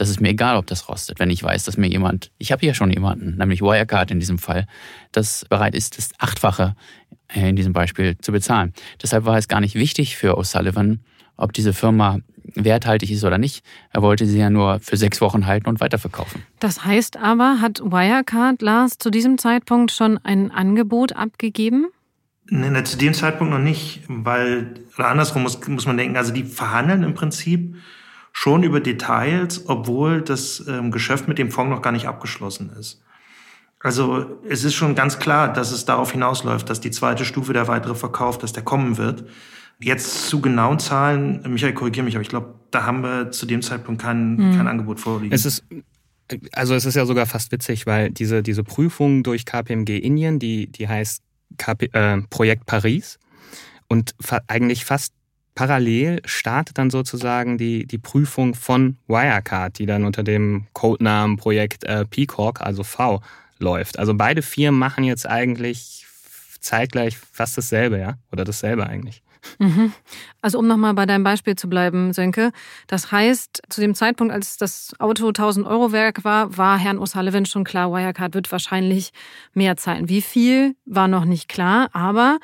Das 0.00 0.08
ist 0.08 0.18
mir 0.18 0.30
egal, 0.30 0.56
ob 0.56 0.66
das 0.66 0.88
rostet, 0.88 1.20
wenn 1.20 1.28
ich 1.28 1.42
weiß, 1.42 1.64
dass 1.64 1.76
mir 1.76 1.86
jemand, 1.86 2.30
ich 2.38 2.52
habe 2.52 2.60
hier 2.60 2.72
schon 2.72 2.90
jemanden, 2.90 3.36
nämlich 3.36 3.60
Wirecard 3.60 4.10
in 4.10 4.18
diesem 4.18 4.38
Fall, 4.38 4.66
das 5.12 5.44
bereit 5.50 5.74
ist, 5.74 5.98
das 5.98 6.08
Achtfache 6.16 6.74
in 7.34 7.54
diesem 7.54 7.74
Beispiel 7.74 8.16
zu 8.16 8.32
bezahlen. 8.32 8.72
Deshalb 9.02 9.26
war 9.26 9.36
es 9.36 9.46
gar 9.46 9.60
nicht 9.60 9.74
wichtig 9.74 10.16
für 10.16 10.38
O'Sullivan, 10.38 11.00
ob 11.36 11.52
diese 11.52 11.74
Firma 11.74 12.20
werthaltig 12.54 13.10
ist 13.10 13.24
oder 13.24 13.36
nicht. 13.36 13.62
Er 13.92 14.00
wollte 14.00 14.24
sie 14.24 14.38
ja 14.38 14.48
nur 14.48 14.80
für 14.80 14.96
sechs 14.96 15.20
Wochen 15.20 15.44
halten 15.44 15.68
und 15.68 15.80
weiterverkaufen. 15.80 16.44
Das 16.60 16.82
heißt 16.82 17.18
aber, 17.18 17.60
hat 17.60 17.80
Wirecard 17.80 18.62
Lars 18.62 18.96
zu 18.96 19.10
diesem 19.10 19.36
Zeitpunkt 19.36 19.92
schon 19.92 20.16
ein 20.24 20.50
Angebot 20.50 21.12
abgegeben? 21.14 21.88
Nee, 22.46 22.82
zu 22.84 22.96
dem 22.96 23.12
Zeitpunkt 23.12 23.52
noch 23.52 23.60
nicht, 23.60 24.00
weil, 24.08 24.76
oder 24.96 25.08
andersrum 25.08 25.42
muss, 25.42 25.60
muss 25.68 25.84
man 25.84 25.98
denken, 25.98 26.16
also 26.16 26.32
die 26.32 26.44
verhandeln 26.44 27.02
im 27.02 27.12
Prinzip 27.12 27.76
schon 28.32 28.62
über 28.62 28.80
Details, 28.80 29.64
obwohl 29.68 30.22
das 30.22 30.64
ähm, 30.68 30.90
Geschäft 30.90 31.28
mit 31.28 31.38
dem 31.38 31.50
Fonds 31.50 31.70
noch 31.70 31.82
gar 31.82 31.92
nicht 31.92 32.06
abgeschlossen 32.06 32.70
ist. 32.78 33.02
Also 33.82 34.38
es 34.48 34.62
ist 34.64 34.74
schon 34.74 34.94
ganz 34.94 35.18
klar, 35.18 35.52
dass 35.52 35.72
es 35.72 35.86
darauf 35.86 36.12
hinausläuft, 36.12 36.68
dass 36.68 36.80
die 36.80 36.90
zweite 36.90 37.24
Stufe 37.24 37.52
der 37.52 37.66
weitere 37.66 37.94
Verkauf, 37.94 38.36
dass 38.36 38.52
der 38.52 38.62
kommen 38.62 38.98
wird. 38.98 39.24
Jetzt 39.78 40.28
zu 40.28 40.42
genauen 40.42 40.78
Zahlen, 40.78 41.42
Michael, 41.48 41.72
korrigiere 41.72 42.04
mich, 42.04 42.14
aber 42.14 42.22
ich 42.22 42.28
glaube, 42.28 42.54
da 42.70 42.84
haben 42.84 43.02
wir 43.02 43.30
zu 43.30 43.46
dem 43.46 43.62
Zeitpunkt 43.62 44.02
kein, 44.02 44.36
mhm. 44.36 44.56
kein 44.56 44.68
Angebot 44.68 45.00
vorliegen. 45.00 45.34
Es 45.34 45.46
ist, 45.46 45.64
also 46.52 46.74
es 46.74 46.84
ist 46.84 46.94
ja 46.94 47.06
sogar 47.06 47.24
fast 47.24 47.50
witzig, 47.52 47.86
weil 47.86 48.10
diese, 48.10 48.42
diese 48.42 48.62
Prüfung 48.62 49.22
durch 49.22 49.46
KPMG 49.46 49.96
Indien, 49.98 50.38
die, 50.38 50.66
die 50.66 50.86
heißt 50.86 51.22
KP, 51.56 51.88
äh, 51.92 52.20
Projekt 52.28 52.66
Paris 52.66 53.18
und 53.88 54.14
fa 54.20 54.40
eigentlich 54.46 54.84
fast 54.84 55.14
parallel 55.60 56.22
startet 56.24 56.78
dann 56.78 56.88
sozusagen 56.88 57.58
die, 57.58 57.86
die 57.86 57.98
Prüfung 57.98 58.54
von 58.54 58.96
Wirecard, 59.08 59.78
die 59.78 59.84
dann 59.84 60.04
unter 60.04 60.22
dem 60.22 60.64
Codenamen 60.72 61.36
Projekt 61.36 61.84
äh, 61.84 62.06
Peacock, 62.06 62.62
also 62.62 62.82
V, 62.82 63.20
läuft. 63.58 63.98
Also 63.98 64.14
beide 64.14 64.40
Firmen 64.40 64.78
machen 64.78 65.04
jetzt 65.04 65.28
eigentlich 65.28 66.06
zeitgleich 66.60 67.18
fast 67.18 67.58
dasselbe, 67.58 67.98
ja? 67.98 68.14
Oder 68.32 68.44
dasselbe 68.44 68.86
eigentlich. 68.86 69.22
Mhm. 69.58 69.92
Also 70.40 70.58
um 70.58 70.66
nochmal 70.66 70.94
bei 70.94 71.04
deinem 71.04 71.24
Beispiel 71.24 71.56
zu 71.56 71.68
bleiben, 71.68 72.14
Sönke, 72.14 72.52
das 72.86 73.12
heißt, 73.12 73.60
zu 73.68 73.82
dem 73.82 73.94
Zeitpunkt, 73.94 74.32
als 74.32 74.56
das 74.56 74.94
Auto 74.98 75.28
1000 75.28 75.66
Euro 75.66 75.92
Werk 75.92 76.24
war, 76.24 76.56
war 76.56 76.78
Herrn 76.78 76.98
O'Sullivan 76.98 77.44
schon 77.44 77.64
klar, 77.64 77.92
Wirecard 77.92 78.32
wird 78.34 78.50
wahrscheinlich 78.50 79.12
mehr 79.52 79.76
zahlen. 79.76 80.08
Wie 80.08 80.22
viel 80.22 80.74
war 80.86 81.06
noch 81.06 81.26
nicht 81.26 81.50
klar, 81.50 81.90
aber 81.92 82.38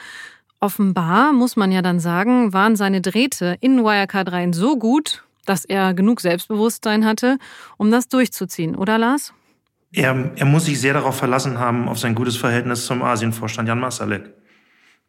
offenbar, 0.61 1.33
muss 1.33 1.57
man 1.57 1.73
ja 1.73 1.83
dann 1.83 2.01
sagen, 2.01 2.53
waren 2.53 2.77
seine 2.77 3.01
Drähte 3.01 3.57
in 3.61 3.83
Wirecard 3.83 4.33
rein 4.33 4.53
so 4.53 4.79
gut, 4.79 5.25
dass 5.45 5.65
er 5.65 5.95
genug 5.95 6.21
Selbstbewusstsein 6.21 7.05
hatte, 7.05 7.39
um 7.77 7.91
das 7.91 8.09
durchzuziehen, 8.09 8.77
oder 8.77 8.99
Lars? 8.99 9.33
Er, 9.93 10.33
er 10.35 10.47
muss 10.47 10.67
sich 10.67 10.81
sehr 10.81 10.95
darauf 10.95 11.17
verlassen 11.17 11.59
haben, 11.59 11.89
auf 11.89 11.99
sein 11.99 12.15
gutes 12.15 12.37
Verhältnis 12.37 12.87
zum 12.87 13.03
Asienvorstand 13.03 13.69
Jan 13.69 13.81
Masalek. 13.81 14.31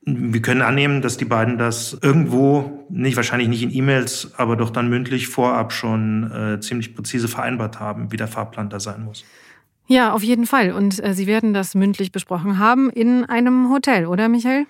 Wir 0.05 0.41
können 0.41 0.61
annehmen, 0.61 1.01
dass 1.01 1.17
die 1.17 1.25
beiden 1.25 1.57
das 1.57 1.97
irgendwo, 2.01 2.85
nicht 2.89 3.17
wahrscheinlich 3.17 3.49
nicht 3.49 3.63
in 3.63 3.73
E-Mails, 3.73 4.31
aber 4.37 4.55
doch 4.55 4.69
dann 4.69 4.89
mündlich 4.89 5.27
vorab 5.27 5.73
schon 5.73 6.31
äh, 6.31 6.59
ziemlich 6.61 6.95
präzise 6.95 7.27
vereinbart 7.27 7.81
haben, 7.81 8.11
wie 8.11 8.17
der 8.17 8.29
Fahrplan 8.29 8.69
da 8.69 8.79
sein 8.79 9.03
muss. 9.03 9.25
Ja, 9.87 10.13
auf 10.13 10.23
jeden 10.23 10.45
Fall. 10.45 10.71
Und 10.71 11.03
äh, 11.03 11.13
Sie 11.13 11.27
werden 11.27 11.53
das 11.53 11.75
mündlich 11.75 12.11
besprochen 12.11 12.57
haben 12.57 12.89
in 12.89 13.25
einem 13.25 13.69
Hotel, 13.69 14.05
oder 14.05 14.29
Michael? 14.29 14.65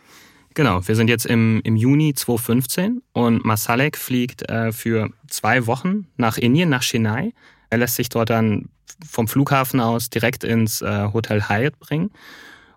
Genau, 0.58 0.88
wir 0.88 0.96
sind 0.96 1.08
jetzt 1.08 1.28
im, 1.28 1.62
im 1.64 1.76
Juni 1.76 2.16
2015 2.16 3.04
und 3.14 3.46
Masalek 3.46 3.96
fliegt 3.96 4.50
äh, 4.50 4.72
für 4.72 5.12
zwei 5.28 5.68
Wochen 5.68 6.08
nach 6.18 6.40
Indien, 6.40 6.70
nach 6.70 6.82
Chennai. 6.82 7.32
Er 7.70 7.78
lässt 7.78 7.94
sich 7.94 8.10
dort 8.10 8.32
dann 8.32 8.70
vom 9.08 9.28
Flughafen 9.28 9.80
aus 9.80 10.10
direkt 10.10 10.44
ins 10.44 10.82
äh, 10.82 11.10
Hotel 11.14 11.48
Hyatt 11.48 11.78
bringen. 11.78 12.10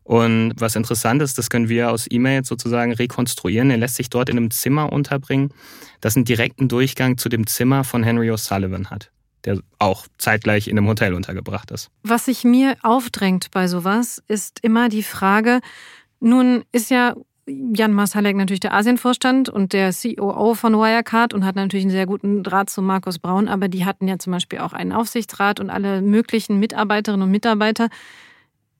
Und 0.02 0.52
was 0.58 0.76
interessant 0.76 1.22
ist, 1.22 1.38
das 1.38 1.48
können 1.48 1.70
wir 1.70 1.90
aus 1.90 2.06
E-Mails 2.10 2.48
sozusagen 2.48 2.92
rekonstruieren. 2.92 3.70
Er 3.70 3.78
lässt 3.78 3.94
sich 3.94 4.10
dort 4.10 4.28
in 4.28 4.36
einem 4.36 4.50
Zimmer 4.50 4.92
unterbringen, 4.92 5.54
das 6.02 6.16
einen 6.16 6.26
direkten 6.26 6.68
Durchgang 6.68 7.16
zu 7.16 7.30
dem 7.30 7.46
Zimmer 7.46 7.84
von 7.84 8.02
Henry 8.02 8.30
O'Sullivan 8.30 8.90
hat, 8.90 9.10
der 9.46 9.58
auch 9.78 10.06
zeitgleich 10.18 10.68
in 10.68 10.76
einem 10.76 10.86
Hotel 10.86 11.14
untergebracht 11.14 11.70
ist. 11.70 11.88
Was 12.02 12.26
sich 12.26 12.44
mir 12.44 12.76
aufdrängt 12.82 13.50
bei 13.52 13.68
sowas, 13.68 14.22
ist 14.28 14.60
immer 14.60 14.90
die 14.90 15.02
Frage, 15.02 15.60
nun 16.20 16.64
ist 16.72 16.90
ja 16.90 17.14
Jan 17.74 17.92
Masalek 17.92 18.36
natürlich 18.36 18.60
der 18.60 18.74
Asienvorstand 18.74 19.48
und 19.48 19.72
der 19.72 19.92
COO 19.92 20.54
von 20.54 20.74
Wirecard 20.74 21.34
und 21.34 21.44
hat 21.44 21.56
natürlich 21.56 21.84
einen 21.84 21.92
sehr 21.92 22.06
guten 22.06 22.42
Draht 22.42 22.70
zu 22.70 22.82
Markus 22.82 23.18
Braun, 23.18 23.48
aber 23.48 23.68
die 23.68 23.84
hatten 23.84 24.08
ja 24.08 24.18
zum 24.18 24.32
Beispiel 24.32 24.60
auch 24.60 24.72
einen 24.72 24.92
Aufsichtsrat 24.92 25.60
und 25.60 25.70
alle 25.70 26.02
möglichen 26.02 26.58
Mitarbeiterinnen 26.58 27.24
und 27.24 27.30
Mitarbeiter. 27.30 27.88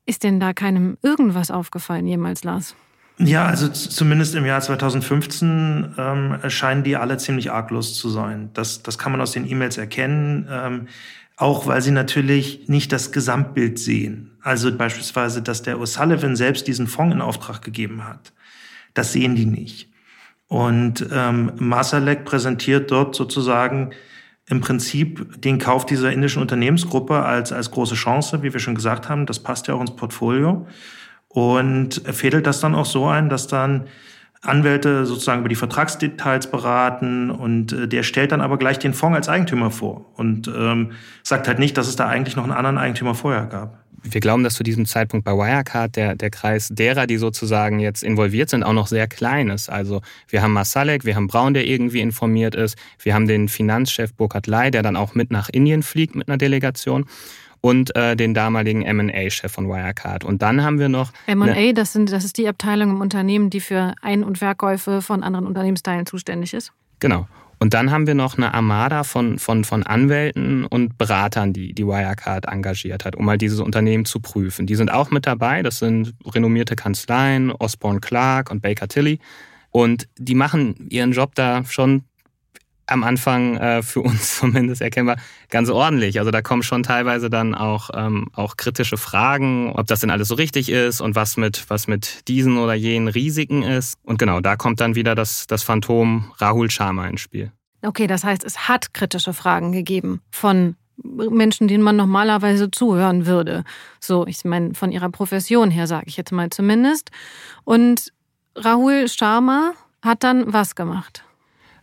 Ist 0.07 0.25
denn 0.25 0.41
da 0.41 0.53
keinem 0.53 0.99
irgendwas 1.03 1.51
aufgefallen 1.51 2.07
jemals, 2.07 2.45
Lars? 2.45 2.75
Ja, 3.19 3.45
also 3.45 3.69
zumindest 3.69 4.35
im 4.35 4.47
Jahr 4.47 4.63
2015 4.63 5.95
ähm, 5.99 6.39
scheinen 6.49 6.85
die 6.85 6.97
alle 6.97 7.19
ziemlich 7.19 7.53
arglos 7.53 7.95
zu 7.95 8.09
sein. 8.09 8.49
Das, 8.55 8.83
das 8.83 8.97
kann 8.97 9.13
man 9.13 9.21
aus 9.21 9.33
den 9.33 9.47
E-Mails 9.47 9.77
erkennen, 9.77 10.49
ähm, 10.51 10.89
auch 11.37 11.67
weil 11.67 11.83
sie 11.83 11.91
natürlich 11.91 12.69
nicht 12.69 12.93
das 12.93 13.13
Gesamtbild 13.13 13.79
sehen. 13.79 14.31
Also 14.43 14.75
beispielsweise, 14.75 15.43
dass 15.43 15.63
der 15.63 15.77
O'Sullivan 15.77 16.35
selbst 16.35 16.67
diesen 16.67 16.87
Fonds 16.87 17.15
in 17.15 17.21
Auftrag 17.21 17.61
gegeben 17.61 18.05
hat. 18.05 18.33
Das 18.95 19.13
sehen 19.13 19.35
die 19.35 19.47
nicht. 19.47 19.91
Und 20.47 21.07
ähm, 21.13 21.53
Masalek 21.59 22.25
präsentiert 22.25 22.91
dort 22.91 23.15
sozusagen 23.15 23.91
im 24.47 24.61
Prinzip 24.61 25.41
den 25.41 25.59
Kauf 25.59 25.87
dieser 25.87 26.13
indischen 26.13 26.43
Unternehmensgruppe 26.43 27.23
als, 27.23 27.53
als 27.53 27.71
große 27.71 27.95
Chance, 27.95 28.43
wie 28.43 28.53
wir 28.53 28.59
schon 28.59 28.75
gesagt 28.75 29.09
haben. 29.09 29.27
Das 29.27 29.39
passt 29.39 29.69
ja 29.69 29.75
auch 29.75 29.81
ins 29.81 29.95
Portfolio. 29.95 30.67
Und 31.29 32.03
fädelt 32.07 32.49
das 32.49 32.59
dann 32.59 32.75
auch 32.75 32.87
so 32.87 33.07
ein, 33.07 33.29
dass 33.29 33.47
dann 33.47 33.87
Anwälte 34.43 35.07
sozusagen 35.07 35.41
über 35.41 35.49
die 35.49 35.55
Vertragsdetails 35.55 36.51
beraten 36.51 37.31
und 37.31 37.73
äh, 37.73 37.87
der 37.87 38.03
stellt 38.03 38.33
dann 38.33 38.41
aber 38.41 38.57
gleich 38.57 38.79
den 38.79 38.95
Fonds 38.95 39.15
als 39.15 39.29
Eigentümer 39.29 39.71
vor 39.71 40.11
und 40.17 40.49
ähm, 40.49 40.93
sagt 41.23 41.47
halt 41.47 41.59
nicht, 41.59 41.77
dass 41.77 41.89
es 41.89 41.97
da 41.97 42.09
eigentlich 42.09 42.37
noch 42.37 42.45
einen 42.45 42.53
anderen 42.53 42.79
Eigentümer 42.79 43.15
vorher 43.15 43.47
gab 43.47 43.80
wir 44.03 44.21
glauben, 44.21 44.45
dass 44.45 44.55
zu 44.55 44.63
diesem 44.63 44.87
Zeitpunkt 44.87 45.25
bei 45.25 45.33
Wirecard 45.33 45.97
der, 45.97 46.15
der 46.15 46.31
Kreis 46.31 46.69
derer, 46.71 47.07
die 47.07 47.17
sozusagen 47.17 47.81
jetzt 47.81 48.03
involviert 48.03 48.51
sind, 48.51 48.63
auch 48.63 48.73
noch 48.73 48.87
sehr 48.87 49.07
klein 49.07 49.49
ist. 49.49 49.69
Also 49.69 50.01
wir 50.29 50.43
haben 50.43 50.53
Masalek, 50.53 51.05
wir 51.05 51.17
haben 51.17 51.27
Braun, 51.27 51.55
der 51.55 51.67
irgendwie 51.67 52.01
informiert 52.01 52.55
ist, 52.55 52.77
wir 53.03 53.15
haben 53.15 53.27
den 53.27 53.49
Finanzchef 53.49 54.15
Burkhard 54.15 54.47
Lai, 54.47 54.71
der 54.71 54.83
dann 54.83 54.97
auch 54.97 55.15
mit 55.15 55.31
nach 55.31 55.49
Indien 55.49 55.83
fliegt 55.83 56.15
mit 56.15 56.29
einer 56.29 56.39
Delegation 56.39 57.07
und 57.61 57.95
äh, 57.95 58.17
den 58.17 58.35
damaligen 58.35 58.83
M&A-Chef 58.83 59.53
von 59.53 59.69
Wirecard. 59.69 60.25
Und 60.25 60.43
dann 60.43 60.63
haben 60.63 60.79
wir 60.79 60.89
noch... 60.89 61.13
M&A, 61.27 61.73
das, 61.73 61.93
sind, 61.93 62.11
das 62.11 62.25
ist 62.25 62.39
die 62.39 62.49
Abteilung 62.49 62.91
im 62.91 63.01
Unternehmen, 63.01 63.51
die 63.51 63.61
für 63.61 63.95
Ein- 64.01 64.25
und 64.25 64.39
Verkäufe 64.39 65.03
von 65.03 65.23
anderen 65.23 65.47
Unternehmensteilen 65.47 66.07
zuständig 66.07 66.55
ist. 66.55 66.73
Genau. 67.01 67.29
Und 67.63 67.75
dann 67.75 67.91
haben 67.91 68.07
wir 68.07 68.15
noch 68.15 68.39
eine 68.39 68.55
Armada 68.55 69.05
von, 69.05 69.39
von, 69.39 69.65
von 69.65 69.83
Anwälten 69.83 70.65
und 70.65 70.97
Beratern, 70.97 71.53
die, 71.53 71.75
die 71.75 71.87
Wirecard 71.87 72.47
engagiert 72.47 73.05
hat, 73.05 73.17
um 73.17 73.27
mal 73.27 73.37
dieses 73.37 73.61
Unternehmen 73.61 74.07
zu 74.07 74.21
prüfen. 74.21 74.67
Die 74.67 74.77
sind 74.77 74.91
auch 74.91 75.11
mit 75.11 75.27
dabei. 75.27 75.63
Das 75.63 75.79
sind 75.79 76.15
renommierte 76.25 76.75
Kanzleien, 76.75 77.53
Osborne 77.53 78.01
Clark 78.01 78.51
und 78.51 78.63
Baker 78.63 78.89
Tilly. 78.89 79.19
Und 79.71 80.09
die 80.17 80.35
machen 80.35 80.89
ihren 80.89 81.13
Job 81.13 81.35
da 81.35 81.63
schon 81.67 82.05
am 82.91 83.05
Anfang 83.05 83.57
äh, 83.57 83.83
für 83.83 84.01
uns 84.01 84.37
zumindest 84.39 84.83
erkennbar 84.83 85.17
ganz 85.49 85.69
ordentlich. 85.71 86.19
Also 86.19 86.31
da 86.31 86.43
kommen 86.43 86.63
schon 86.63 86.83
teilweise 86.83 87.31
dann 87.31 87.55
auch, 87.55 87.91
ähm, 87.95 88.29
auch 88.35 88.57
kritische 88.57 88.97
Fragen, 88.97 89.73
ob 89.73 89.87
das 89.87 90.01
denn 90.01 90.11
alles 90.11 90.29
so 90.29 90.35
richtig 90.35 90.69
ist 90.69 91.01
und 91.01 91.15
was 91.15 91.37
mit, 91.37 91.69
was 91.69 91.87
mit 91.87 92.29
diesen 92.29 92.59
oder 92.59 92.75
jenen 92.75 93.09
Risiken 93.09 93.63
ist. 93.63 93.97
Und 94.03 94.19
genau, 94.19 94.41
da 94.41 94.57
kommt 94.57 94.81
dann 94.81 94.95
wieder 94.95 95.15
das, 95.15 95.47
das 95.47 95.63
Phantom 95.63 96.33
Rahul 96.39 96.71
Sharma 96.71 97.07
ins 97.07 97.21
Spiel. 97.21 97.53
Okay, 97.83 98.07
das 98.07 98.25
heißt, 98.25 98.45
es 98.45 98.69
hat 98.69 98.93
kritische 98.93 99.33
Fragen 99.33 99.73
gegeben 99.73 100.21
von 100.31 100.77
Menschen, 101.03 101.67
denen 101.67 101.83
man 101.83 101.97
normalerweise 101.97 102.71
zuhören 102.71 103.27
würde. 103.27 103.65
So, 104.01 104.27
ich 104.27 104.45
meine, 104.45 104.75
von 104.75 104.93
ihrer 104.93 105.09
Profession 105.09 105.71
her 105.71 105.87
sage 105.87 106.05
ich 106.09 106.17
jetzt 106.17 106.33
mal 106.33 106.51
zumindest. 106.51 107.11
Und 107.65 108.13
Rahul 108.55 109.09
Sharma 109.09 109.73
hat 110.03 110.25
dann 110.25 110.53
was 110.53 110.75
gemacht? 110.75 111.25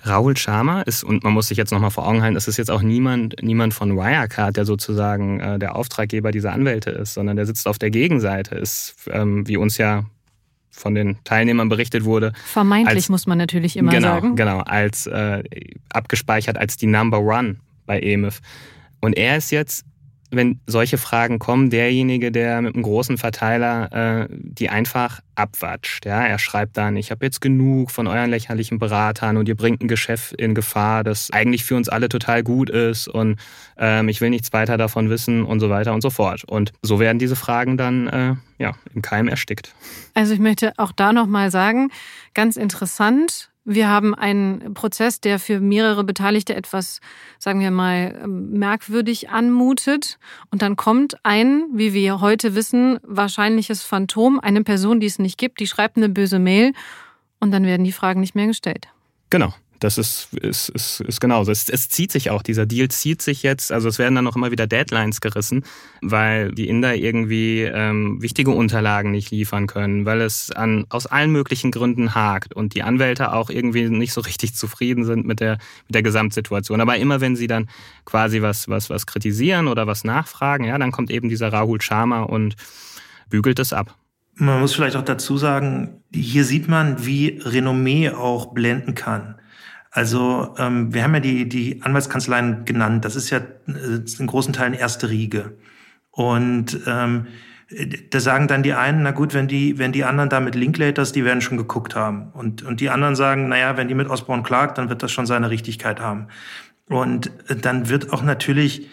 Raul 0.06 0.38
Sharma 0.38 0.82
ist, 0.82 1.04
und 1.04 1.24
man 1.24 1.34
muss 1.34 1.48
sich 1.48 1.58
jetzt 1.58 1.72
nochmal 1.72 1.92
vor 1.92 2.08
Augen 2.08 2.22
halten, 2.22 2.36
es 2.36 2.48
ist 2.48 2.58
jetzt 2.58 2.72
auch 2.72 2.82
niemand, 2.82 3.36
niemand 3.42 3.74
von 3.74 3.96
Wirecard, 3.96 4.56
der 4.56 4.66
sozusagen 4.66 5.40
äh, 5.40 5.60
der 5.60 5.76
Auftraggeber 5.76 6.32
dieser 6.32 6.54
Anwälte 6.54 6.92
ist, 6.92 7.14
sondern 7.14 7.36
der 7.36 7.46
sitzt 7.46 7.68
auf 7.68 7.80
der 7.80 7.90
Gegenseite, 7.90 8.56
ist, 8.56 8.96
ähm, 9.12 9.48
wie 9.48 9.58
uns 9.58 9.78
ja 9.78 10.06
von 10.70 10.94
den 10.94 11.18
Teilnehmern 11.24 11.70
berichtet 11.70 12.04
wurde. 12.04 12.34
Vermeintlich 12.46 12.96
als, 12.96 13.10
muss 13.10 13.26
man 13.26 13.38
natürlich 13.38 13.78
immer 13.78 13.92
genau, 13.92 14.08
sagen. 14.08 14.36
Genau, 14.36 14.60
als 14.60 15.08
äh, 15.08 15.44
abgespeichert 15.90 16.58
als 16.58 16.78
die 16.78 16.88
Number 16.88 17.20
One 17.20 17.58
bei 17.86 18.00
EMIF. 18.00 18.42
Und 19.02 19.18
er 19.18 19.38
ist 19.38 19.52
jetzt 19.52 19.86
wenn 20.30 20.60
solche 20.68 20.98
Fragen 20.98 21.40
kommen, 21.40 21.70
derjenige, 21.70 22.32
der 22.32 22.62
mit 22.62 22.76
einem 22.76 22.84
großen 22.84 23.18
Verteiler 23.18 24.24
äh, 24.24 24.28
die 24.30 24.70
einfach 24.70 25.22
abwatscht. 25.36 26.06
Ja? 26.06 26.26
Er 26.26 26.40
schreibt 26.40 26.78
dann, 26.78 26.98
ich 26.98 27.12
habe 27.12 27.26
jetzt 27.26 27.40
genug 27.40 27.92
von 27.92 28.08
euren 28.08 28.30
lächerlichen 28.30 28.80
Beratern 28.80 29.38
und 29.38 29.48
ihr 29.48 29.56
bringt 29.56 29.82
ein 29.82 29.88
Geschäft 29.88 30.34
in 30.34 30.56
Gefahr, 30.56 31.04
das 31.04 31.32
eigentlich 31.32 31.64
für 31.64 31.76
uns 31.76 31.90
alle 31.90 32.10
total 32.10 32.44
gut 32.44 32.70
ist 32.70 33.08
und 33.08 33.38
ähm, 33.78 34.10
ich 34.10 34.20
will 34.20 34.30
nichts 34.30 34.52
weiter 34.54 34.78
davon 34.78 35.10
wissen 35.10 35.44
und 35.44 35.60
so 35.60 35.70
weiter 35.70 35.94
und 35.94 36.02
so 36.02 36.10
fort. 36.10 36.44
Und 36.44 36.74
so 36.82 37.00
werden 37.00 37.20
diese 37.20 37.36
Fragen 37.36 37.78
dann 37.78 38.08
äh, 38.08 38.36
ja, 38.58 38.74
im 38.94 39.02
Keim 39.02 39.28
erstickt. 39.28 39.74
Also 40.14 40.34
ich 40.34 40.40
möchte 40.40 40.74
auch 40.78 40.92
da 40.92 41.14
nochmal 41.14 41.52
sagen, 41.52 41.90
ganz 42.34 42.58
interessant, 42.58 43.52
wir 43.70 43.90
haben 43.90 44.16
einen 44.16 44.74
Prozess, 44.74 45.20
der 45.20 45.40
für 45.40 45.60
mehrere 45.60 46.06
Beteiligte 46.06 46.56
etwas, 46.56 47.02
sagen 47.38 47.60
wir 47.60 47.70
mal, 47.70 48.18
ähm, 48.24 48.52
merkwürdig 48.52 49.30
anmutet. 49.30 50.20
Und 50.52 50.62
dann 50.62 50.78
kommt 50.78 51.18
ein, 51.24 51.66
wie 51.74 51.94
wir 51.94 52.22
heute 52.22 52.56
wissen, 52.56 52.98
wahrscheinliches 53.04 53.84
Phantom, 53.84 54.40
eine 54.40 54.64
Person, 54.64 55.02
die 55.02 55.08
es 55.08 55.20
nicht 55.20 55.38
gibt, 55.38 55.60
die 55.60 55.68
schreibt 55.68 55.98
eine 55.98 56.08
böse 56.08 56.40
Mail 56.40 56.72
und 57.42 57.52
dann 57.52 57.66
werden 57.66 57.84
die 57.84 57.92
Fragen 57.92 58.22
nicht 58.22 58.36
mehr 58.36 58.48
gestellt. 58.48 58.88
Genau. 59.30 59.54
Das 59.80 59.98
ist, 59.98 60.34
ist, 60.34 60.70
ist, 60.70 61.02
ist 61.02 61.22
genauso. 61.22 61.52
Es, 61.52 61.70
es 61.70 61.90
zieht 61.90 62.12
sich 62.12 62.32
auch, 62.32 62.42
dieser 62.42 62.66
Deal 62.66 62.88
zieht 62.90 63.22
sich 63.22 63.44
jetzt, 63.44 63.72
also 63.72 63.88
es 63.88 64.00
werden 64.00 64.16
dann 64.16 64.24
noch 64.24 64.36
immer 64.36 64.50
wieder 64.50 64.66
Deadlines 64.66 65.22
gerissen, 65.22 65.64
weil 66.02 66.52
die 66.52 66.68
Inder 66.68 66.96
irgendwie 66.96 67.62
ähm, 67.62 68.22
wichtige 68.22 68.52
Unterlagen 68.52 69.12
nicht 69.12 69.30
liefern 69.30 69.68
können, 69.68 70.06
weil 70.06 70.22
es 70.22 70.52
an, 70.52 70.86
aus 70.90 71.06
allen 71.06 71.32
möglichen 71.32 71.72
Gründen 71.72 72.16
hakt 72.16 72.54
und 72.56 72.74
die 72.74 72.84
Anwälte 72.84 73.34
auch 73.34 73.50
irgendwie 73.50 73.88
nicht 73.90 74.14
so 74.14 74.22
richtig 74.22 74.56
zufrieden 74.56 75.06
sind 75.06 75.28
mit 75.28 75.40
der, 75.40 75.60
mit 75.86 75.94
der 75.94 76.04
Gesamtsituation. 76.04 76.82
Aber 76.82 76.98
immer 76.98 77.22
wenn 77.22 77.36
sie 77.36 77.48
dann 77.48 77.70
quasi 78.06 78.42
was, 78.42 78.68
was, 78.68 78.90
was 78.90 79.06
kritisieren 79.06 79.68
oder 79.68 79.86
was 79.86 80.04
nachfragen, 80.04 80.66
ja, 80.66 80.78
dann 80.78 80.92
kommt 80.92 81.12
eben 81.12 81.30
dieser 81.30 81.54
Rahul 81.54 81.82
Sharma 81.82 82.22
und 82.24 82.56
bügelt 83.30 83.60
es 83.60 83.74
ab. 83.74 83.96
Man 84.40 84.60
muss 84.60 84.74
vielleicht 84.74 84.96
auch 84.96 85.06
dazu 85.06 85.38
sagen, 85.38 86.04
hier 86.14 86.46
sieht 86.46 86.68
man, 86.68 87.06
wie 87.06 87.40
Renommee 87.44 88.12
auch 88.12 88.54
blenden 88.54 88.94
kann. 88.94 89.37
Also 89.98 90.54
ähm, 90.60 90.94
wir 90.94 91.02
haben 91.02 91.16
ja 91.16 91.20
die, 91.20 91.50
die 91.50 91.82
Anwaltskanzleien 91.82 92.66
genannt. 92.66 93.04
Das 93.04 93.16
ist 93.16 93.32
ja 93.32 93.40
äh, 93.40 94.06
in 94.20 94.28
großen 94.28 94.54
Teilen 94.54 94.76
erste 94.76 95.10
Riege. 95.10 95.58
Und 96.12 96.80
ähm, 96.86 97.26
da 98.12 98.20
sagen 98.20 98.48
dann 98.48 98.62
die 98.62 98.74
einen, 98.74 99.02
na 99.02 99.10
gut, 99.10 99.34
wenn 99.34 99.48
die, 99.48 99.80
wenn 99.80 99.92
die 99.92 100.04
anderen 100.04 100.30
da 100.30 100.40
mit 100.40 100.54
Linklaters, 100.54 101.14
die 101.14 101.26
werden 101.26 101.42
schon 101.42 101.58
geguckt 101.58 101.96
haben. 101.96 102.30
Und, 102.34 102.62
und 102.62 102.80
die 102.80 102.92
anderen 102.92 103.16
sagen, 103.16 103.50
naja, 103.50 103.76
wenn 103.76 103.88
die 103.88 103.96
mit 103.96 104.08
Osborne 104.08 104.44
Clark, 104.44 104.76
dann 104.76 104.90
wird 104.90 105.02
das 105.02 105.12
schon 105.12 105.26
seine 105.26 105.50
Richtigkeit 105.50 106.00
haben. 106.00 106.28
Und 106.88 107.32
äh, 107.50 107.56
dann 107.56 107.90
wird 107.90 108.14
auch 108.14 108.22
natürlich 108.22 108.88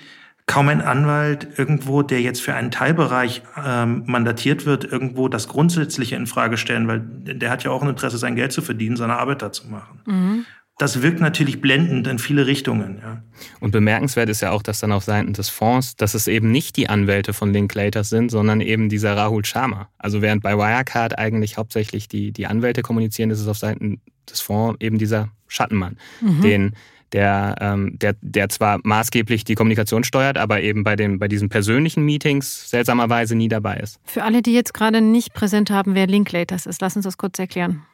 kaum 0.47 0.69
ein 0.69 0.81
Anwalt 0.81 1.59
irgendwo, 1.59 2.03
der 2.03 2.23
jetzt 2.23 2.41
für 2.41 2.55
einen 2.55 2.71
Teilbereich 2.71 3.43
ähm, 3.63 4.05
mandatiert 4.07 4.65
wird, 4.65 4.85
irgendwo 4.85 5.29
das 5.29 5.49
Grundsätzliche 5.49 6.17
in 6.17 6.27
Frage 6.27 6.57
stellen, 6.57 6.89
weil 6.89 7.03
der 7.03 7.51
hat 7.51 7.63
ja 7.63 7.73
auch 7.73 7.83
ein 7.83 7.91
Interesse, 7.91 8.17
sein 8.17 8.37
Geld 8.37 8.53
zu 8.53 8.63
verdienen, 8.63 8.97
seine 8.97 9.19
Arbeit 9.19 9.43
da 9.43 9.53
zu 9.53 9.69
machen. 9.69 10.01
Mhm 10.07 10.47
das 10.79 11.03
wirkt 11.03 11.21
natürlich 11.21 11.61
blendend 11.61 12.07
in 12.09 12.19
viele 12.19 12.47
Richtungen. 12.47 12.99
Ja. 13.01 13.23
Und 13.61 13.71
bemerkenswert 13.71 14.29
ist 14.29 14.41
ja 14.41 14.51
auch, 14.51 14.63
dass 14.63 14.81
dann 14.81 14.91
auf 14.91 15.05
Seiten 15.05 15.33
des 15.33 15.49
Fonds, 15.49 15.95
dass 15.95 16.15
es 16.15 16.27
eben 16.27 16.51
nicht 16.51 16.77
die 16.77 16.89
Anwälte 16.89 17.33
von 17.33 17.53
Linklaters 17.53 18.09
sind, 18.09 18.31
sondern 18.31 18.61
eben 18.61 18.89
dieser 18.89 19.17
Rahul 19.17 19.45
Sharma. 19.45 19.89
Also 19.99 20.21
während 20.21 20.43
bei 20.43 20.57
Wirecard 20.57 21.17
eigentlich 21.17 21.59
hauptsächlich 21.59 22.09
die, 22.09 22.33
die 22.33 22.47
Anwälte 22.47 22.83
kommunizieren, 22.83 23.31
ist 23.31 23.41
es 23.41 23.47
auf 23.47 23.59
Seiten 23.59 24.01
des 24.29 24.41
Fonds 24.41 24.77
eben 24.81 24.99
dieser 24.99 25.31
Schattenmann, 25.47 25.97
mhm. 26.21 26.41
den 26.41 26.73
der, 27.13 27.55
ähm, 27.61 27.97
der, 28.01 28.17
der 28.23 28.49
zwar 28.49 28.81
maßgeblich 28.83 29.45
die 29.45 29.55
Kommunikation 29.55 30.03
steuert, 30.03 30.37
aber 30.37 30.63
eben 30.63 30.83
bei, 30.83 30.97
den, 30.97 31.21
bei 31.21 31.29
diesen 31.29 31.49
persönlichen 31.49 32.05
Meetings 32.05 32.69
seltsamerweise 32.71 33.37
nie 33.37 33.47
dabei 33.47 33.77
ist. 33.77 34.01
Für 34.03 34.25
alle, 34.25 34.43
die 34.43 34.53
jetzt 34.53 34.75
gerade 34.75 35.01
nicht 35.01 35.33
präsent 35.33 35.71
haben, 35.71 35.95
wer 35.95 36.09
Linklaters 36.09 36.67
ist, 36.67 36.81
lass 36.81 36.97
uns 36.97 37.05
das 37.05 37.17
kurz 37.17 37.39
erklären. 37.39 37.85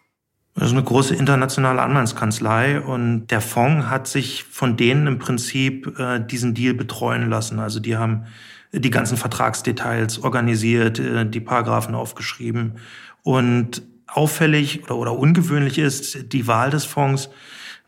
Das 0.54 0.64
ist 0.66 0.72
eine 0.72 0.82
große 0.82 1.14
internationale 1.14 1.80
Anwaltskanzlei 1.80 2.80
und 2.80 3.28
der 3.28 3.40
Fonds 3.40 3.86
hat 3.86 4.08
sich 4.08 4.44
von 4.44 4.76
denen 4.76 5.06
im 5.06 5.18
Prinzip 5.18 5.98
äh, 5.98 6.20
diesen 6.20 6.54
Deal 6.54 6.74
betreuen 6.74 7.30
lassen. 7.30 7.60
Also 7.60 7.78
die 7.78 7.96
haben 7.96 8.26
die 8.72 8.90
ganzen 8.90 9.16
Vertragsdetails 9.16 10.22
organisiert, 10.22 10.98
äh, 10.98 11.24
die 11.24 11.40
Paragraphen 11.40 11.94
aufgeschrieben. 11.94 12.78
Und 13.22 13.82
auffällig 14.06 14.84
oder, 14.84 14.96
oder 14.96 15.16
ungewöhnlich 15.16 15.78
ist 15.78 16.32
die 16.32 16.46
Wahl 16.46 16.70
des 16.70 16.84
Fonds, 16.84 17.30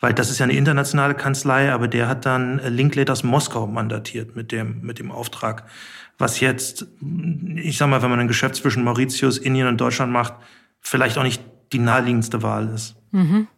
weil 0.00 0.14
das 0.14 0.30
ist 0.30 0.38
ja 0.38 0.44
eine 0.44 0.54
internationale 0.54 1.14
Kanzlei, 1.14 1.72
aber 1.72 1.88
der 1.88 2.08
hat 2.08 2.26
dann 2.26 2.58
Linklaters 2.58 3.22
Moskau 3.22 3.66
mandatiert 3.66 4.36
mit 4.36 4.52
dem, 4.52 4.80
mit 4.82 4.98
dem 4.98 5.10
Auftrag. 5.10 5.64
Was 6.18 6.40
jetzt, 6.40 6.86
ich 7.56 7.76
sag 7.76 7.88
mal, 7.88 8.02
wenn 8.02 8.10
man 8.10 8.20
ein 8.20 8.28
Geschäft 8.28 8.56
zwischen 8.56 8.84
Mauritius, 8.84 9.38
Indien 9.38 9.66
und 9.66 9.80
Deutschland 9.80 10.12
macht, 10.12 10.34
vielleicht 10.80 11.18
auch 11.18 11.22
nicht 11.22 11.42
die 11.72 11.78
naheliegendste 11.78 12.42
Wahl 12.42 12.68
ist. 12.68 12.94
Mhm. 13.10 13.48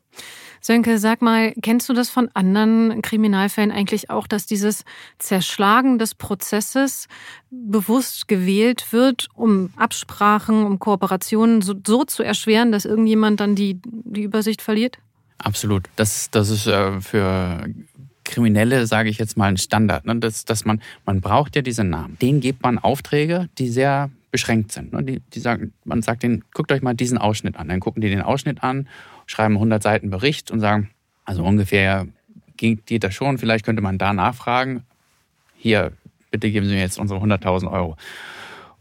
Sönke, 0.61 0.99
sag 0.99 1.21
mal, 1.21 1.53
kennst 1.61 1.91
du 1.91 1.93
das 1.93 2.09
von 2.09 2.31
anderen 2.33 3.03
Kriminalfällen 3.03 3.71
eigentlich 3.71 4.09
auch, 4.09 4.27
dass 4.27 4.47
dieses 4.47 4.85
Zerschlagen 5.19 5.99
des 5.99 6.15
Prozesses 6.15 7.07
bewusst 7.51 8.29
gewählt 8.29 8.91
wird, 8.91 9.29
um 9.35 9.75
Absprachen, 9.77 10.65
um 10.65 10.79
Kooperationen 10.79 11.61
so, 11.61 11.75
so 11.87 12.05
zu 12.05 12.23
erschweren, 12.23 12.73
dass 12.73 12.87
irgendjemand 12.87 13.41
dann 13.41 13.55
die, 13.55 13.79
die 13.85 14.23
Übersicht 14.23 14.63
verliert? 14.63 14.97
Absolut. 15.37 15.85
Das, 15.97 16.31
das 16.31 16.49
ist 16.49 16.67
äh, 16.67 16.99
für 17.03 17.69
Kriminelle, 18.25 18.87
sage 18.87 19.11
ich 19.11 19.19
jetzt 19.19 19.37
mal, 19.37 19.49
ein 19.49 19.59
Standard. 19.59 20.07
Ne? 20.07 20.17
Das, 20.17 20.47
dass 20.47 20.65
man, 20.65 20.81
man 21.05 21.21
braucht 21.21 21.57
ja 21.57 21.63
diese 21.63 21.85
Namen. 21.85 22.17
Denen 22.23 22.41
gibt 22.41 22.63
man 22.63 22.79
Aufträge, 22.79 23.51
die 23.59 23.69
sehr 23.69 24.11
beschränkt 24.35 24.73
sind. 24.73 24.93
Ne? 24.93 25.05
Die, 25.05 25.21
die 25.21 25.39
sagen, 25.39 25.73
man 25.85 26.03
sagt 26.03 26.25
denen, 26.25 26.43
guckt 26.53 26.73
euch 26.73 26.83
mal 26.83 26.95
diesen 26.95 27.19
Ausschnitt 27.19 27.55
an. 27.55 27.69
Dann 27.69 27.79
gucken 27.79 28.03
die 28.03 28.11
den 28.11 28.21
Ausschnitt 28.21 28.65
an, 28.65 28.89
schreiben 29.27 29.55
100 29.55 29.81
Seiten 29.81 30.11
Bericht 30.11 30.51
und 30.51 30.59
sagen, 30.59 30.91
also 31.25 31.45
ungefähr 31.45 32.09
geht, 32.57 33.05
das 33.05 33.15
schon. 33.15 33.39
Vielleicht 33.39 33.65
könnte 33.65 33.81
man 33.81 33.97
da 33.97 34.13
nachfragen. 34.13 34.83
Hier, 35.57 35.93
bitte 36.33 36.51
geben 36.51 36.67
Sie 36.67 36.75
mir 36.75 36.81
jetzt 36.81 36.99
unsere 36.99 37.21
100.000 37.21 37.71
Euro. 37.71 37.97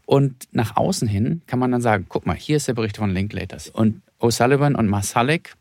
Und 0.06 0.48
nach 0.50 0.76
außen 0.76 1.06
hin 1.06 1.42
kann 1.46 1.60
man 1.60 1.70
dann 1.70 1.80
sagen, 1.80 2.06
guck 2.08 2.26
mal, 2.26 2.34
hier 2.34 2.56
ist 2.56 2.66
der 2.66 2.74
Bericht 2.74 2.96
von 2.96 3.10
Linklaters. 3.10 3.68
Und 3.68 4.02
O'Sullivan 4.18 4.74
und 4.74 4.88
Masalek 4.88 5.54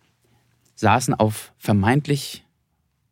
saßen 0.74 1.14
auf 1.14 1.54
vermeintlich 1.60 2.44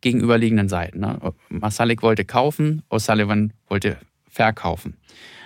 gegenüberliegenden 0.01 0.67
Seiten. 0.67 1.01
Ne? 1.01 1.19
Masalek 1.49 2.01
wollte 2.01 2.25
kaufen, 2.25 2.81
O'Sullivan 2.89 3.51
wollte 3.67 3.97
verkaufen. 4.27 4.97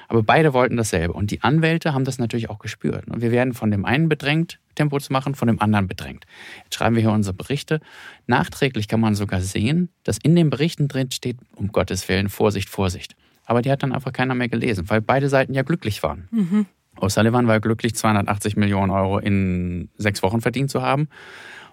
Aber 0.07 0.23
beide 0.23 0.53
wollten 0.53 0.77
dasselbe. 0.77 1.13
Und 1.13 1.31
die 1.31 1.41
Anwälte 1.41 1.93
haben 1.93 2.05
das 2.05 2.17
natürlich 2.17 2.49
auch 2.49 2.59
gespürt. 2.59 3.07
Und 3.07 3.21
wir 3.21 3.31
werden 3.31 3.53
von 3.53 3.71
dem 3.71 3.85
einen 3.85 4.09
bedrängt, 4.09 4.59
Tempo 4.75 4.99
zu 4.99 5.11
machen, 5.13 5.35
von 5.35 5.47
dem 5.47 5.61
anderen 5.61 5.87
bedrängt. 5.87 6.25
Jetzt 6.63 6.75
schreiben 6.75 6.95
wir 6.95 7.01
hier 7.01 7.11
unsere 7.11 7.33
Berichte. 7.33 7.79
Nachträglich 8.27 8.87
kann 8.87 8.99
man 8.99 9.15
sogar 9.15 9.41
sehen, 9.41 9.89
dass 10.03 10.17
in 10.17 10.35
den 10.35 10.49
Berichten 10.49 10.87
drin 10.87 11.11
steht, 11.11 11.37
um 11.55 11.71
Gottes 11.71 12.07
Willen, 12.09 12.29
Vorsicht, 12.29 12.69
Vorsicht. 12.69 13.15
Aber 13.45 13.61
die 13.61 13.71
hat 13.71 13.83
dann 13.83 13.93
einfach 13.93 14.11
keiner 14.11 14.35
mehr 14.35 14.49
gelesen, 14.49 14.89
weil 14.89 15.01
beide 15.01 15.29
Seiten 15.29 15.53
ja 15.53 15.63
glücklich 15.63 16.03
waren. 16.03 16.27
Mhm. 16.31 16.65
O'Sullivan 16.97 17.47
war 17.47 17.59
glücklich, 17.59 17.95
280 17.95 18.55
Millionen 18.55 18.91
Euro 18.91 19.19
in 19.19 19.89
sechs 19.97 20.23
Wochen 20.23 20.41
verdient 20.41 20.71
zu 20.71 20.81
haben. 20.81 21.09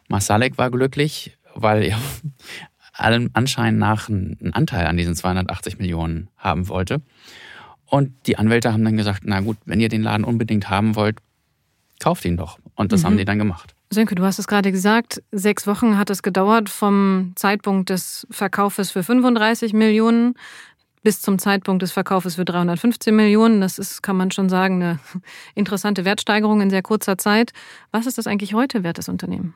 Masalek 0.08 0.58
war 0.58 0.70
glücklich, 0.70 1.36
weil 1.54 1.84
er 1.84 1.98
allem 2.92 3.30
Anschein 3.32 3.78
nach 3.78 4.08
einen 4.08 4.52
Anteil 4.52 4.86
an 4.86 4.96
diesen 4.96 5.14
280 5.14 5.78
Millionen 5.78 6.28
haben 6.36 6.68
wollte. 6.68 7.02
Und 7.92 8.10
die 8.26 8.38
Anwälte 8.38 8.72
haben 8.72 8.86
dann 8.86 8.96
gesagt, 8.96 9.24
na 9.26 9.40
gut, 9.40 9.58
wenn 9.66 9.78
ihr 9.78 9.90
den 9.90 10.02
Laden 10.02 10.24
unbedingt 10.24 10.70
haben 10.70 10.96
wollt, 10.96 11.18
kauft 12.00 12.24
ihn 12.24 12.38
doch. 12.38 12.58
Und 12.74 12.90
das 12.90 13.02
mhm. 13.02 13.06
haben 13.06 13.16
die 13.18 13.26
dann 13.26 13.38
gemacht. 13.38 13.74
Sönke, 13.90 14.14
du 14.14 14.24
hast 14.24 14.38
es 14.38 14.46
gerade 14.46 14.72
gesagt, 14.72 15.22
sechs 15.30 15.66
Wochen 15.66 15.98
hat 15.98 16.08
es 16.08 16.22
gedauert 16.22 16.70
vom 16.70 17.32
Zeitpunkt 17.36 17.90
des 17.90 18.26
Verkaufes 18.30 18.90
für 18.92 19.02
35 19.02 19.74
Millionen 19.74 20.36
bis 21.02 21.20
zum 21.20 21.38
Zeitpunkt 21.38 21.82
des 21.82 21.92
Verkaufes 21.92 22.36
für 22.36 22.46
315 22.46 23.14
Millionen. 23.14 23.60
Das 23.60 23.78
ist, 23.78 24.02
kann 24.02 24.16
man 24.16 24.30
schon 24.30 24.48
sagen, 24.48 24.82
eine 24.82 24.98
interessante 25.54 26.06
Wertsteigerung 26.06 26.62
in 26.62 26.70
sehr 26.70 26.82
kurzer 26.82 27.18
Zeit. 27.18 27.52
Was 27.90 28.06
ist 28.06 28.16
das 28.16 28.26
eigentlich 28.26 28.54
heute 28.54 28.84
wert, 28.84 28.96
das 28.96 29.10
Unternehmen? 29.10 29.52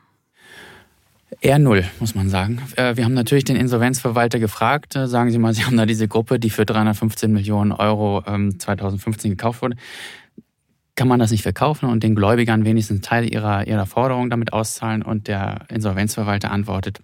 Eher 1.39 1.59
null, 1.59 1.85
muss 1.99 2.15
man 2.15 2.29
sagen. 2.29 2.61
Äh, 2.77 2.97
wir 2.97 3.05
haben 3.05 3.13
natürlich 3.13 3.43
den 3.43 3.55
Insolvenzverwalter 3.55 4.39
gefragt. 4.39 4.95
Äh, 4.95 5.07
sagen 5.07 5.29
Sie 5.29 5.37
mal, 5.37 5.53
Sie 5.53 5.63
haben 5.63 5.77
da 5.77 5.85
diese 5.85 6.07
Gruppe, 6.07 6.39
die 6.39 6.49
für 6.49 6.65
315 6.65 7.31
Millionen 7.31 7.71
Euro 7.71 8.23
2015 8.23 9.29
ähm, 9.31 9.37
gekauft 9.37 9.61
wurde. 9.61 9.75
Kann 10.95 11.07
man 11.07 11.19
das 11.19 11.29
nicht 11.29 11.43
verkaufen 11.43 11.87
und 11.89 12.01
den 12.01 12.15
Gläubigern 12.15 12.65
wenigstens 12.65 13.01
Teil 13.01 13.31
ihrer, 13.31 13.67
ihrer 13.67 13.85
Forderung 13.85 14.31
damit 14.31 14.51
auszahlen? 14.51 15.03
Und 15.03 15.27
der 15.27 15.65
Insolvenzverwalter 15.69 16.49
antwortet, 16.49 17.01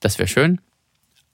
das 0.00 0.18
wäre 0.18 0.28
schön, 0.28 0.60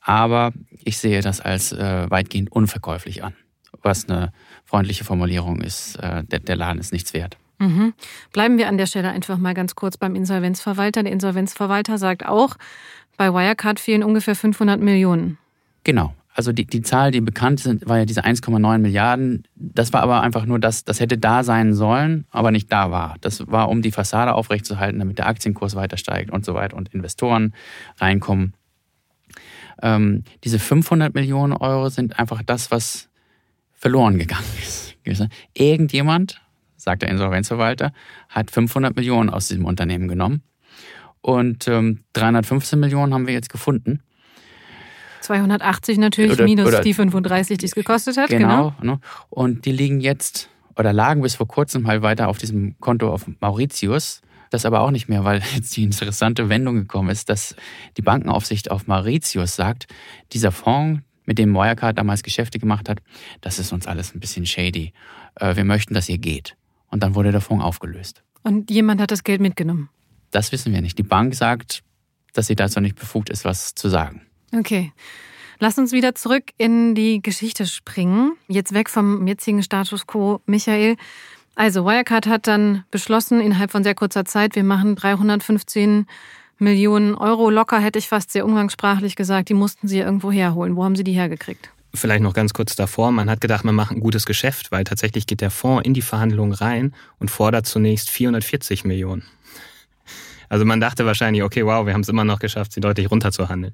aber 0.01 0.53
ich 0.85 0.99
sehe 0.99 1.23
das 1.23 1.41
als 1.41 1.73
äh, 1.73 2.09
weitgehend 2.09 2.53
unverkäuflich 2.53 3.25
an. 3.25 3.35
Was 3.83 4.09
eine 4.09 4.33
freundliche 4.65 5.05
Formulierung 5.05 5.61
ist, 5.63 5.97
der, 5.97 6.23
der 6.23 6.57
Laden 6.57 6.81
ist 6.81 6.93
nichts 6.93 7.15
wert. 7.15 7.39
Mhm. 7.61 7.93
Bleiben 8.33 8.59
wir 8.59 8.69
an 8.69 8.79
der 8.79 8.87
Stelle 8.87 9.11
einfach 9.11 9.37
mal 9.37 9.55
ganz 9.55 9.75
kurz 9.75 9.99
beim 9.99 10.17
Insolvenzverwalter. 10.17 11.03
Der 11.03 11.13
Insolvenzverwalter 11.13 11.99
sagt 11.99 12.27
auch, 12.27 12.57
bei 13.19 13.33
Wirecard 13.33 13.79
fehlen 13.79 14.03
ungefähr 14.03 14.35
500 14.35 14.81
Millionen. 14.81 15.37
Genau. 15.85 16.15
Also 16.33 16.53
die, 16.53 16.65
die 16.65 16.81
Zahl, 16.81 17.11
die 17.11 17.21
bekannt 17.21 17.67
ist, 17.67 17.87
war 17.87 17.99
ja 17.99 18.05
diese 18.07 18.25
1,9 18.25 18.79
Milliarden. 18.79 19.47
Das 19.57 19.93
war 19.93 20.03
aber 20.03 20.23
einfach 20.23 20.47
nur 20.47 20.59
das, 20.59 20.85
das 20.85 21.01
hätte 21.01 21.19
da 21.19 21.45
sein 21.45 21.75
sollen, 21.75 22.25
aber 22.31 22.51
nicht 22.51 22.73
da 22.73 22.91
war. 22.91 23.17
Das 23.21 23.47
war, 23.47 23.69
um 23.69 23.83
die 23.83 23.93
Fassade 23.93 24.35
aufrechtzuerhalten, 24.35 24.99
damit 24.99 25.19
der 25.19 25.27
Aktienkurs 25.27 25.75
weiter 25.75 25.99
steigt 25.99 26.31
und 26.31 26.47
so 26.47 26.55
weiter 26.55 26.77
und 26.79 26.95
Investoren 26.95 27.53
reinkommen. 27.99 28.55
Ähm, 29.83 30.25
diese 30.45 30.59
500 30.59 31.15
Millionen 31.15 31.53
Euro 31.53 31.91
sind 31.91 32.19
einfach 32.19 32.43
das, 32.43 32.71
was 32.71 33.11
verloren 33.75 34.19
gegangen 34.19 34.45
ist. 34.63 34.97
Irgendjemand 35.53 36.41
sagt 36.83 37.03
der 37.03 37.11
Insolvenzverwalter, 37.11 37.93
hat 38.29 38.51
500 38.51 38.97
Millionen 38.97 39.31
aus 39.31 39.49
diesem 39.49 39.65
Unternehmen 39.65 40.09
genommen. 40.09 40.43
Und 41.21 41.69
ähm, 41.69 42.01
315 42.15 42.79
Millionen 42.81 43.13
haben 43.13 43.27
wir 43.27 43.35
jetzt 43.35 43.51
gefunden. 43.51 44.01
280 45.21 45.99
natürlich 45.99 46.33
oder, 46.33 46.45
minus 46.45 46.69
oder, 46.69 46.81
die 46.81 46.95
35, 46.95 47.59
die 47.59 47.67
es 47.67 47.75
gekostet 47.75 48.17
hat. 48.17 48.31
Genau. 48.31 48.75
genau. 48.81 48.95
Ne? 48.95 49.01
Und 49.29 49.65
die 49.65 49.73
liegen 49.73 50.01
jetzt 50.01 50.49
oder 50.77 50.93
lagen 50.93 51.21
bis 51.23 51.35
vor 51.35 51.47
kurzem 51.47 51.87
halt 51.87 52.03
weiter 52.03 52.29
auf 52.29 52.39
diesem 52.39 52.79
Konto 52.81 53.13
auf 53.13 53.27
Mauritius. 53.41 54.23
Das 54.51 54.67
aber 54.67 54.81
auch 54.81 54.91
nicht 54.91 55.09
mehr, 55.09 55.25
weil 55.25 55.43
jetzt 55.55 55.77
die 55.77 55.83
interessante 55.83 56.49
Wendung 56.49 56.77
gekommen 56.77 57.11
ist, 57.11 57.29
dass 57.29 57.55
die 57.97 58.03
Bankenaufsicht 58.03 58.71
auf 58.71 58.87
Mauritius 58.87 59.57
sagt, 59.57 59.87
dieser 60.33 60.53
Fonds, 60.53 61.03
mit 61.27 61.39
dem 61.39 61.53
Wirecard 61.53 61.97
damals 61.97 62.25
Geschäfte 62.25 62.59
gemacht 62.59 62.89
hat, 62.89 63.01
das 63.41 63.61
ist 63.61 63.73
uns 63.73 63.87
alles 63.87 64.15
ein 64.15 64.21
bisschen 64.21 64.47
shady. 64.47 64.93
Äh, 65.37 65.55
wir 65.55 65.65
möchten, 65.65 65.95
dass 65.95 66.09
ihr 66.09 66.19
geht. 66.19 66.57
Und 66.91 67.03
dann 67.03 67.15
wurde 67.15 67.33
der 67.33 67.41
Fonds 67.41 67.65
aufgelöst. 67.65 68.23
Und 68.43 68.71
jemand 68.71 69.01
hat 69.01 69.11
das 69.11 69.25
Geld 69.25 69.41
mitgenommen? 69.41 69.89
Das 70.31 70.53
wissen 70.53 70.73
wir 70.73 70.81
nicht. 70.81 70.99
Die 70.99 71.03
Bank 71.03 71.35
sagt, 71.35 71.83
dass 72.33 72.47
sie 72.47 72.57
dazu 72.57 72.81
nicht 72.81 72.97
befugt 72.97 73.31
ist, 73.31 73.45
was 73.45 73.75
zu 73.75 73.89
sagen. 73.89 74.23
Okay. 74.55 74.93
Lass 75.59 75.77
uns 75.77 75.93
wieder 75.93 76.15
zurück 76.15 76.45
in 76.57 76.95
die 76.95 77.21
Geschichte 77.21 77.67
springen. 77.67 78.33
Jetzt 78.49 78.73
weg 78.73 78.89
vom 78.89 79.27
jetzigen 79.27 79.63
Status 79.63 80.07
quo. 80.07 80.41
Michael, 80.47 80.97
also 81.55 81.85
Wirecard 81.85 82.27
hat 82.27 82.47
dann 82.47 82.85
beschlossen, 82.91 83.41
innerhalb 83.41 83.71
von 83.71 83.85
sehr 83.85 83.95
kurzer 83.95 84.25
Zeit, 84.25 84.57
wir 84.57 84.65
machen 84.65 84.97
315 84.97 86.07
Millionen 86.59 87.15
Euro 87.15 87.51
locker, 87.51 87.79
hätte 87.79 87.99
ich 87.99 88.09
fast 88.09 88.31
sehr 88.31 88.45
umgangssprachlich 88.45 89.17
gesagt. 89.17 89.49
Die 89.49 89.55
mussten 89.55 89.89
sie 89.89 89.99
irgendwo 89.99 90.31
herholen. 90.31 90.77
Wo 90.77 90.85
haben 90.85 90.97
sie 90.97 91.05
die 91.05 91.13
hergekriegt? 91.13 91.71
Vielleicht 91.93 92.23
noch 92.23 92.35
ganz 92.35 92.53
kurz 92.53 92.77
davor. 92.77 93.11
Man 93.11 93.29
hat 93.29 93.41
gedacht, 93.41 93.65
man 93.65 93.75
macht 93.75 93.93
ein 93.93 94.01
gutes 94.01 94.25
Geschäft, 94.25 94.71
weil 94.71 94.85
tatsächlich 94.85 95.27
geht 95.27 95.41
der 95.41 95.51
Fonds 95.51 95.85
in 95.85 95.95
die 95.95 96.03
Verhandlungen 96.03 96.53
rein 96.53 96.95
und 97.19 97.31
fordert 97.31 97.67
zunächst 97.67 98.11
440 98.11 98.85
Millionen. 98.85 99.25
Also 100.51 100.65
man 100.65 100.81
dachte 100.81 101.07
wahrscheinlich, 101.07 101.45
okay, 101.45 101.65
wow, 101.65 101.87
wir 101.87 101.95
haben 101.95 102.01
es 102.01 102.09
immer 102.09 102.25
noch 102.25 102.41
geschafft, 102.41 102.73
sie 102.73 102.81
deutlich 102.81 103.09
runterzuhandeln. 103.09 103.73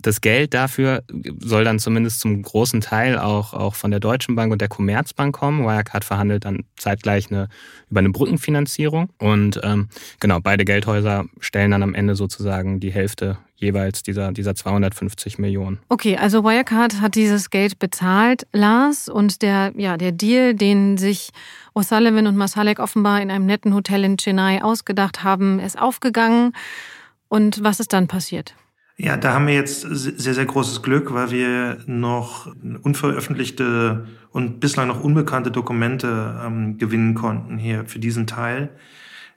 Das 0.00 0.20
Geld 0.20 0.52
dafür 0.52 1.02
soll 1.40 1.64
dann 1.64 1.78
zumindest 1.78 2.20
zum 2.20 2.42
großen 2.42 2.82
Teil 2.82 3.18
auch, 3.18 3.54
auch 3.54 3.74
von 3.74 3.90
der 3.90 3.98
Deutschen 3.98 4.36
Bank 4.36 4.52
und 4.52 4.60
der 4.60 4.68
Commerzbank 4.68 5.34
kommen. 5.34 5.64
Wirecard 5.64 6.04
verhandelt 6.04 6.44
dann 6.44 6.64
zeitgleich 6.76 7.30
eine, 7.30 7.48
über 7.90 8.00
eine 8.00 8.10
Brückenfinanzierung. 8.10 9.08
Und 9.18 9.58
ähm, 9.64 9.88
genau, 10.20 10.38
beide 10.40 10.66
Geldhäuser 10.66 11.24
stellen 11.40 11.70
dann 11.70 11.82
am 11.82 11.94
Ende 11.94 12.14
sozusagen 12.14 12.78
die 12.78 12.92
Hälfte 12.92 13.38
jeweils 13.58 14.02
dieser, 14.02 14.32
dieser 14.32 14.54
250 14.54 15.38
Millionen. 15.38 15.78
Okay, 15.88 16.16
also 16.16 16.44
Wirecard 16.44 17.00
hat 17.00 17.14
dieses 17.14 17.50
Geld 17.50 17.78
bezahlt, 17.78 18.46
Lars, 18.52 19.08
und 19.08 19.42
der, 19.42 19.72
ja, 19.76 19.96
der 19.96 20.12
Deal, 20.12 20.54
den 20.54 20.96
sich 20.96 21.30
O'Sullivan 21.74 22.26
und 22.26 22.36
Masalek 22.36 22.78
offenbar 22.78 23.20
in 23.20 23.30
einem 23.30 23.46
netten 23.46 23.74
Hotel 23.74 24.04
in 24.04 24.16
Chennai 24.16 24.62
ausgedacht 24.62 25.24
haben, 25.24 25.58
ist 25.58 25.78
aufgegangen. 25.78 26.52
Und 27.28 27.62
was 27.62 27.80
ist 27.80 27.92
dann 27.92 28.08
passiert? 28.08 28.54
Ja, 28.96 29.16
da 29.16 29.32
haben 29.32 29.46
wir 29.46 29.54
jetzt 29.54 29.82
sehr, 29.82 30.34
sehr 30.34 30.46
großes 30.46 30.82
Glück, 30.82 31.12
weil 31.12 31.30
wir 31.30 31.78
noch 31.86 32.52
unveröffentlichte 32.82 34.08
und 34.32 34.58
bislang 34.58 34.88
noch 34.88 35.04
unbekannte 35.04 35.52
Dokumente 35.52 36.40
ähm, 36.44 36.78
gewinnen 36.78 37.14
konnten 37.14 37.58
hier 37.58 37.84
für 37.86 38.00
diesen 38.00 38.26
Teil. 38.26 38.70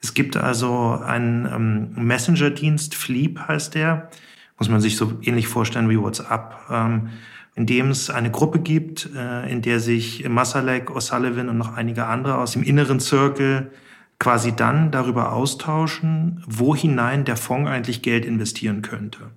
Es 0.02 0.14
gibt 0.14 0.36
also 0.36 1.00
einen 1.06 1.46
ähm, 1.46 2.06
Messenger-Dienst, 2.06 2.96
Fleep 2.96 3.40
heißt 3.48 3.76
der, 3.76 4.10
muss 4.58 4.70
man 4.70 4.82
sich 4.82 4.98
so 4.98 5.14
ähnlich 5.22 5.48
vorstellen 5.48 5.90
wie 5.90 6.00
WhatsApp, 6.00 6.56
ähm, 6.70 7.10
in 7.56 7.66
dem 7.66 7.90
es 7.90 8.10
eine 8.10 8.32
Gruppe 8.32 8.60
gibt, 8.60 9.10
äh, 9.16 9.52
in 9.52 9.62
der 9.62 9.80
sich 9.80 10.28
Masalek, 10.28 10.90
O'Sullivan 10.90 11.50
und 11.50 11.58
noch 11.58 11.76
einige 11.76 12.08
andere 12.08 12.38
aus 12.38 12.54
dem 12.54 12.64
inneren 12.64 13.00
Circle 13.00 13.72
quasi 14.20 14.56
dann 14.56 14.92
darüber 14.92 15.34
austauschen, 15.34 16.44
wo 16.48 16.76
hinein 16.76 17.26
der 17.26 17.38
Fonds 17.38 17.70
eigentlich 17.70 18.02
Geld 18.02 18.24
investieren 18.26 18.82
könnte. 18.82 19.32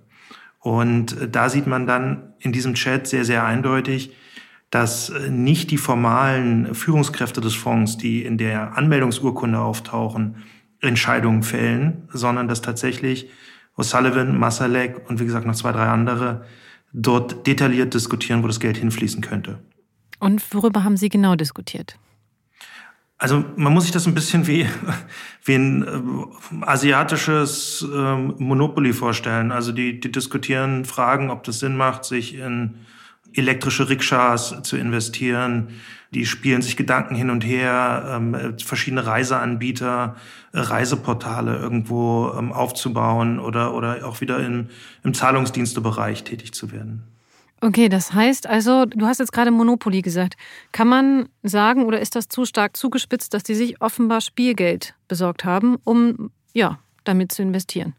Und 0.61 1.21
äh, 1.21 1.29
da 1.29 1.51
sieht 1.51 1.67
man 1.67 1.87
dann 1.87 2.35
in 2.39 2.53
diesem 2.53 2.75
Chat 2.75 3.07
sehr, 3.07 3.25
sehr 3.25 3.45
eindeutig, 3.45 4.15
dass 4.71 5.11
äh, 5.11 5.31
nicht 5.31 5.71
die 5.71 5.77
formalen 5.79 6.75
Führungskräfte 6.75 7.41
des 7.41 7.55
Fonds, 7.55 7.97
die 7.97 8.25
in 8.25 8.39
der 8.39 8.77
Anmeldungsurkunde 8.77 9.59
auftauchen, 9.59 10.37
Entscheidungen 10.85 11.43
fällen, 11.43 12.09
sondern 12.13 12.49
dass 12.49 12.63
tatsächlich 12.63 13.29
O'Sullivan, 13.77 14.33
Masalek 14.33 15.09
und 15.09 15.21
wie 15.21 15.25
gesagt 15.25 15.47
noch 15.47 15.55
zwei, 15.55 15.73
drei 15.73 15.87
andere 15.87 16.45
dort 16.93 17.47
detailliert 17.47 17.93
diskutieren, 17.93 18.43
wo 18.43 18.47
das 18.47 18.61
Geld 18.61 18.77
hinfließen 18.77 19.21
könnte. 19.21 19.59
Und 20.21 20.43
worüber 20.55 20.85
haben 20.85 20.97
Sie 20.97 21.09
genau 21.09 21.35
diskutiert? 21.35 21.99
Also 23.19 23.45
man 23.57 23.73
muss 23.73 23.85
sich 23.85 23.93
das 23.93 24.07
ein 24.07 24.15
bisschen 24.15 24.47
wie, 24.47 24.67
wie 25.45 25.55
ein 25.55 25.83
äh, 25.83 26.65
asiatisches 26.65 27.87
äh, 27.93 28.17
Monopoly 28.17 28.93
vorstellen. 28.93 29.53
Also 29.53 29.73
die, 29.73 30.01
die 30.01 30.13
diskutieren 30.13 30.85
Fragen, 30.85 31.31
ob 31.31 31.43
das 31.45 31.61
Sinn 31.61 31.77
macht, 31.77 32.05
sich 32.05 32.37
in 32.37 32.77
elektrische 33.33 33.89
Rikschas 33.89 34.63
zu 34.63 34.77
investieren. 34.77 35.69
Die 36.15 36.27
spielen 36.27 36.63
sich 36.63 36.77
Gedanken 36.77 37.15
hin 37.15 37.31
und 37.31 37.45
her, 37.45 38.05
ähm, 38.09 38.57
verschiedene 38.59 39.05
Reiseanbieter, 39.05 40.17
äh, 40.53 40.61
Reiseportale 40.61 41.57
irgendwo 41.57 42.33
ähm, 42.39 42.53
aufzubauen 42.53 43.41
oder, 43.41 43.75
oder 43.75 44.07
auch 44.07 44.21
wieder 44.21 44.39
im, 44.39 44.69
im 45.03 45.13
Zahlungsdienstebereich 45.13 46.23
tätig 46.23 46.55
zu 46.55 46.71
werden. 46.71 47.03
Okay, 47.61 47.89
das 47.89 48.13
heißt 48.13 48.47
also, 48.47 48.85
du 48.85 49.07
hast 49.07 49.19
jetzt 49.21 49.33
gerade 49.33 49.51
Monopoly 49.51 50.03
gesagt. 50.03 50.35
Kann 50.73 50.87
man 50.87 51.29
sagen, 51.43 51.85
oder 51.85 52.01
ist 52.01 52.15
das 52.15 52.29
zu 52.29 52.45
stark 52.45 52.77
zugespitzt, 52.77 53.33
dass 53.33 53.43
die 53.43 53.55
sich 53.55 53.81
offenbar 53.81 54.21
Spielgeld 54.21 54.95
besorgt 55.09 55.45
haben, 55.45 55.77
um 55.83 56.31
ja, 56.53 56.79
damit 57.05 57.33
zu 57.33 57.43
investieren? 57.43 57.95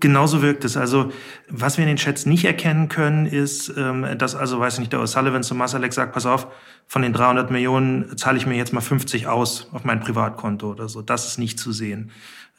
Genauso 0.00 0.42
wirkt 0.42 0.64
es. 0.64 0.76
Also, 0.76 1.10
was 1.48 1.78
wir 1.78 1.84
in 1.84 1.88
den 1.88 1.96
Chats 1.96 2.26
nicht 2.26 2.44
erkennen 2.44 2.88
können, 2.88 3.26
ist, 3.26 3.72
ähm, 3.76 4.06
dass 4.18 4.34
also, 4.34 4.58
weiß 4.58 4.78
nicht, 4.78 4.92
der 4.92 5.00
O'Sullivan 5.00 5.42
zu 5.42 5.54
Masalek 5.54 5.92
sagt, 5.92 6.12
pass 6.12 6.26
auf, 6.26 6.46
von 6.86 7.02
den 7.02 7.12
300 7.12 7.50
Millionen 7.50 8.16
zahle 8.16 8.38
ich 8.38 8.46
mir 8.46 8.56
jetzt 8.56 8.72
mal 8.72 8.80
50 8.80 9.26
aus 9.26 9.68
auf 9.72 9.84
mein 9.84 10.00
Privatkonto 10.00 10.70
oder 10.70 10.88
so. 10.88 11.02
Das 11.02 11.26
ist 11.26 11.38
nicht 11.38 11.58
zu 11.58 11.72
sehen. 11.72 12.10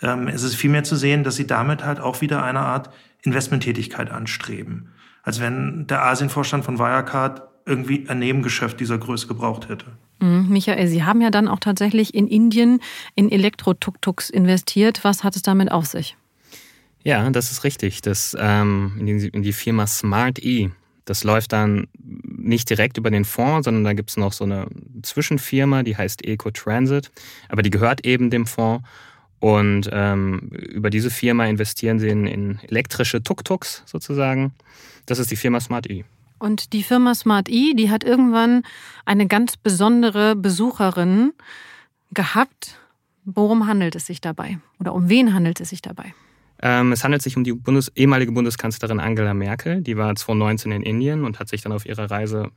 Ähm, 0.02 0.28
es 0.28 0.44
ist 0.44 0.56
vielmehr 0.56 0.84
zu 0.84 0.96
sehen, 0.96 1.24
dass 1.24 1.36
sie 1.36 1.48
damit 1.48 1.84
halt 1.84 2.00
auch 2.00 2.22
wieder 2.22 2.44
eine 2.44 2.62
Art 2.62 2.90
Investmenttätigkeit 3.22 4.12
anstreben 4.12 4.90
als 5.24 5.40
wenn 5.40 5.88
der 5.88 6.04
Asienvorstand 6.04 6.64
von 6.64 6.78
Wirecard 6.78 7.42
irgendwie 7.66 8.08
ein 8.10 8.20
Nebengeschäft 8.20 8.80
dieser 8.80 8.98
Größe 8.98 9.28
gebraucht 9.28 9.70
hätte. 9.70 9.86
Mhm, 10.20 10.50
Michael, 10.50 10.88
Sie 10.88 11.04
haben 11.04 11.22
ja 11.22 11.32
dann 11.32 11.48
auch 11.48 11.60
tatsächlich 11.60 12.14
in 12.14 12.28
Indien 12.28 12.80
in 13.16 13.32
Elektro-Tuk-Tuks 13.32 14.30
investiert. 14.30 15.04
Was 15.04 15.24
hat 15.24 15.36
es 15.36 15.42
damit 15.42 15.72
auf 15.72 15.86
sich? 15.86 16.18
Ja, 17.04 17.30
das 17.30 17.52
ist 17.52 17.64
richtig. 17.64 18.02
Das, 18.02 18.36
ähm, 18.40 18.94
in, 19.00 19.06
die, 19.06 19.28
in 19.28 19.44
die 19.44 19.54
Firma 19.54 19.88
Smart 19.88 20.40
E. 20.40 20.70
Das 21.06 21.26
läuft 21.26 21.52
dann 21.52 21.88
nicht 22.00 22.70
direkt 22.70 22.98
über 22.98 23.12
den 23.12 23.26
Fonds, 23.26 23.66
sondern 23.66 23.84
da 23.84 23.92
gibt 23.92 24.10
es 24.10 24.18
noch 24.18 24.32
so 24.32 24.46
eine 24.46 24.68
Zwischenfirma, 25.02 25.84
die 25.84 25.98
heißt 25.98 26.24
Eco 26.24 26.50
Transit, 26.50 27.12
aber 27.50 27.62
die 27.62 27.70
gehört 27.70 28.06
eben 28.06 28.30
dem 28.30 28.46
Fonds. 28.46 28.88
Und 29.42 29.90
ähm, 29.92 30.50
über 30.52 30.90
diese 30.90 31.12
Firma 31.12 31.46
investieren 31.46 32.00
sie 32.00 32.08
in, 32.08 32.26
in 32.26 32.60
elektrische 32.60 33.22
Tuk-Tuks 33.22 33.84
sozusagen. 33.86 34.54
Das 35.06 35.20
ist 35.20 35.30
die 35.32 35.36
Firma 35.36 35.60
Smart 35.60 35.90
E. 35.90 36.06
Und 36.40 36.72
die 36.72 36.84
Firma 36.84 37.14
Smart 37.14 37.50
E, 37.50 37.74
die 37.74 37.90
hat 37.90 38.06
irgendwann 38.06 38.64
eine 39.04 39.28
ganz 39.28 39.58
besondere 39.58 40.38
Besucherin 40.38 41.34
gehabt. 42.14 42.78
Worum 43.26 43.68
handelt 43.68 43.96
es 43.96 44.06
sich 44.06 44.22
dabei? 44.22 44.60
Oder 44.80 44.94
um 44.94 45.10
wen 45.10 45.34
handelt 45.34 45.60
es 45.60 45.72
sich 45.72 45.82
dabei? 45.82 46.14
Ähm, 46.66 46.94
es 46.94 47.04
handelt 47.04 47.22
sich 47.22 47.36
um 47.36 47.44
die 47.44 47.52
Bundes 47.52 47.92
ehemalige 47.94 48.32
Bundeskanzlerin 48.32 49.02
Angela 49.02 49.34
Merkel. 49.34 49.82
Die 49.82 49.98
war 49.98 50.16
2019 50.16 50.72
in 50.72 50.82
Indien 50.82 51.26
und 51.26 51.38
hat 51.38 51.50
sich 51.50 51.62
dann 51.62 51.74
auf 51.74 51.86
ihrer 51.86 52.10
Reise 52.10 52.52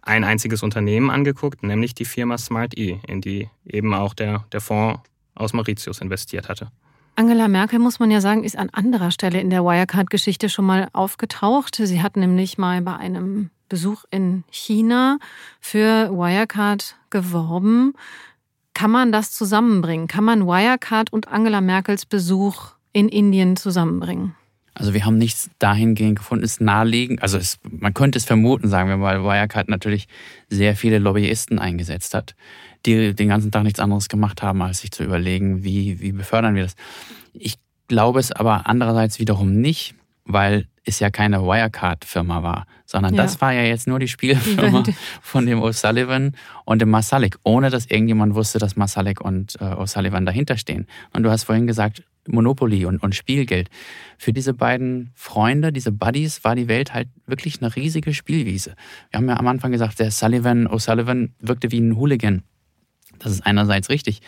ein 0.00 0.24
einziges 0.24 0.62
Unternehmen 0.62 1.10
angeguckt, 1.10 1.62
nämlich 1.62 1.94
die 1.94 2.06
Firma 2.06 2.38
Smart 2.38 2.76
E, 2.78 2.98
in 3.06 3.20
die 3.20 3.50
eben 3.66 3.92
auch 3.92 4.14
der, 4.14 4.46
der 4.52 4.62
Fonds 4.62 5.00
aus 5.34 5.52
Mauritius 5.52 6.00
investiert 6.00 6.48
hatte. 6.48 6.68
Angela 7.14 7.46
Merkel, 7.46 7.78
muss 7.78 8.00
man 8.00 8.10
ja 8.10 8.22
sagen, 8.22 8.42
ist 8.42 8.56
an 8.56 8.70
anderer 8.70 9.10
Stelle 9.10 9.38
in 9.38 9.50
der 9.50 9.64
Wirecard-Geschichte 9.64 10.48
schon 10.48 10.64
mal 10.64 10.88
aufgetaucht. 10.94 11.76
Sie 11.76 12.02
hat 12.02 12.16
nämlich 12.16 12.56
mal 12.56 12.80
bei 12.80 12.96
einem 12.96 13.50
Besuch 13.68 14.04
in 14.10 14.44
China 14.50 15.18
für 15.60 16.10
Wirecard 16.10 16.96
geworben. 17.10 17.92
Kann 18.72 18.90
man 18.90 19.12
das 19.12 19.30
zusammenbringen? 19.32 20.08
Kann 20.08 20.24
man 20.24 20.46
Wirecard 20.46 21.12
und 21.12 21.28
Angela 21.28 21.60
Merkels 21.60 22.06
Besuch 22.06 22.72
in 22.92 23.08
Indien 23.08 23.56
zusammenbringen? 23.56 24.34
Also 24.74 24.94
wir 24.94 25.04
haben 25.04 25.18
nichts 25.18 25.50
dahingehend 25.58 26.18
gefunden, 26.18 26.44
ist 26.44 26.60
naheliegend. 26.60 27.22
Also 27.22 27.36
es, 27.36 27.58
man 27.68 27.92
könnte 27.92 28.18
es 28.18 28.24
vermuten, 28.24 28.68
sagen 28.68 28.88
wir 28.88 28.96
mal, 28.96 29.22
Wirecard 29.22 29.68
natürlich 29.68 30.08
sehr 30.48 30.76
viele 30.76 30.98
Lobbyisten 30.98 31.58
eingesetzt 31.58 32.14
hat, 32.14 32.34
die 32.86 33.14
den 33.14 33.28
ganzen 33.28 33.50
Tag 33.50 33.64
nichts 33.64 33.80
anderes 33.80 34.08
gemacht 34.08 34.42
haben, 34.42 34.62
als 34.62 34.78
sich 34.80 34.90
zu 34.90 35.04
überlegen, 35.04 35.62
wie, 35.62 36.00
wie 36.00 36.12
befördern 36.12 36.54
wir 36.54 36.62
das. 36.62 36.74
Ich 37.34 37.56
glaube 37.88 38.18
es 38.18 38.32
aber 38.32 38.66
andererseits 38.66 39.18
wiederum 39.18 39.60
nicht, 39.60 39.94
weil 40.24 40.66
es 40.84 40.98
ja 41.00 41.10
keine 41.10 41.42
Wirecard-Firma 41.42 42.42
war, 42.42 42.66
sondern 42.86 43.14
ja. 43.14 43.22
das 43.22 43.40
war 43.40 43.52
ja 43.52 43.62
jetzt 43.62 43.86
nur 43.86 43.98
die 43.98 44.08
Spielfirma 44.08 44.82
von 45.20 45.46
dem 45.46 45.60
O'Sullivan 45.60 46.32
und 46.64 46.80
dem 46.80 46.90
Masalik, 46.90 47.38
ohne 47.44 47.70
dass 47.70 47.86
irgendjemand 47.86 48.34
wusste, 48.34 48.58
dass 48.58 48.76
Masalik 48.76 49.20
und 49.20 49.56
äh, 49.60 49.64
O'Sullivan 49.64 50.24
dahinter 50.24 50.56
stehen. 50.56 50.86
Und 51.12 51.22
du 51.22 51.30
hast 51.30 51.44
vorhin 51.44 51.66
gesagt, 51.66 52.02
Monopoly 52.28 52.86
und, 52.86 53.02
und 53.02 53.14
Spielgeld. 53.14 53.68
Für 54.18 54.32
diese 54.32 54.54
beiden 54.54 55.10
Freunde, 55.14 55.72
diese 55.72 55.92
Buddies, 55.92 56.44
war 56.44 56.54
die 56.54 56.68
Welt 56.68 56.94
halt 56.94 57.08
wirklich 57.26 57.60
eine 57.60 57.74
riesige 57.74 58.14
Spielwiese. 58.14 58.74
Wir 59.10 59.18
haben 59.18 59.28
ja 59.28 59.38
am 59.38 59.48
Anfang 59.48 59.72
gesagt, 59.72 59.98
der 59.98 60.10
Sullivan, 60.10 60.68
O'Sullivan 60.68 61.30
wirkte 61.40 61.72
wie 61.72 61.80
ein 61.80 61.96
Hooligan. 61.96 62.42
Das 63.18 63.32
ist 63.32 63.44
einerseits 63.44 63.88
richtig. 63.88 64.20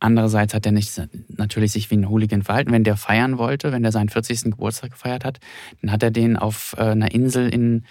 Andererseits 0.00 0.54
hat 0.54 0.64
er 0.64 0.72
nicht 0.72 1.00
natürlich 1.28 1.72
sich 1.72 1.90
wie 1.90 1.96
ein 1.96 2.08
Hooligan 2.08 2.42
verhalten. 2.42 2.72
Wenn 2.72 2.84
der 2.84 2.96
feiern 2.96 3.36
wollte, 3.36 3.70
wenn 3.70 3.82
der 3.82 3.92
seinen 3.92 4.08
40. 4.08 4.44
Geburtstag 4.44 4.92
gefeiert 4.92 5.24
hat, 5.24 5.40
dann 5.82 5.92
hat 5.92 6.02
er 6.02 6.10
den 6.10 6.36
auf 6.36 6.74
äh, 6.78 6.82
einer 6.82 7.12
Insel 7.12 7.52
in, 7.52 7.84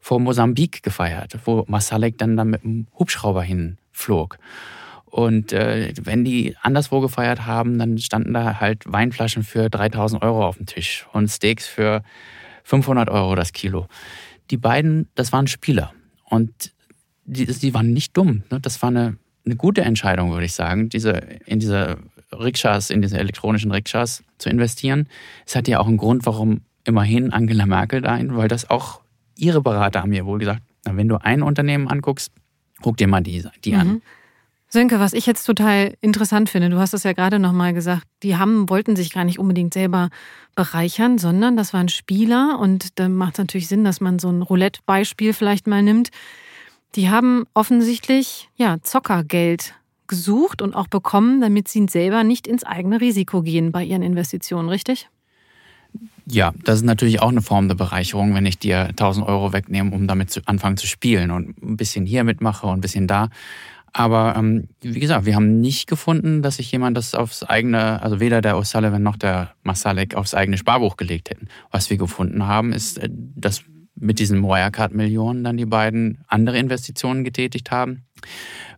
vor 0.00 0.20
Mosambik 0.20 0.84
gefeiert, 0.84 1.36
wo 1.44 1.64
Masalek 1.66 2.18
dann, 2.18 2.36
dann 2.36 2.50
mit 2.50 2.64
einem 2.64 2.86
Hubschrauber 2.96 3.42
hinflog. 3.42 4.38
Und 5.06 5.52
äh, 5.52 5.92
wenn 6.02 6.24
die 6.24 6.56
anderswo 6.60 7.00
gefeiert 7.00 7.46
haben, 7.46 7.78
dann 7.78 7.96
standen 7.98 8.34
da 8.34 8.60
halt 8.60 8.84
Weinflaschen 8.86 9.44
für 9.44 9.70
3000 9.70 10.22
Euro 10.22 10.46
auf 10.46 10.56
dem 10.56 10.66
Tisch 10.66 11.06
und 11.12 11.28
Steaks 11.28 11.66
für 11.66 12.02
500 12.64 13.08
Euro 13.08 13.34
das 13.34 13.52
Kilo. 13.52 13.86
Die 14.50 14.56
beiden, 14.56 15.08
das 15.14 15.32
waren 15.32 15.46
Spieler. 15.46 15.92
Und 16.24 16.72
die, 17.24 17.46
die 17.46 17.74
waren 17.74 17.92
nicht 17.92 18.16
dumm. 18.16 18.42
Ne? 18.50 18.60
Das 18.60 18.82
war 18.82 18.90
eine 18.90 19.16
eine 19.46 19.56
gute 19.56 19.82
Entscheidung, 19.82 20.32
würde 20.32 20.44
ich 20.44 20.52
sagen, 20.52 20.88
diese, 20.88 21.10
in 21.46 21.60
diese 21.60 21.96
Rikschas, 22.32 22.90
in 22.90 23.00
diese 23.00 23.18
elektronischen 23.18 23.70
Rikschas 23.70 24.24
zu 24.38 24.48
investieren. 24.50 25.08
Es 25.46 25.54
hat 25.54 25.68
ja 25.68 25.78
auch 25.78 25.86
einen 25.86 25.96
Grund, 25.96 26.26
warum 26.26 26.62
immerhin 26.84 27.32
Angela 27.32 27.66
Merkel 27.66 28.00
da 28.00 28.12
ein, 28.12 28.36
weil 28.36 28.48
das 28.48 28.68
auch 28.68 29.00
ihre 29.36 29.62
Berater 29.62 30.02
haben 30.02 30.10
mir 30.10 30.26
wohl 30.26 30.38
gesagt, 30.38 30.62
na, 30.84 30.96
wenn 30.96 31.08
du 31.08 31.16
ein 31.16 31.42
Unternehmen 31.42 31.88
anguckst, 31.88 32.32
guck 32.82 32.96
dir 32.96 33.06
mal 33.06 33.22
die, 33.22 33.44
die 33.64 33.72
mhm. 33.72 33.80
an. 33.80 34.02
Sönke, 34.68 34.98
was 34.98 35.12
ich 35.12 35.26
jetzt 35.26 35.44
total 35.44 35.94
interessant 36.00 36.48
finde, 36.48 36.70
du 36.70 36.78
hast 36.78 36.92
es 36.92 37.04
ja 37.04 37.12
gerade 37.12 37.38
nochmal 37.38 37.72
gesagt, 37.72 38.04
die 38.22 38.36
haben, 38.36 38.68
wollten 38.68 38.96
sich 38.96 39.12
gar 39.12 39.24
nicht 39.24 39.38
unbedingt 39.38 39.72
selber 39.72 40.10
bereichern, 40.56 41.18
sondern 41.18 41.56
das 41.56 41.72
waren 41.72 41.88
Spieler 41.88 42.58
und 42.58 42.98
da 42.98 43.08
macht 43.08 43.34
es 43.34 43.38
natürlich 43.38 43.68
Sinn, 43.68 43.84
dass 43.84 44.00
man 44.00 44.18
so 44.18 44.28
ein 44.28 44.42
Roulette-Beispiel 44.42 45.34
vielleicht 45.34 45.66
mal 45.66 45.82
nimmt. 45.82 46.10
Die 46.96 47.10
haben 47.10 47.44
offensichtlich 47.54 48.48
ja 48.56 48.78
Zockergeld 48.82 49.74
gesucht 50.08 50.62
und 50.62 50.74
auch 50.74 50.88
bekommen, 50.88 51.40
damit 51.40 51.68
sie 51.68 51.86
selber 51.88 52.24
nicht 52.24 52.46
ins 52.46 52.64
eigene 52.64 53.00
Risiko 53.00 53.42
gehen 53.42 53.70
bei 53.70 53.84
ihren 53.84 54.02
Investitionen, 54.02 54.68
richtig? 54.68 55.08
Ja, 56.26 56.52
das 56.64 56.78
ist 56.80 56.84
natürlich 56.84 57.22
auch 57.22 57.28
eine 57.28 57.42
Form 57.42 57.68
der 57.68 57.76
Bereicherung, 57.76 58.34
wenn 58.34 58.46
ich 58.46 58.58
dir 58.58 58.86
1000 58.88 59.26
Euro 59.26 59.52
wegnehme, 59.52 59.94
um 59.94 60.08
damit 60.08 60.30
zu 60.30 60.40
anfangen 60.46 60.76
zu 60.76 60.86
spielen 60.86 61.30
und 61.30 61.62
ein 61.62 61.76
bisschen 61.76 62.04
hier 62.04 62.24
mitmache 62.24 62.66
und 62.66 62.78
ein 62.78 62.80
bisschen 62.80 63.06
da. 63.06 63.28
Aber 63.98 64.34
ähm, 64.36 64.68
wie 64.82 65.00
gesagt, 65.00 65.24
wir 65.24 65.34
haben 65.34 65.62
nicht 65.62 65.88
gefunden, 65.88 66.42
dass 66.42 66.56
sich 66.56 66.70
jemand 66.70 66.98
das 66.98 67.14
aufs 67.14 67.42
eigene, 67.42 68.02
also 68.02 68.20
weder 68.20 68.42
der 68.42 68.56
O'Sullivan 68.56 68.98
noch 68.98 69.16
der 69.16 69.54
Masalek 69.62 70.14
aufs 70.16 70.34
eigene 70.34 70.58
Sparbuch 70.58 70.98
gelegt 70.98 71.30
hätten. 71.30 71.48
Was 71.70 71.88
wir 71.88 71.96
gefunden 71.96 72.46
haben, 72.46 72.74
ist, 72.74 72.98
äh, 72.98 73.08
dass 73.10 73.64
mit 73.94 74.18
diesen 74.18 74.42
Wirecard-Millionen 74.42 75.44
dann 75.44 75.56
die 75.56 75.64
beiden 75.64 76.18
andere 76.26 76.58
Investitionen 76.58 77.24
getätigt 77.24 77.70
haben. 77.70 78.04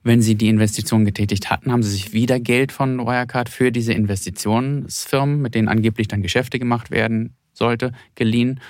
Wenn 0.04 0.22
sie 0.22 0.36
die 0.36 0.48
Investitionen 0.48 1.04
getätigt 1.04 1.50
hatten, 1.50 1.72
haben 1.72 1.82
sie 1.82 1.90
sich 1.90 2.12
wieder 2.12 2.38
Geld 2.38 2.70
von 2.70 2.98
Wirecard 2.98 3.48
für 3.48 3.72
diese 3.72 3.94
Investitionsfirmen, 3.94 5.42
mit 5.42 5.56
denen 5.56 5.66
angeblich 5.66 6.06
dann 6.06 6.22
Geschäfte 6.22 6.60
gemacht 6.60 6.92
werden 6.92 7.34
sollte, 7.52 7.90
geliehen. 8.14 8.60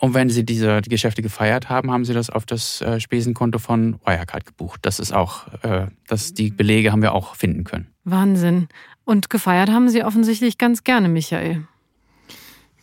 Und 0.00 0.14
wenn 0.14 0.30
sie 0.30 0.44
diese 0.44 0.80
Geschäfte 0.82 1.22
gefeiert 1.22 1.68
haben, 1.68 1.90
haben 1.90 2.04
sie 2.04 2.14
das 2.14 2.30
auf 2.30 2.46
das 2.46 2.80
äh, 2.80 3.00
Spesenkonto 3.00 3.58
von 3.58 3.98
Wirecard 4.04 4.46
gebucht. 4.46 4.80
Das 4.82 5.00
ist 5.00 5.12
auch, 5.12 5.48
äh, 5.64 5.86
das, 6.06 6.34
die 6.34 6.50
Belege 6.50 6.92
haben 6.92 7.02
wir 7.02 7.12
auch 7.12 7.34
finden 7.34 7.64
können. 7.64 7.88
Wahnsinn. 8.04 8.68
Und 9.04 9.28
gefeiert 9.28 9.70
haben 9.70 9.88
sie 9.88 10.04
offensichtlich 10.04 10.56
ganz 10.56 10.84
gerne, 10.84 11.08
Michael. 11.08 11.64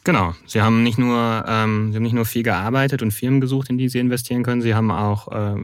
Genau. 0.03 0.35
Sie 0.45 0.61
haben 0.61 0.83
nicht 0.83 0.97
nur, 0.97 1.45
ähm, 1.47 1.91
sie 1.91 1.95
haben 1.95 2.03
nicht 2.03 2.13
nur 2.13 2.25
viel 2.25 2.43
gearbeitet 2.43 3.01
und 3.01 3.11
Firmen 3.11 3.41
gesucht, 3.41 3.69
in 3.69 3.77
die 3.77 3.89
sie 3.89 3.99
investieren 3.99 4.43
können, 4.43 4.61
sie 4.61 4.75
haben 4.75 4.91
auch 4.91 5.29
äh, 5.31 5.55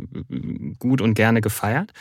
gut 0.79 1.01
und 1.01 1.13
gerne 1.13 1.41
gefeiert. 1.41 1.91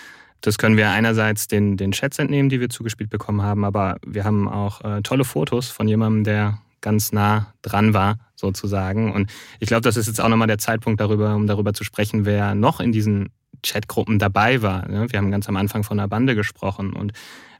Das 0.40 0.56
können 0.56 0.76
wir 0.76 0.90
einerseits 0.90 1.48
den, 1.48 1.76
den 1.76 1.92
Chats 1.92 2.18
entnehmen, 2.18 2.48
die 2.48 2.60
wir 2.60 2.70
zugespielt 2.70 3.10
bekommen 3.10 3.42
haben, 3.42 3.64
aber 3.64 3.98
wir 4.06 4.24
haben 4.24 4.48
auch 4.48 4.80
äh, 4.82 5.02
tolle 5.02 5.24
Fotos 5.24 5.68
von 5.68 5.86
jemandem, 5.86 6.24
der 6.24 6.58
ganz 6.80 7.12
nah 7.12 7.52
dran 7.62 7.94
war, 7.94 8.18
sozusagen. 8.34 9.12
Und 9.12 9.30
ich 9.58 9.68
glaube, 9.68 9.82
das 9.82 9.96
ist 9.96 10.06
jetzt 10.06 10.20
auch 10.20 10.28
nochmal 10.28 10.48
der 10.48 10.58
Zeitpunkt 10.58 11.00
darüber, 11.00 11.34
um 11.34 11.46
darüber 11.46 11.74
zu 11.74 11.84
sprechen, 11.84 12.24
wer 12.24 12.54
noch 12.54 12.80
in 12.80 12.92
diesen 12.92 13.30
Chatgruppen 13.62 14.18
dabei 14.18 14.62
war. 14.62 14.88
Wir 14.88 15.18
haben 15.18 15.30
ganz 15.30 15.48
am 15.48 15.56
Anfang 15.56 15.84
von 15.84 15.98
einer 15.98 16.08
Bande 16.08 16.34
gesprochen 16.34 16.92
und 16.92 17.12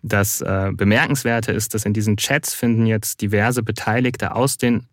das 0.03 0.41
äh, 0.41 0.73
Bemerkenswerte 0.75 1.53
ist, 1.53 1.75
dass 1.75 1.85
in 1.85 1.93
diesen 1.93 2.17
Chats 2.17 2.55
finden 2.55 2.87
jetzt 2.87 3.21
diverse 3.21 3.63
Beteiligte 3.63 4.35
aus 4.35 4.57
den 4.57 4.87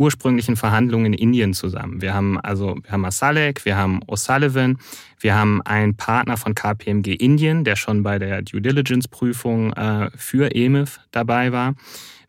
ursprünglichen 0.00 0.56
Verhandlungen 0.56 1.12
in 1.12 1.14
Indien 1.14 1.54
zusammen. 1.54 2.00
Wir 2.00 2.14
haben 2.14 2.40
also 2.40 2.76
wir 2.82 2.90
haben 2.90 3.04
Asalek, 3.04 3.64
wir 3.66 3.76
haben 3.76 4.02
O'Sullivan, 4.04 4.78
wir 5.18 5.34
haben 5.34 5.60
einen 5.62 5.94
Partner 5.96 6.38
von 6.38 6.54
KPMG 6.54 7.14
Indien, 7.14 7.64
der 7.64 7.76
schon 7.76 8.02
bei 8.02 8.18
der 8.18 8.42
Due 8.42 8.62
Diligence 8.62 9.08
Prüfung 9.08 9.72
äh, 9.74 10.10
für 10.16 10.54
EMIF 10.54 11.00
dabei 11.10 11.52
war. 11.52 11.74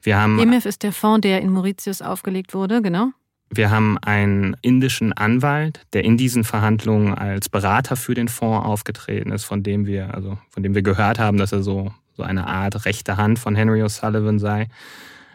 Wir 0.01 0.19
haben 0.19 0.39
EMIF 0.39 0.65
ist 0.65 0.83
der 0.83 0.91
Fonds, 0.91 1.21
der 1.21 1.41
in 1.41 1.51
Mauritius 1.51 2.01
aufgelegt 2.01 2.53
wurde, 2.53 2.81
genau. 2.81 3.11
Wir 3.53 3.69
haben 3.69 3.97
einen 3.97 4.55
indischen 4.61 5.11
Anwalt, 5.11 5.81
der 5.91 6.05
in 6.05 6.15
diesen 6.15 6.45
Verhandlungen 6.45 7.13
als 7.13 7.49
Berater 7.49 7.97
für 7.97 8.13
den 8.13 8.29
Fonds 8.29 8.65
aufgetreten 8.65 9.31
ist, 9.31 9.43
von 9.43 9.61
dem 9.61 9.85
wir, 9.85 10.13
also 10.13 10.37
von 10.49 10.63
dem 10.63 10.73
wir 10.73 10.83
gehört 10.83 11.19
haben, 11.19 11.37
dass 11.37 11.51
er 11.51 11.61
so 11.61 11.91
so 12.21 12.23
eine 12.23 12.47
Art 12.47 12.85
rechte 12.85 13.17
Hand 13.17 13.39
von 13.39 13.55
Henry 13.55 13.83
O'Sullivan 13.83 14.39
sei. 14.39 14.67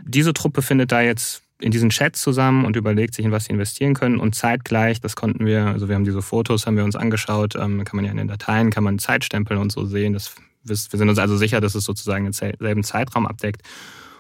Diese 0.02 0.32
Truppe 0.32 0.62
findet 0.62 0.92
da 0.92 1.00
jetzt 1.00 1.42
in 1.58 1.70
diesen 1.70 1.90
Chat 1.90 2.16
zusammen 2.16 2.64
und 2.64 2.76
überlegt 2.76 3.14
sich, 3.14 3.24
in 3.24 3.32
was 3.32 3.46
sie 3.46 3.52
investieren 3.52 3.94
können. 3.94 4.18
Und 4.18 4.34
zeitgleich, 4.34 5.00
das 5.00 5.16
konnten 5.16 5.46
wir, 5.46 5.66
also 5.66 5.88
wir 5.88 5.94
haben 5.94 6.04
diese 6.04 6.22
Fotos, 6.22 6.66
haben 6.66 6.76
wir 6.76 6.84
uns 6.84 6.96
angeschaut, 6.96 7.56
ähm, 7.56 7.84
kann 7.84 7.96
man 7.96 8.04
ja 8.04 8.10
in 8.10 8.18
den 8.18 8.28
Dateien, 8.28 8.70
kann 8.70 8.84
man 8.84 8.98
Zeitstempel 8.98 9.56
und 9.56 9.72
so 9.72 9.86
sehen. 9.86 10.12
Das, 10.12 10.34
wir 10.64 10.76
sind 10.76 11.08
uns 11.08 11.18
also 11.18 11.36
sicher, 11.36 11.60
dass 11.60 11.74
es 11.74 11.84
sozusagen 11.84 12.24
denselben 12.24 12.84
Zeitraum 12.84 13.26
abdeckt. 13.26 13.62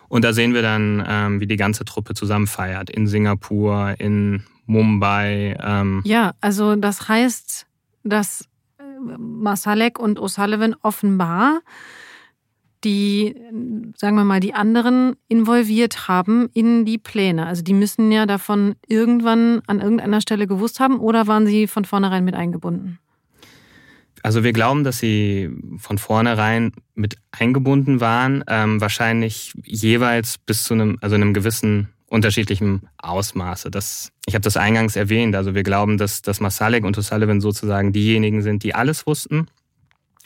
Und 0.08 0.24
da 0.24 0.32
sehen 0.32 0.54
wir 0.54 0.62
dann, 0.62 1.04
ähm, 1.06 1.40
wie 1.40 1.46
die 1.46 1.56
ganze 1.56 1.84
Truppe 1.84 2.14
zusammen 2.14 2.46
feiert. 2.46 2.90
In 2.90 3.06
Singapur, 3.06 3.94
in 3.98 4.44
Mumbai. 4.66 5.56
Ähm. 5.62 6.02
Ja, 6.04 6.32
also 6.40 6.76
das 6.76 7.08
heißt, 7.08 7.66
dass 8.04 8.48
äh, 8.78 8.82
Masalek 9.18 9.98
und 9.98 10.18
O'Sullivan 10.18 10.74
offenbar 10.82 11.60
die, 12.84 13.34
sagen 13.96 14.16
wir 14.16 14.24
mal, 14.24 14.40
die 14.40 14.54
anderen 14.54 15.16
involviert 15.28 16.08
haben 16.08 16.48
in 16.52 16.84
die 16.84 16.98
Pläne? 16.98 17.46
Also 17.46 17.62
die 17.62 17.74
müssen 17.74 18.12
ja 18.12 18.26
davon 18.26 18.76
irgendwann 18.86 19.60
an 19.66 19.80
irgendeiner 19.80 20.20
Stelle 20.20 20.46
gewusst 20.46 20.78
haben 20.78 21.00
oder 21.00 21.26
waren 21.26 21.46
sie 21.46 21.66
von 21.66 21.84
vornherein 21.84 22.24
mit 22.24 22.34
eingebunden? 22.34 22.98
Also 24.26 24.42
wir 24.42 24.52
glauben, 24.52 24.82
dass 24.82 24.98
sie 24.98 25.48
von 25.78 25.98
vornherein 25.98 26.72
mit 26.96 27.16
eingebunden 27.30 28.00
waren, 28.00 28.42
ähm, 28.48 28.80
wahrscheinlich 28.80 29.52
jeweils 29.64 30.36
bis 30.36 30.64
zu 30.64 30.74
einem, 30.74 30.98
also 31.00 31.14
einem 31.14 31.32
gewissen 31.32 31.90
unterschiedlichen 32.06 32.88
Ausmaße. 32.98 33.70
Das, 33.70 34.10
ich 34.26 34.34
habe 34.34 34.42
das 34.42 34.56
eingangs 34.56 34.96
erwähnt. 34.96 35.36
Also 35.36 35.54
wir 35.54 35.62
glauben, 35.62 35.96
dass, 35.96 36.22
dass 36.22 36.40
Masalek 36.40 36.84
und 36.84 36.98
O'Sullivan 36.98 37.40
sozusagen 37.40 37.92
diejenigen 37.92 38.42
sind, 38.42 38.64
die 38.64 38.74
alles 38.74 39.06
wussten 39.06 39.46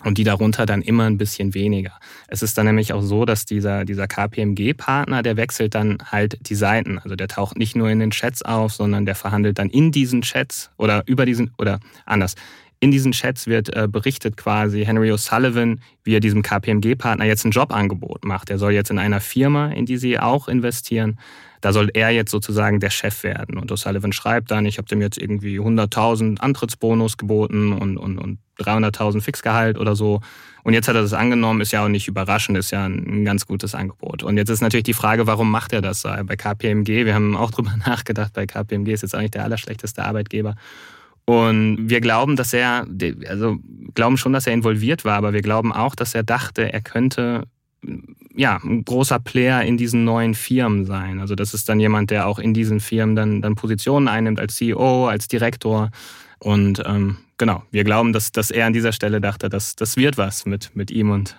und 0.02 0.16
die 0.16 0.24
darunter 0.24 0.64
dann 0.64 0.80
immer 0.80 1.04
ein 1.04 1.18
bisschen 1.18 1.52
weniger. 1.52 1.92
Es 2.26 2.40
ist 2.40 2.56
dann 2.56 2.64
nämlich 2.64 2.94
auch 2.94 3.02
so, 3.02 3.26
dass 3.26 3.44
dieser, 3.44 3.84
dieser 3.84 4.08
KPMG-Partner, 4.08 5.22
der 5.22 5.36
wechselt 5.36 5.74
dann 5.74 5.98
halt 6.06 6.38
die 6.48 6.54
Seiten. 6.54 6.98
Also 7.00 7.16
der 7.16 7.28
taucht 7.28 7.58
nicht 7.58 7.76
nur 7.76 7.90
in 7.90 7.98
den 7.98 8.12
Chats 8.12 8.40
auf, 8.40 8.72
sondern 8.72 9.04
der 9.04 9.14
verhandelt 9.14 9.58
dann 9.58 9.68
in 9.68 9.92
diesen 9.92 10.22
Chats 10.22 10.70
oder 10.78 11.02
über 11.04 11.26
diesen, 11.26 11.52
oder 11.58 11.80
anders. 12.06 12.34
In 12.82 12.90
diesen 12.90 13.12
Chats 13.12 13.46
wird 13.46 13.76
äh, 13.76 13.86
berichtet 13.86 14.38
quasi 14.38 14.84
Henry 14.86 15.12
O'Sullivan, 15.12 15.80
wie 16.02 16.14
er 16.14 16.20
diesem 16.20 16.42
KPMG-Partner 16.42 17.26
jetzt 17.26 17.44
ein 17.44 17.50
Jobangebot 17.50 18.24
macht. 18.24 18.48
Er 18.48 18.58
soll 18.58 18.72
jetzt 18.72 18.90
in 18.90 18.98
einer 18.98 19.20
Firma, 19.20 19.68
in 19.68 19.84
die 19.84 19.98
sie 19.98 20.18
auch 20.18 20.48
investieren, 20.48 21.18
da 21.60 21.74
soll 21.74 21.90
er 21.92 22.08
jetzt 22.08 22.30
sozusagen 22.30 22.80
der 22.80 22.88
Chef 22.88 23.22
werden. 23.22 23.58
Und 23.58 23.70
O'Sullivan 23.70 24.14
schreibt 24.14 24.50
dann, 24.50 24.64
ich 24.64 24.78
habe 24.78 24.88
dem 24.88 25.02
jetzt 25.02 25.18
irgendwie 25.18 25.60
100.000 25.60 26.40
Antrittsbonus 26.40 27.18
geboten 27.18 27.74
und, 27.74 27.98
und, 27.98 28.16
und 28.16 28.38
300.000 28.58 29.20
Fixgehalt 29.20 29.76
oder 29.76 29.94
so. 29.94 30.22
Und 30.62 30.72
jetzt 30.72 30.88
hat 30.88 30.94
er 30.94 31.02
das 31.02 31.12
angenommen, 31.12 31.60
ist 31.60 31.72
ja 31.72 31.84
auch 31.84 31.88
nicht 31.88 32.08
überraschend, 32.08 32.56
ist 32.56 32.70
ja 32.70 32.86
ein 32.86 33.26
ganz 33.26 33.46
gutes 33.46 33.74
Angebot. 33.74 34.22
Und 34.22 34.38
jetzt 34.38 34.48
ist 34.48 34.62
natürlich 34.62 34.84
die 34.84 34.94
Frage, 34.94 35.26
warum 35.26 35.50
macht 35.50 35.74
er 35.74 35.82
das 35.82 36.02
bei 36.02 36.36
KPMG? 36.36 37.04
Wir 37.04 37.14
haben 37.14 37.36
auch 37.36 37.50
drüber 37.50 37.74
nachgedacht, 37.76 38.32
bei 38.32 38.46
KPMG 38.46 38.92
ist 38.92 39.02
jetzt 39.02 39.14
auch 39.14 39.20
nicht 39.20 39.34
der 39.34 39.44
allerschlechteste 39.44 40.02
Arbeitgeber. 40.02 40.54
Und 41.30 41.88
wir 41.88 42.00
glauben, 42.00 42.34
dass 42.34 42.52
er, 42.52 42.88
also 43.28 43.58
glauben 43.94 44.16
schon, 44.16 44.32
dass 44.32 44.48
er 44.48 44.52
involviert 44.52 45.04
war, 45.04 45.14
aber 45.14 45.32
wir 45.32 45.42
glauben 45.42 45.72
auch, 45.72 45.94
dass 45.94 46.12
er 46.12 46.24
dachte, 46.24 46.72
er 46.72 46.80
könnte 46.80 47.44
ja, 48.34 48.58
ein 48.64 48.84
großer 48.84 49.20
Player 49.20 49.62
in 49.62 49.76
diesen 49.76 50.02
neuen 50.02 50.34
Firmen 50.34 50.86
sein. 50.86 51.20
Also 51.20 51.36
das 51.36 51.54
ist 51.54 51.68
dann 51.68 51.78
jemand, 51.78 52.10
der 52.10 52.26
auch 52.26 52.40
in 52.40 52.52
diesen 52.52 52.80
Firmen 52.80 53.14
dann, 53.14 53.42
dann 53.42 53.54
Positionen 53.54 54.08
einnimmt 54.08 54.40
als 54.40 54.56
CEO, 54.56 55.06
als 55.06 55.28
Direktor. 55.28 55.92
Und 56.40 56.82
ähm, 56.84 57.18
genau, 57.38 57.62
wir 57.70 57.84
glauben, 57.84 58.12
dass, 58.12 58.32
dass 58.32 58.50
er 58.50 58.66
an 58.66 58.72
dieser 58.72 58.92
Stelle 58.92 59.20
dachte, 59.20 59.48
dass 59.48 59.76
das 59.76 59.96
wird 59.96 60.18
was 60.18 60.46
mit, 60.46 60.74
mit 60.74 60.90
ihm 60.90 61.10
und 61.10 61.36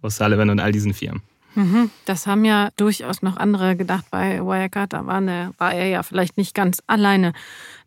O'Sullivan 0.00 0.50
und 0.50 0.60
all 0.60 0.70
diesen 0.70 0.94
Firmen. 0.94 1.22
Mhm, 1.54 1.90
das 2.04 2.26
haben 2.26 2.44
ja 2.44 2.70
durchaus 2.76 3.22
noch 3.22 3.36
andere 3.36 3.76
gedacht 3.76 4.06
bei 4.10 4.40
Wirecard. 4.40 4.92
Da 4.92 5.06
war, 5.06 5.16
eine, 5.16 5.52
war 5.58 5.72
er 5.72 5.88
ja 5.88 6.02
vielleicht 6.02 6.36
nicht 6.36 6.54
ganz 6.54 6.82
alleine. 6.86 7.32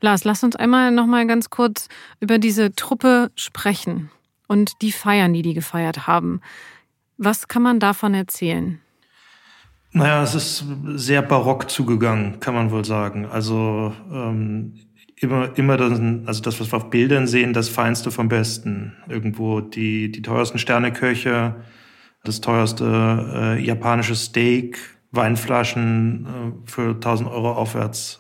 Lars, 0.02 0.24
lass 0.24 0.44
uns 0.44 0.56
einmal 0.56 0.92
noch 0.92 1.06
mal 1.06 1.28
ganz 1.28 1.50
kurz 1.50 1.90
über 2.20 2.40
diese 2.40 2.74
Truppe 2.74 3.32
sprechen 3.36 4.10
und 4.48 4.82
die 4.82 4.92
Feiern, 4.92 5.34
die 5.34 5.42
die 5.42 5.54
gefeiert 5.54 6.08
haben. 6.08 6.42
Was 7.18 7.48
kann 7.48 7.62
man 7.62 7.80
davon 7.80 8.14
erzählen? 8.14 8.80
Naja, 9.92 10.22
es 10.22 10.36
ist 10.36 10.66
sehr 10.96 11.22
barock 11.22 11.70
zugegangen, 11.70 12.40
kann 12.40 12.54
man 12.54 12.72
wohl 12.72 12.86
sagen. 12.86 13.26
Also 13.26 13.94
ähm, 14.12 14.74
immer, 15.16 15.58
immer 15.58 15.78
das, 15.78 16.00
also 16.26 16.42
das, 16.42 16.60
was 16.60 16.72
wir 16.72 16.78
auf 16.78 16.90
Bildern 16.90 17.28
sehen, 17.28 17.54
das 17.54 17.70
Feinste 17.70 18.12
vom 18.12 18.28
Besten. 18.28 18.96
Irgendwo 19.08 19.62
die, 19.62 20.12
die 20.12 20.22
teuersten 20.22 20.60
Sterneköche, 20.60 21.56
das 22.24 22.42
teuerste 22.42 23.58
äh, 23.58 23.64
japanische 23.64 24.16
Steak, 24.16 24.78
Weinflaschen 25.12 26.26
äh, 26.26 26.70
für 26.70 26.90
1000 26.96 27.30
Euro 27.30 27.54
aufwärts. 27.54 28.20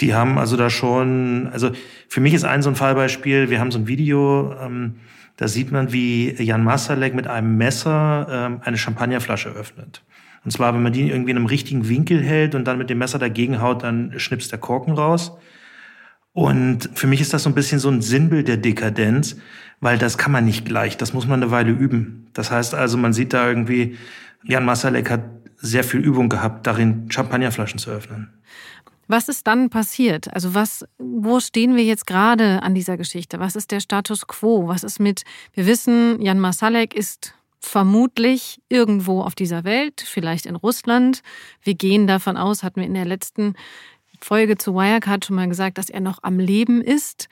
Die 0.00 0.14
haben 0.14 0.38
also 0.38 0.56
da 0.56 0.70
schon, 0.70 1.48
also 1.52 1.70
für 2.08 2.20
mich 2.20 2.32
ist 2.32 2.44
ein 2.44 2.62
so 2.62 2.70
ein 2.70 2.76
Fallbeispiel, 2.76 3.50
wir 3.50 3.60
haben 3.60 3.70
so 3.70 3.78
ein 3.78 3.86
Video, 3.86 4.54
ähm, 4.60 4.96
da 5.36 5.48
sieht 5.48 5.72
man, 5.72 5.92
wie 5.92 6.34
Jan 6.42 6.64
Masalek 6.64 7.14
mit 7.14 7.26
einem 7.26 7.56
Messer 7.56 8.26
ähm, 8.30 8.60
eine 8.64 8.78
Champagnerflasche 8.78 9.50
öffnet. 9.50 10.02
Und 10.44 10.50
zwar, 10.50 10.74
wenn 10.74 10.82
man 10.82 10.92
die 10.92 11.08
irgendwie 11.08 11.30
in 11.30 11.36
einem 11.36 11.46
richtigen 11.46 11.88
Winkel 11.88 12.22
hält 12.22 12.54
und 12.54 12.64
dann 12.64 12.78
mit 12.78 12.88
dem 12.88 12.98
Messer 12.98 13.18
dagegen 13.18 13.60
haut, 13.60 13.82
dann 13.82 14.18
schnipst 14.18 14.52
der 14.52 14.58
Korken 14.58 14.94
raus. 14.94 15.32
Und 16.32 16.88
für 16.94 17.06
mich 17.06 17.20
ist 17.20 17.34
das 17.34 17.42
so 17.42 17.50
ein 17.50 17.54
bisschen 17.54 17.78
so 17.78 17.90
ein 17.90 18.00
Sinnbild 18.00 18.48
der 18.48 18.56
Dekadenz, 18.56 19.36
weil 19.80 19.98
das 19.98 20.18
kann 20.18 20.32
man 20.32 20.44
nicht 20.44 20.64
gleich, 20.66 20.96
das 20.96 21.12
muss 21.12 21.26
man 21.26 21.42
eine 21.42 21.50
Weile 21.50 21.70
üben. 21.70 22.28
Das 22.32 22.50
heißt 22.50 22.74
also, 22.74 22.96
man 22.96 23.12
sieht 23.12 23.32
da 23.32 23.48
irgendwie, 23.48 23.96
Jan 24.44 24.64
Masalek 24.64 25.10
hat 25.10 25.22
sehr 25.56 25.84
viel 25.84 26.00
Übung 26.00 26.28
gehabt, 26.28 26.66
darin 26.66 27.10
Champagnerflaschen 27.10 27.78
zu 27.78 27.90
öffnen. 27.90 28.32
Was 29.08 29.28
ist 29.28 29.46
dann 29.46 29.70
passiert? 29.70 30.32
Also 30.32 30.54
was, 30.54 30.86
wo 30.98 31.40
stehen 31.40 31.74
wir 31.74 31.82
jetzt 31.82 32.06
gerade 32.06 32.62
an 32.62 32.74
dieser 32.74 32.96
Geschichte? 32.96 33.40
Was 33.40 33.56
ist 33.56 33.72
der 33.72 33.80
Status 33.80 34.26
quo? 34.28 34.68
Was 34.68 34.84
ist 34.84 35.00
mit, 35.00 35.24
wir 35.52 35.66
wissen, 35.66 36.22
Jan 36.22 36.38
Masalek 36.38 36.94
ist 36.94 37.34
vermutlich 37.58 38.62
irgendwo 38.68 39.22
auf 39.22 39.34
dieser 39.34 39.64
Welt, 39.64 40.02
vielleicht 40.04 40.46
in 40.46 40.56
Russland. 40.56 41.22
Wir 41.62 41.74
gehen 41.74 42.06
davon 42.06 42.36
aus, 42.36 42.62
hatten 42.62 42.80
wir 42.80 42.86
in 42.86 42.94
der 42.94 43.04
letzten 43.04 43.54
Folge 44.20 44.56
zu 44.56 44.74
Wirecard 44.74 45.24
schon 45.24 45.36
mal 45.36 45.48
gesagt, 45.48 45.78
dass 45.78 45.90
er 45.90 46.00
noch 46.00 46.22
am 46.22 46.38
Leben 46.38 46.80
ist. 46.80 47.28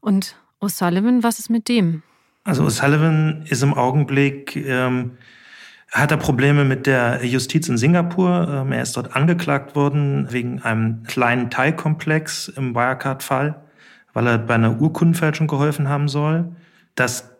Und 0.00 0.36
O'Sullivan, 0.60 1.22
was 1.22 1.38
ist 1.38 1.50
mit 1.50 1.68
dem? 1.68 2.02
Also 2.44 2.64
O'Sullivan 2.64 3.44
ist 3.48 3.62
im 3.62 3.74
Augenblick, 3.74 4.56
ähm, 4.56 5.12
hat 5.90 6.10
er 6.10 6.16
Probleme 6.18 6.64
mit 6.64 6.86
der 6.86 7.24
Justiz 7.24 7.68
in 7.68 7.78
Singapur. 7.78 8.48
Ähm, 8.48 8.72
er 8.72 8.82
ist 8.82 8.96
dort 8.96 9.16
angeklagt 9.16 9.74
worden 9.74 10.28
wegen 10.30 10.62
einem 10.62 11.02
kleinen 11.04 11.50
Teilkomplex 11.50 12.48
im 12.48 12.74
Wirecard-Fall, 12.74 13.60
weil 14.12 14.26
er 14.26 14.38
bei 14.38 14.54
einer 14.54 14.80
Urkundenfälschung 14.80 15.48
geholfen 15.48 15.88
haben 15.88 16.08
soll. 16.08 16.52
Das 16.94 17.30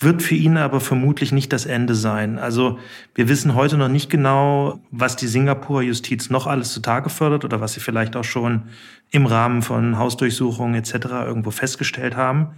wird 0.00 0.22
für 0.22 0.34
ihn 0.34 0.56
aber 0.56 0.80
vermutlich 0.80 1.32
nicht 1.32 1.52
das 1.52 1.66
Ende 1.66 1.94
sein. 1.94 2.38
Also 2.38 2.78
wir 3.14 3.28
wissen 3.28 3.54
heute 3.54 3.76
noch 3.76 3.88
nicht 3.88 4.10
genau, 4.10 4.80
was 4.90 5.16
die 5.16 5.26
Singapurer 5.26 5.82
Justiz 5.82 6.30
noch 6.30 6.46
alles 6.46 6.72
zutage 6.72 7.10
fördert 7.10 7.44
oder 7.44 7.60
was 7.60 7.72
sie 7.72 7.80
vielleicht 7.80 8.14
auch 8.14 8.24
schon 8.24 8.64
im 9.10 9.26
Rahmen 9.26 9.62
von 9.62 9.98
Hausdurchsuchungen 9.98 10.76
etc. 10.76 10.94
irgendwo 11.26 11.50
festgestellt 11.50 12.16
haben. 12.16 12.50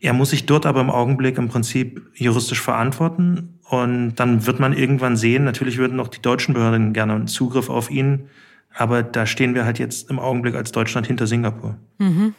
Er 0.00 0.14
muss 0.14 0.30
sich 0.30 0.46
dort 0.46 0.66
aber 0.66 0.80
im 0.80 0.90
Augenblick 0.90 1.36
im 1.38 1.48
Prinzip 1.48 2.02
juristisch 2.14 2.60
verantworten 2.60 3.60
und 3.68 4.14
dann 4.14 4.46
wird 4.46 4.58
man 4.58 4.72
irgendwann 4.72 5.16
sehen, 5.16 5.44
natürlich 5.44 5.76
würden 5.76 5.96
noch 5.96 6.08
die 6.08 6.22
deutschen 6.22 6.54
Behörden 6.54 6.92
gerne 6.92 7.12
einen 7.12 7.28
Zugriff 7.28 7.68
auf 7.68 7.90
ihn, 7.90 8.28
aber 8.74 9.02
da 9.02 9.26
stehen 9.26 9.54
wir 9.54 9.64
halt 9.64 9.78
jetzt 9.78 10.10
im 10.10 10.18
Augenblick 10.18 10.54
als 10.54 10.72
Deutschland 10.72 11.06
hinter 11.06 11.26
Singapur. 11.26 11.76
Mhm. 11.98 12.34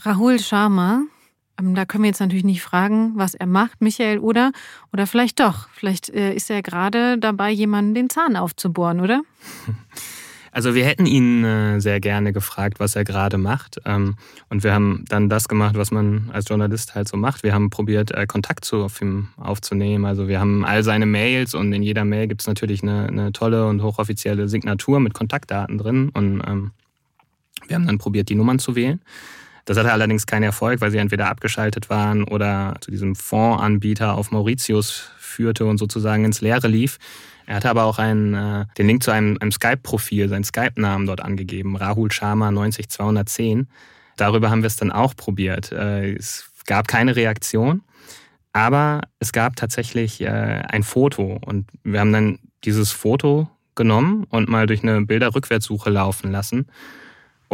Rahul 0.00 0.40
Sharma, 0.40 1.02
da 1.56 1.84
können 1.84 2.04
wir 2.04 2.08
jetzt 2.08 2.20
natürlich 2.20 2.44
nicht 2.44 2.62
fragen, 2.62 3.12
was 3.16 3.34
er 3.34 3.46
macht, 3.46 3.80
Michael, 3.80 4.18
oder? 4.18 4.52
Oder 4.92 5.06
vielleicht 5.06 5.40
doch. 5.40 5.68
Vielleicht 5.72 6.08
äh, 6.10 6.34
ist 6.34 6.50
er 6.50 6.62
gerade 6.62 7.18
dabei, 7.18 7.50
jemanden 7.50 7.94
den 7.94 8.10
Zahn 8.10 8.36
aufzubohren, 8.36 9.00
oder? 9.00 9.22
Also 10.54 10.76
wir 10.76 10.84
hätten 10.84 11.04
ihn 11.04 11.42
äh, 11.42 11.80
sehr 11.80 11.98
gerne 11.98 12.32
gefragt, 12.32 12.78
was 12.78 12.94
er 12.94 13.02
gerade 13.02 13.38
macht. 13.38 13.80
Ähm, 13.84 14.14
und 14.50 14.62
wir 14.62 14.72
haben 14.72 15.04
dann 15.08 15.28
das 15.28 15.48
gemacht, 15.48 15.74
was 15.76 15.90
man 15.90 16.30
als 16.32 16.48
Journalist 16.48 16.94
halt 16.94 17.08
so 17.08 17.16
macht. 17.16 17.42
Wir 17.42 17.52
haben 17.52 17.70
probiert, 17.70 18.12
äh, 18.12 18.24
Kontakt 18.28 18.64
zu 18.64 18.86
ihm 19.00 19.30
aufzunehmen. 19.36 20.04
Also 20.04 20.28
wir 20.28 20.38
haben 20.38 20.64
all 20.64 20.84
seine 20.84 21.06
Mails 21.06 21.56
und 21.56 21.72
in 21.72 21.82
jeder 21.82 22.04
Mail 22.04 22.28
gibt 22.28 22.42
es 22.42 22.46
natürlich 22.46 22.84
eine, 22.84 23.08
eine, 23.08 23.32
tolle 23.32 23.66
und 23.66 23.82
hochoffizielle 23.82 24.48
Signatur 24.48 25.00
mit 25.00 25.12
Kontaktdaten 25.12 25.76
drin. 25.76 26.10
Und 26.10 26.40
ähm, 26.46 26.70
wir 27.66 27.74
haben 27.74 27.86
dann 27.88 27.98
probiert, 27.98 28.28
die 28.28 28.36
Nummern 28.36 28.60
zu 28.60 28.76
wählen. 28.76 29.00
Das 29.64 29.78
hatte 29.78 29.92
allerdings 29.92 30.26
keinen 30.26 30.42
Erfolg, 30.42 30.80
weil 30.80 30.90
sie 30.90 30.98
entweder 30.98 31.28
abgeschaltet 31.28 31.88
waren 31.88 32.24
oder 32.24 32.74
zu 32.80 32.90
diesem 32.90 33.16
Fondsanbieter 33.16 34.14
auf 34.14 34.30
Mauritius 34.30 35.10
führte 35.18 35.64
und 35.64 35.78
sozusagen 35.78 36.24
ins 36.24 36.40
Leere 36.40 36.68
lief. 36.68 36.98
Er 37.46 37.56
hatte 37.56 37.70
aber 37.70 37.84
auch 37.84 37.98
einen, 37.98 38.34
äh, 38.34 38.66
den 38.78 38.86
Link 38.86 39.02
zu 39.02 39.10
einem, 39.10 39.36
einem 39.40 39.52
Skype-Profil, 39.52 40.28
seinen 40.28 40.44
Skype-Namen 40.44 41.06
dort 41.06 41.20
angegeben, 41.20 41.76
Rahul 41.76 42.10
Sharma 42.10 42.50
90210. 42.50 43.68
Darüber 44.16 44.50
haben 44.50 44.62
wir 44.62 44.68
es 44.68 44.76
dann 44.76 44.92
auch 44.92 45.16
probiert. 45.16 45.72
Äh, 45.72 46.14
es 46.14 46.50
gab 46.66 46.88
keine 46.88 47.16
Reaktion, 47.16 47.82
aber 48.52 49.02
es 49.18 49.32
gab 49.32 49.56
tatsächlich 49.56 50.20
äh, 50.20 50.26
ein 50.26 50.82
Foto 50.82 51.38
und 51.44 51.66
wir 51.82 52.00
haben 52.00 52.12
dann 52.12 52.38
dieses 52.64 52.92
Foto 52.92 53.48
genommen 53.74 54.24
und 54.30 54.48
mal 54.48 54.66
durch 54.66 54.82
eine 54.82 55.02
Bilderrückwärtssuche 55.02 55.90
laufen 55.90 56.30
lassen 56.30 56.66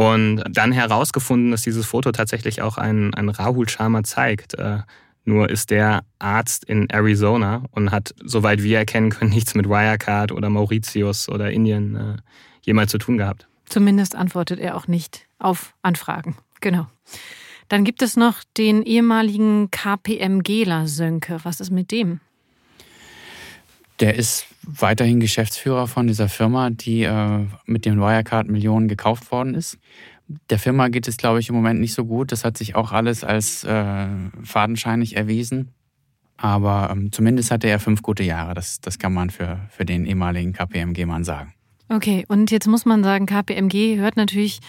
und 0.01 0.43
dann 0.49 0.73
herausgefunden, 0.73 1.51
dass 1.51 1.61
dieses 1.61 1.85
Foto 1.85 2.11
tatsächlich 2.11 2.63
auch 2.63 2.79
einen, 2.79 3.13
einen 3.13 3.29
Rahul 3.29 3.69
Sharma 3.69 4.03
zeigt. 4.03 4.55
Äh, 4.55 4.79
nur 5.27 5.51
ist 5.51 5.69
der 5.69 6.05
Arzt 6.19 6.65
in 6.65 6.89
Arizona 6.89 7.65
und 7.73 7.91
hat, 7.91 8.15
soweit 8.25 8.63
wir 8.63 8.79
erkennen 8.79 9.11
können, 9.11 9.31
nichts 9.35 9.55
mit 9.55 9.69
Wirecard 9.69 10.33
oder 10.33 10.49
Mauritius 10.49 11.29
oder 11.29 11.51
Indien 11.51 11.97
äh, 11.97 12.17
jemals 12.63 12.93
zu 12.93 12.97
tun 12.97 13.19
gehabt. 13.19 13.47
Zumindest 13.67 14.17
antwortet 14.17 14.59
er 14.59 14.75
auch 14.75 14.89
nicht 14.89 15.27
auf 15.39 15.75
Anfragen. 15.83 16.35
Genau. 16.63 16.87
Dann 17.69 17.85
gibt 17.85 18.01
es 18.01 18.17
noch 18.17 18.43
den 18.57 18.83
ehemaligen 18.83 19.71
KPMGler 19.71 20.89
Sönke. 20.89 21.41
Was 21.43 21.61
ist 21.61 21.73
mit 21.73 21.91
dem? 21.91 22.21
Der 24.01 24.15
ist 24.15 24.47
weiterhin 24.63 25.21
Geschäftsführer 25.21 25.87
von 25.87 26.07
dieser 26.07 26.29
Firma, 26.29 26.71
die 26.71 27.03
äh, 27.03 27.47
mit 27.67 27.85
den 27.85 28.01
Wirecard-Millionen 28.01 28.89
gekauft 28.89 29.31
worden 29.31 29.55
ist. 29.55 29.79
Der 30.49 30.59
Firma 30.59 30.89
geht 30.89 31.09
es, 31.09 31.17
glaube 31.17 31.41
ich, 31.41 31.49
im 31.49 31.55
Moment 31.55 31.81
nicht 31.81 31.93
so 31.93 32.05
gut. 32.05 32.33
Das 32.33 32.45
hat 32.45 32.57
sich 32.57 32.75
auch 32.77 32.93
alles 32.93 33.25
als 33.25 33.65
äh, 33.65 34.07
fadenscheinig 34.43 35.17
erwiesen. 35.17 35.75
Aber 36.37 36.89
ähm, 36.91 37.13
zumindest 37.13 37.51
hatte 37.51 37.69
er 37.69 37.79
fünf 37.81 38.03
gute 38.03 38.23
Jahre. 38.23 38.55
Das, 38.55 38.81
das 38.81 38.99
kann 38.99 39.13
man 39.13 39.29
für, 39.29 39.61
für 39.71 39.85
den 39.85 40.07
ehemaligen 40.07 40.53
KPMG-Mann 40.53 41.25
sagen. 41.25 41.53
Okay, 41.89 42.25
und 42.29 42.51
jetzt 42.51 42.69
muss 42.69 42.87
man 42.87 43.03
sagen, 43.03 43.27
KPMG 43.27 43.99
hört 43.99 44.17
natürlich 44.17 44.61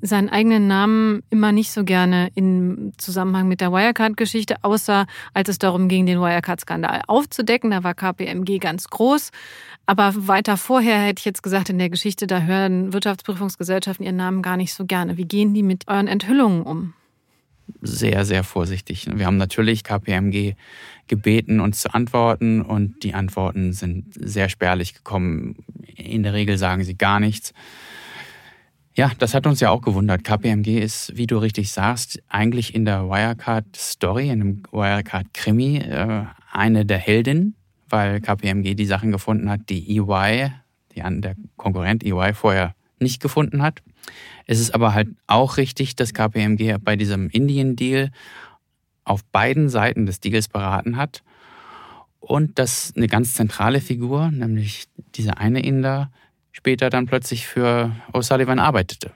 seinen 0.00 0.28
eigenen 0.28 0.66
Namen 0.66 1.22
immer 1.30 1.52
nicht 1.52 1.70
so 1.70 1.84
gerne 1.84 2.30
im 2.34 2.92
Zusammenhang 2.98 3.48
mit 3.48 3.60
der 3.60 3.72
Wirecard-Geschichte, 3.72 4.56
außer 4.62 5.06
als 5.34 5.48
es 5.48 5.58
darum 5.58 5.88
ging, 5.88 6.06
den 6.06 6.20
Wirecard-Skandal 6.20 7.02
aufzudecken. 7.06 7.70
Da 7.70 7.84
war 7.84 7.94
KPMG 7.94 8.58
ganz 8.58 8.88
groß. 8.88 9.30
Aber 9.86 10.12
weiter 10.16 10.56
vorher 10.56 10.98
hätte 10.98 11.20
ich 11.20 11.24
jetzt 11.24 11.42
gesagt, 11.42 11.70
in 11.70 11.78
der 11.78 11.90
Geschichte, 11.90 12.26
da 12.26 12.40
hören 12.40 12.92
Wirtschaftsprüfungsgesellschaften 12.92 14.04
ihren 14.04 14.16
Namen 14.16 14.42
gar 14.42 14.56
nicht 14.56 14.74
so 14.74 14.84
gerne. 14.84 15.16
Wie 15.16 15.26
gehen 15.26 15.54
die 15.54 15.62
mit 15.62 15.86
euren 15.88 16.08
Enthüllungen 16.08 16.62
um? 16.62 16.94
Sehr, 17.80 18.24
sehr 18.24 18.44
vorsichtig. 18.44 19.08
Wir 19.12 19.26
haben 19.26 19.36
natürlich 19.36 19.82
KPMG 19.82 20.54
gebeten, 21.08 21.60
uns 21.60 21.80
zu 21.80 21.92
antworten 21.94 22.62
und 22.62 23.02
die 23.02 23.14
Antworten 23.14 23.72
sind 23.72 24.06
sehr 24.14 24.48
spärlich 24.48 24.94
gekommen. 24.94 25.56
In 25.96 26.22
der 26.22 26.32
Regel 26.32 26.58
sagen 26.58 26.84
sie 26.84 26.96
gar 26.96 27.18
nichts. 27.20 27.52
Ja, 28.96 29.12
das 29.18 29.34
hat 29.34 29.46
uns 29.46 29.60
ja 29.60 29.68
auch 29.68 29.82
gewundert. 29.82 30.24
KPMG 30.24 30.78
ist, 30.78 31.14
wie 31.14 31.26
du 31.26 31.36
richtig 31.36 31.70
sagst, 31.70 32.22
eigentlich 32.28 32.74
in 32.74 32.86
der 32.86 33.10
Wirecard-Story, 33.10 34.30
in 34.30 34.38
dem 34.38 34.62
Wirecard-Krimi, 34.72 35.76
äh, 35.80 36.24
eine 36.50 36.86
der 36.86 36.96
Heldinnen, 36.96 37.56
weil 37.90 38.22
KPMG 38.22 38.74
die 38.74 38.86
Sachen 38.86 39.12
gefunden 39.12 39.50
hat, 39.50 39.68
die 39.68 39.98
EY, 39.98 40.50
die 40.94 41.02
der 41.20 41.36
Konkurrent 41.58 42.04
EY 42.04 42.32
vorher 42.32 42.74
nicht 42.98 43.20
gefunden 43.20 43.60
hat. 43.60 43.82
Es 44.46 44.60
ist 44.60 44.74
aber 44.74 44.94
halt 44.94 45.08
auch 45.26 45.58
richtig, 45.58 45.94
dass 45.96 46.14
KPMG 46.14 46.78
bei 46.80 46.96
diesem 46.96 47.28
Indien-Deal 47.28 48.10
auf 49.04 49.22
beiden 49.24 49.68
Seiten 49.68 50.06
des 50.06 50.20
Deals 50.20 50.48
beraten 50.48 50.96
hat 50.96 51.22
und 52.18 52.58
dass 52.58 52.94
eine 52.96 53.08
ganz 53.08 53.34
zentrale 53.34 53.82
Figur, 53.82 54.30
nämlich 54.30 54.86
dieser 55.14 55.36
eine 55.36 55.60
Inder, 55.60 56.10
später 56.56 56.88
dann 56.88 57.04
plötzlich 57.04 57.46
für 57.46 57.94
O'Sullivan 58.14 58.58
arbeitete. 58.58 59.12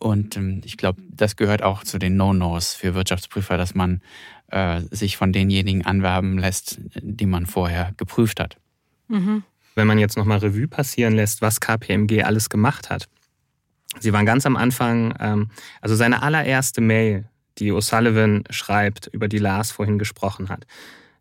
Und 0.00 0.36
ähm, 0.36 0.62
ich 0.64 0.76
glaube, 0.76 1.00
das 1.08 1.36
gehört 1.36 1.62
auch 1.62 1.84
zu 1.84 1.98
den 1.98 2.16
No-Nos 2.16 2.74
für 2.74 2.94
Wirtschaftsprüfer, 2.94 3.56
dass 3.56 3.76
man 3.76 4.02
äh, 4.48 4.80
sich 4.90 5.16
von 5.16 5.32
denjenigen 5.32 5.86
anwerben 5.86 6.38
lässt, 6.38 6.80
die 7.00 7.26
man 7.26 7.46
vorher 7.46 7.92
geprüft 7.96 8.40
hat. 8.40 8.56
Mhm. 9.06 9.44
Wenn 9.76 9.86
man 9.86 9.98
jetzt 9.98 10.16
nochmal 10.16 10.38
Revue 10.38 10.66
passieren 10.66 11.14
lässt, 11.14 11.40
was 11.40 11.60
KPMG 11.60 12.24
alles 12.24 12.50
gemacht 12.50 12.90
hat. 12.90 13.08
Sie 14.00 14.12
waren 14.12 14.26
ganz 14.26 14.44
am 14.44 14.56
Anfang, 14.56 15.14
ähm, 15.20 15.50
also 15.80 15.94
seine 15.94 16.22
allererste 16.22 16.80
Mail, 16.80 17.28
die 17.58 17.72
O'Sullivan 17.72 18.42
schreibt, 18.50 19.06
über 19.06 19.28
die 19.28 19.38
Lars 19.38 19.70
vorhin 19.70 19.98
gesprochen 19.98 20.48
hat, 20.48 20.66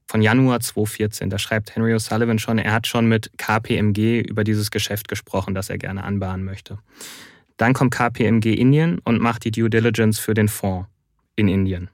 von 0.08 0.22
Januar 0.22 0.60
2014. 0.60 1.30
Da 1.30 1.39
schreibt 1.39 1.76
Henry 1.76 1.93
O'Sullivan 1.93 2.39
schon, 2.39 2.58
er 2.58 2.74
hat 2.74 2.88
schon 2.88 3.08
mit 3.08 3.32
KPMG 3.38 4.22
über 4.22 4.43
dieses 4.43 4.72
Geschäft 4.72 5.08
gesprochen, 5.08 5.56
das 5.56 5.70
er 5.70 5.78
gerne 5.78 6.03
anbahnen 6.03 6.45
möchte. 6.45 6.80
Dann 7.58 7.74
kommt 7.74 7.93
KPMG 7.93 8.53
Indien 8.53 8.99
und 8.99 9.22
macht 9.22 9.45
die 9.45 9.51
Due 9.51 9.70
Diligence 9.70 10.20
für 10.20 10.34
den 10.34 10.47
Fonds 10.47 10.88
in 11.36 11.47
Indien. 11.47 11.89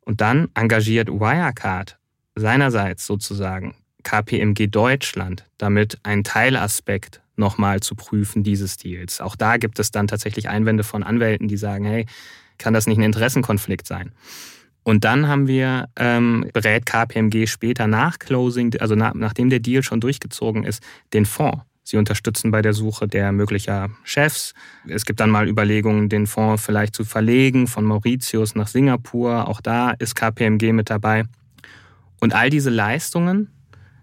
Und 0.00 0.20
dann 0.20 0.48
engagiert 0.54 1.08
Wirecard 1.08 1.98
seinerseits 2.34 3.06
sozusagen 3.06 3.74
KPMG 4.02 4.68
Deutschland, 4.68 5.46
damit 5.56 5.98
ein 6.02 6.24
Teilaspekt 6.24 7.22
nochmal 7.36 7.80
zu 7.80 7.94
prüfen 7.94 8.42
dieses 8.42 8.76
Deals. 8.76 9.20
Auch 9.20 9.34
da 9.34 9.56
gibt 9.56 9.78
es 9.78 9.90
dann 9.90 10.06
tatsächlich 10.06 10.48
Einwände 10.48 10.84
von 10.84 11.02
Anwälten, 11.02 11.48
die 11.48 11.56
sagen, 11.56 11.84
hey, 11.84 12.06
kann 12.58 12.74
das 12.74 12.86
nicht 12.86 12.98
ein 12.98 13.04
Interessenkonflikt 13.04 13.86
sein? 13.86 14.12
Und 14.84 15.04
dann 15.04 15.26
haben 15.28 15.48
wir, 15.48 15.88
ähm, 15.96 16.46
berät 16.52 16.86
KPMG 16.86 17.46
später 17.46 17.86
nach 17.86 18.18
Closing, 18.18 18.76
also 18.78 18.94
nach, 18.94 19.14
nachdem 19.14 19.50
der 19.50 19.60
Deal 19.60 19.82
schon 19.82 20.00
durchgezogen 20.00 20.64
ist, 20.64 20.82
den 21.12 21.24
Fonds. 21.24 21.62
Sie 21.82 21.98
unterstützen 21.98 22.50
bei 22.50 22.62
der 22.62 22.72
Suche 22.72 23.08
der 23.08 23.32
möglicher 23.32 23.90
Chefs. 24.04 24.54
Es 24.88 25.04
gibt 25.04 25.20
dann 25.20 25.28
mal 25.28 25.48
Überlegungen, 25.48 26.08
den 26.08 26.26
Fonds 26.26 26.64
vielleicht 26.64 26.94
zu 26.94 27.04
verlegen 27.04 27.66
von 27.66 27.84
Mauritius 27.84 28.54
nach 28.54 28.68
Singapur. 28.68 29.48
Auch 29.48 29.60
da 29.60 29.90
ist 29.90 30.14
KPMG 30.14 30.72
mit 30.72 30.88
dabei. 30.88 31.24
Und 32.20 32.34
all 32.34 32.48
diese 32.48 32.70
Leistungen 32.70 33.50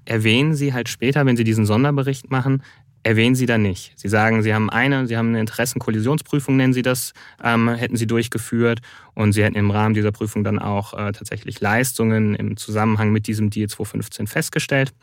erwähnen 0.06 0.54
Sie 0.54 0.74
halt 0.74 0.90
später, 0.90 1.26
wenn 1.26 1.38
Sie 1.38 1.44
diesen 1.44 1.66
Sonderbericht 1.66 2.30
machen, 2.30 2.62
erwähnen 3.04 3.36
Sie 3.36 3.46
da 3.46 3.58
nicht. 3.58 3.94
Sie 3.96 4.10
sagen, 4.10 4.44
Sie 4.44 4.54
haben 4.54 4.70
eine, 4.70 5.08
Sie 5.08 5.18
haben 5.18 5.30
eine 5.30 5.40
Interessenkollisionsprüfung, 5.40 6.56
nennen 6.56 6.74
Sie 6.74 6.82
das, 6.82 7.14
ähm, 7.44 7.70
hätten 7.70 7.96
Sie 7.96 8.08
durchgeführt 8.08 8.82
und 9.14 9.34
Sie 9.34 9.44
hätten 9.44 9.56
im 9.56 9.72
Rahmen 9.72 9.94
dieser 9.94 10.12
Prüfung 10.12 10.44
dann 10.44 10.60
auch 10.60 10.94
äh, 10.94 11.12
tatsächlich 11.12 11.60
Leistungen 11.60 12.36
im 12.36 12.58
Zusammenhang 12.58 13.12
mit 13.12 13.28
diesem 13.28 13.50
Deal 13.50 13.68
2015 13.70 14.28
festgestellt. 14.28 14.94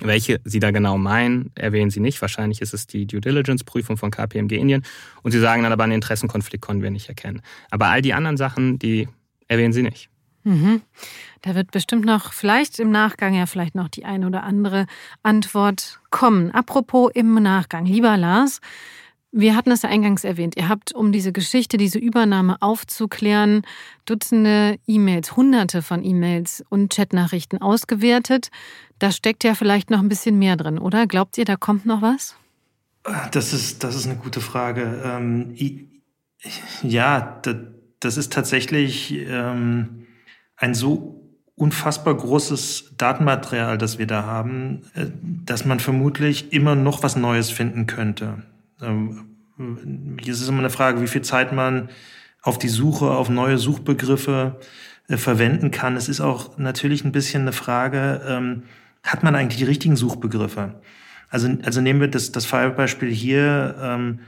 Welche 0.00 0.40
Sie 0.44 0.60
da 0.60 0.70
genau 0.70 0.96
meinen, 0.96 1.50
erwähnen 1.54 1.90
Sie 1.90 2.00
nicht. 2.00 2.20
Wahrscheinlich 2.20 2.60
ist 2.60 2.72
es 2.72 2.86
die 2.86 3.06
Due 3.06 3.20
Diligence-Prüfung 3.20 3.96
von 3.96 4.10
KPMG 4.10 4.52
Indien. 4.52 4.84
Und 5.22 5.32
Sie 5.32 5.40
sagen 5.40 5.64
dann 5.64 5.72
aber, 5.72 5.84
einen 5.84 5.94
Interessenkonflikt 5.94 6.64
konnten 6.64 6.82
wir 6.82 6.90
nicht 6.90 7.08
erkennen. 7.08 7.42
Aber 7.70 7.86
all 7.86 8.00
die 8.00 8.14
anderen 8.14 8.36
Sachen, 8.36 8.78
die 8.78 9.08
erwähnen 9.48 9.72
Sie 9.72 9.82
nicht. 9.82 10.08
Mhm. 10.48 10.80
Da 11.42 11.54
wird 11.54 11.70
bestimmt 11.70 12.06
noch, 12.06 12.32
vielleicht 12.32 12.78
im 12.78 12.90
Nachgang 12.90 13.34
ja 13.34 13.44
vielleicht 13.44 13.74
noch 13.74 13.88
die 13.88 14.06
eine 14.06 14.26
oder 14.26 14.44
andere 14.44 14.86
Antwort 15.22 16.00
kommen. 16.10 16.50
Apropos 16.52 17.10
im 17.14 17.34
Nachgang. 17.34 17.84
Lieber 17.84 18.16
Lars, 18.16 18.60
wir 19.30 19.54
hatten 19.54 19.70
es 19.70 19.82
ja 19.82 19.90
eingangs 19.90 20.24
erwähnt. 20.24 20.56
Ihr 20.56 20.70
habt, 20.70 20.94
um 20.94 21.12
diese 21.12 21.32
Geschichte, 21.32 21.76
diese 21.76 21.98
Übernahme 21.98 22.56
aufzuklären, 22.60 23.62
Dutzende 24.06 24.78
E-Mails, 24.86 25.36
Hunderte 25.36 25.82
von 25.82 26.02
E-Mails 26.02 26.64
und 26.70 26.94
Chatnachrichten 26.94 27.60
ausgewertet. 27.60 28.48
Da 28.98 29.12
steckt 29.12 29.44
ja 29.44 29.54
vielleicht 29.54 29.90
noch 29.90 29.98
ein 29.98 30.08
bisschen 30.08 30.38
mehr 30.38 30.56
drin, 30.56 30.78
oder? 30.78 31.06
Glaubt 31.06 31.36
ihr, 31.36 31.44
da 31.44 31.56
kommt 31.56 31.84
noch 31.84 32.00
was? 32.00 32.36
Das 33.32 33.52
ist, 33.52 33.84
das 33.84 33.94
ist 33.94 34.06
eine 34.06 34.16
gute 34.16 34.40
Frage. 34.40 35.02
Ähm, 35.04 35.54
ja, 36.82 37.40
das, 38.00 38.16
ist 38.16 38.32
tatsächlich 38.32 39.12
ähm, 39.12 40.07
ein 40.58 40.74
so 40.74 41.24
unfassbar 41.54 42.14
großes 42.16 42.94
Datenmaterial, 42.98 43.78
das 43.78 43.98
wir 43.98 44.06
da 44.06 44.24
haben, 44.24 44.82
äh, 44.94 45.06
dass 45.44 45.64
man 45.64 45.80
vermutlich 45.80 46.52
immer 46.52 46.74
noch 46.74 47.02
was 47.02 47.16
Neues 47.16 47.50
finden 47.50 47.86
könnte. 47.86 48.42
Ähm, 48.80 49.24
hier 50.20 50.32
ist 50.32 50.40
es 50.40 50.48
immer 50.48 50.60
eine 50.60 50.70
Frage, 50.70 51.00
wie 51.00 51.08
viel 51.08 51.22
Zeit 51.22 51.52
man 51.52 51.88
auf 52.42 52.58
die 52.58 52.68
Suche, 52.68 53.10
auf 53.10 53.28
neue 53.28 53.58
Suchbegriffe 53.58 54.56
äh, 55.08 55.16
verwenden 55.16 55.70
kann. 55.70 55.96
Es 55.96 56.08
ist 56.08 56.20
auch 56.20 56.58
natürlich 56.58 57.04
ein 57.04 57.12
bisschen 57.12 57.42
eine 57.42 57.52
Frage, 57.52 58.22
ähm, 58.26 58.62
hat 59.02 59.22
man 59.22 59.34
eigentlich 59.34 59.58
die 59.58 59.64
richtigen 59.64 59.96
Suchbegriffe? 59.96 60.80
Also, 61.30 61.48
also 61.64 61.80
nehmen 61.80 62.00
wir 62.00 62.08
das, 62.08 62.32
das 62.32 62.46
Fallbeispiel 62.46 63.10
hier, 63.10 63.74
ähm, 63.80 64.20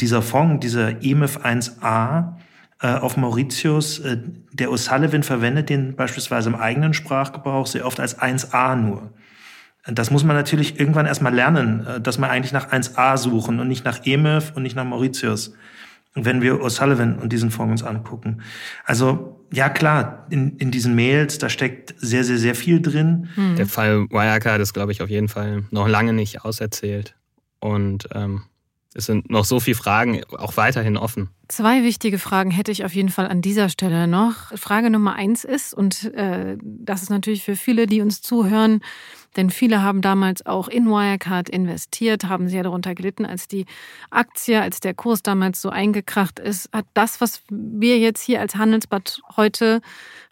dieser 0.00 0.22
Fonds, 0.22 0.60
dieser 0.60 1.02
EMIF 1.02 1.38
1a 1.38 2.20
äh, 2.20 2.42
auf 2.86 3.16
Mauritius, 3.16 4.00
äh, 4.00 4.18
der 4.52 4.70
O'Sullivan 4.70 5.22
verwendet 5.22 5.68
den 5.68 5.94
beispielsweise 5.94 6.48
im 6.48 6.56
eigenen 6.56 6.94
Sprachgebrauch 6.94 7.66
sehr 7.66 7.86
oft 7.86 8.00
als 8.00 8.20
1a 8.20 8.76
nur. 8.76 9.12
Das 9.86 10.12
muss 10.12 10.22
man 10.22 10.36
natürlich 10.36 10.78
irgendwann 10.78 11.06
erstmal 11.06 11.34
lernen, 11.34 11.86
äh, 11.86 12.00
dass 12.00 12.18
man 12.18 12.30
eigentlich 12.30 12.52
nach 12.52 12.72
1a 12.72 13.16
suchen 13.16 13.60
und 13.60 13.68
nicht 13.68 13.84
nach 13.84 14.04
EMIF 14.04 14.52
und 14.54 14.62
nicht 14.62 14.76
nach 14.76 14.84
Mauritius, 14.84 15.54
wenn 16.14 16.42
wir 16.42 16.60
O'Sullivan 16.60 17.18
und 17.18 17.32
diesen 17.32 17.50
Fonds 17.50 17.82
uns 17.82 17.88
angucken. 17.88 18.42
Also 18.84 19.40
ja 19.52 19.68
klar, 19.68 20.26
in, 20.30 20.56
in 20.56 20.70
diesen 20.70 20.94
Mails, 20.94 21.38
da 21.38 21.48
steckt 21.48 21.94
sehr, 21.98 22.24
sehr, 22.24 22.38
sehr 22.38 22.54
viel 22.54 22.80
drin. 22.80 23.28
Der 23.56 23.66
Fall 23.66 24.08
Wirecard 24.10 24.60
ist, 24.60 24.72
glaube 24.72 24.92
ich, 24.92 25.02
auf 25.02 25.08
jeden 25.08 25.28
Fall 25.28 25.64
noch 25.70 25.88
lange 25.88 26.12
nicht 26.12 26.44
auserzählt. 26.44 27.14
Und 27.60 28.08
ähm, 28.14 28.42
es 28.94 29.06
sind 29.06 29.30
noch 29.30 29.44
so 29.44 29.58
viele 29.58 29.76
Fragen 29.76 30.22
auch 30.36 30.56
weiterhin 30.56 30.96
offen. 30.96 31.30
Zwei 31.48 31.82
wichtige 31.82 32.18
Fragen 32.18 32.50
hätte 32.50 32.72
ich 32.72 32.84
auf 32.84 32.94
jeden 32.94 33.08
Fall 33.08 33.26
an 33.26 33.42
dieser 33.42 33.68
Stelle 33.68 34.06
noch. 34.06 34.56
Frage 34.56 34.90
Nummer 34.90 35.14
eins 35.14 35.44
ist, 35.44 35.74
und 35.74 36.12
äh, 36.14 36.56
das 36.60 37.02
ist 37.02 37.10
natürlich 37.10 37.42
für 37.42 37.56
viele, 37.56 37.86
die 37.86 38.00
uns 38.00 38.22
zuhören, 38.22 38.80
denn 39.36 39.50
viele 39.50 39.82
haben 39.82 40.02
damals 40.02 40.44
auch 40.44 40.68
in 40.68 40.86
Wirecard 40.86 41.48
investiert, 41.48 42.24
haben 42.24 42.48
sehr 42.48 42.62
darunter 42.62 42.94
gelitten, 42.94 43.24
als 43.24 43.48
die 43.48 43.64
Aktie, 44.10 44.60
als 44.60 44.80
der 44.80 44.94
Kurs 44.94 45.22
damals 45.22 45.62
so 45.62 45.70
eingekracht 45.70 46.38
ist. 46.38 46.68
Hat 46.72 46.86
das, 46.92 47.20
was 47.20 47.42
wir 47.48 47.98
jetzt 47.98 48.20
hier 48.20 48.40
als 48.40 48.56
Handelsblatt 48.56 49.20
heute 49.36 49.80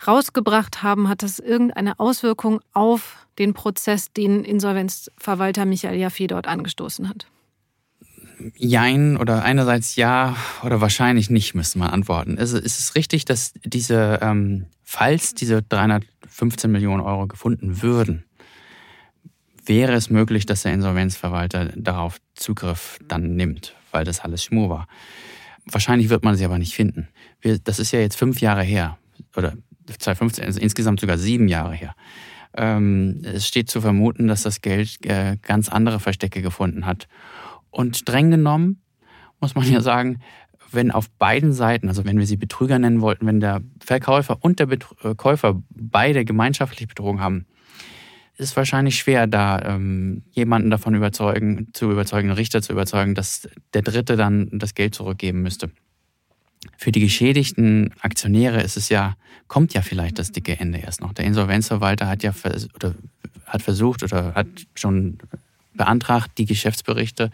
rausgebracht 0.07 0.83
haben, 0.83 1.09
hat 1.09 1.23
das 1.23 1.39
irgendeine 1.39 1.99
Auswirkung 1.99 2.61
auf 2.75 3.27
den 3.39 3.55
Prozess, 3.55 4.13
den 4.13 4.45
Insolvenzverwalter 4.45 5.65
Michael 5.65 5.99
Jaffe 5.99 6.27
dort 6.27 6.47
angestoßen 6.47 7.09
hat? 7.09 7.27
Jein 8.57 9.17
oder 9.17 9.43
einerseits 9.43 9.97
ja 9.97 10.37
oder 10.63 10.81
wahrscheinlich 10.81 11.31
nicht, 11.31 11.55
müsste 11.55 11.79
man 11.79 11.91
antworten. 11.91 12.39
Also 12.39 12.59
ist 12.59 12.79
es 12.79 12.95
richtig, 12.95 13.25
dass 13.25 13.53
diese, 13.65 14.19
ähm, 14.23 14.67
falls 14.83 15.35
diese 15.35 15.63
315 15.63 16.71
Millionen 16.71 17.03
Euro 17.03 17.27
gefunden 17.27 17.83
würden, 17.83 18.25
wäre 19.65 19.93
es 19.93 20.11
möglich, 20.11 20.47
dass 20.47 20.63
der 20.63 20.73
Insolvenzverwalter 20.73 21.71
darauf 21.77 22.19
Zugriff 22.35 22.99
dann 23.07 23.37
nimmt, 23.37 23.75
weil 23.93 24.05
das 24.05 24.21
alles 24.21 24.45
Schmur 24.45 24.71
war. 24.71 24.89
Wahrscheinlich 25.67 26.09
wird 26.09 26.25
man 26.25 26.37
sie 26.37 26.45
aber 26.45 26.59
nicht 26.59 26.75
finden. 26.75 27.09
Wir, 27.41 27.59
das 27.59 27.79
ist 27.79 27.93
ja 27.93 28.01
jetzt 28.01 28.17
fünf 28.17 28.41
Jahre 28.41 28.63
her 28.63 28.99
oder 29.37 29.55
2015, 29.87 30.45
also 30.45 30.61
insgesamt 30.61 31.01
sogar 31.01 31.19
sieben 31.19 31.49
Jahre 31.49 31.75
her. 31.75 31.95
Ähm, 32.57 33.21
es 33.23 33.47
steht 33.47 33.71
zu 33.71 33.81
vermuten, 33.81 34.27
dass 34.27 34.43
das 34.43 34.61
Geld 34.61 35.05
äh, 35.07 35.37
ganz 35.43 35.69
andere 35.69 36.01
Verstecke 36.01 36.43
gefunden 36.43 36.87
hat. 36.87 37.07
Und 37.71 37.97
streng 37.97 38.31
genommen 38.31 38.83
muss 39.41 39.55
man 39.55 39.71
ja 39.71 39.81
sagen, 39.81 40.21
wenn 40.73 40.91
auf 40.91 41.11
beiden 41.11 41.53
Seiten, 41.53 41.89
also 41.89 42.05
wenn 42.05 42.19
wir 42.19 42.27
sie 42.27 42.37
Betrüger 42.37 42.79
nennen 42.79 43.01
wollten, 43.01 43.27
wenn 43.27 43.41
der 43.41 43.63
Verkäufer 43.81 44.39
und 44.41 44.61
der 44.61 44.71
äh, 44.71 45.15
Käufer 45.17 45.63
beide 45.71 46.25
gemeinschaftlich 46.25 46.89
betrogen 46.89 47.21
haben, 47.21 47.47
ist 48.37 48.57
wahrscheinlich 48.57 48.97
schwer, 48.97 49.27
da 49.27 49.61
ähm, 49.61 50.23
jemanden 50.31 50.71
davon 50.71 50.95
überzeugen, 50.95 51.69
zu 51.73 51.91
überzeugen, 51.91 52.29
einen 52.29 52.39
Richter 52.39 52.63
zu 52.63 52.73
überzeugen, 52.73 53.15
dass 53.15 53.49
der 53.75 53.83
Dritte 53.83 54.17
dann 54.17 54.49
das 54.53 54.75
Geld 54.75 54.95
zurückgeben 54.95 55.43
müsste. 55.43 55.71
Für 56.77 56.93
die 56.93 57.01
geschädigten 57.01 57.91
Aktionäre 58.01 58.63
ist 58.63 58.77
es 58.77 58.89
ja, 58.89 59.15
kommt 59.49 59.75
ja 59.75 59.83
vielleicht 59.83 60.19
das 60.19 60.33
dicke 60.33 60.59
Ende 60.59 60.79
erst 60.79 61.01
noch. 61.01 61.13
Der 61.13 61.27
Insolvenzverwalter 61.27 62.09
hat 62.09 62.23
ja 62.23 62.33
vers 62.33 62.69
oder 62.75 62.95
hat 63.45 63.63
versucht 63.63 64.03
oder 64.03 64.35
hat 64.35 64.47
schon 64.75 65.19
beantragt, 65.81 66.33
die 66.37 66.45
Geschäftsberichte 66.45 67.31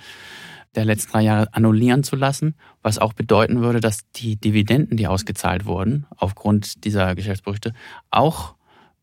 der 0.77 0.85
letzten 0.85 1.13
drei 1.13 1.23
Jahre 1.23 1.53
annullieren 1.53 2.05
zu 2.05 2.15
lassen, 2.15 2.55
was 2.83 2.99
auch 2.99 3.13
bedeuten 3.13 3.61
würde, 3.61 3.81
dass 3.81 4.11
die 4.13 4.37
Dividenden, 4.37 4.97
die 4.97 5.09
ausgezahlt 5.09 5.65
wurden, 5.65 6.07
aufgrund 6.17 6.85
dieser 6.85 7.15
Geschäftsberichte, 7.17 7.73
auch 8.11 8.55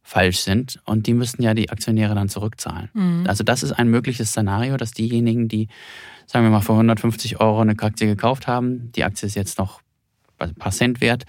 falsch 0.01 0.39
sind 0.39 0.79
und 0.85 1.07
die 1.07 1.13
müssten 1.13 1.43
ja 1.43 1.53
die 1.53 1.69
Aktionäre 1.69 2.15
dann 2.15 2.29
zurückzahlen. 2.29 2.89
Mhm. 2.93 3.25
Also 3.27 3.43
das 3.43 3.63
ist 3.63 3.73
ein 3.73 3.89
mögliches 3.89 4.29
Szenario, 4.29 4.77
dass 4.77 4.91
diejenigen, 4.91 5.47
die, 5.49 5.67
sagen 6.25 6.45
wir 6.45 6.51
mal, 6.51 6.61
für 6.61 6.73
150 6.73 7.41
Euro 7.41 7.59
eine 7.59 7.77
Aktie 7.77 8.07
gekauft 8.07 8.47
haben, 8.47 8.91
die 8.93 9.03
Aktie 9.03 9.27
ist 9.27 9.35
jetzt 9.35 9.57
noch 9.57 9.81
ein 10.39 10.55
paar 10.55 10.71
Cent 10.71 11.01
wert, 11.01 11.25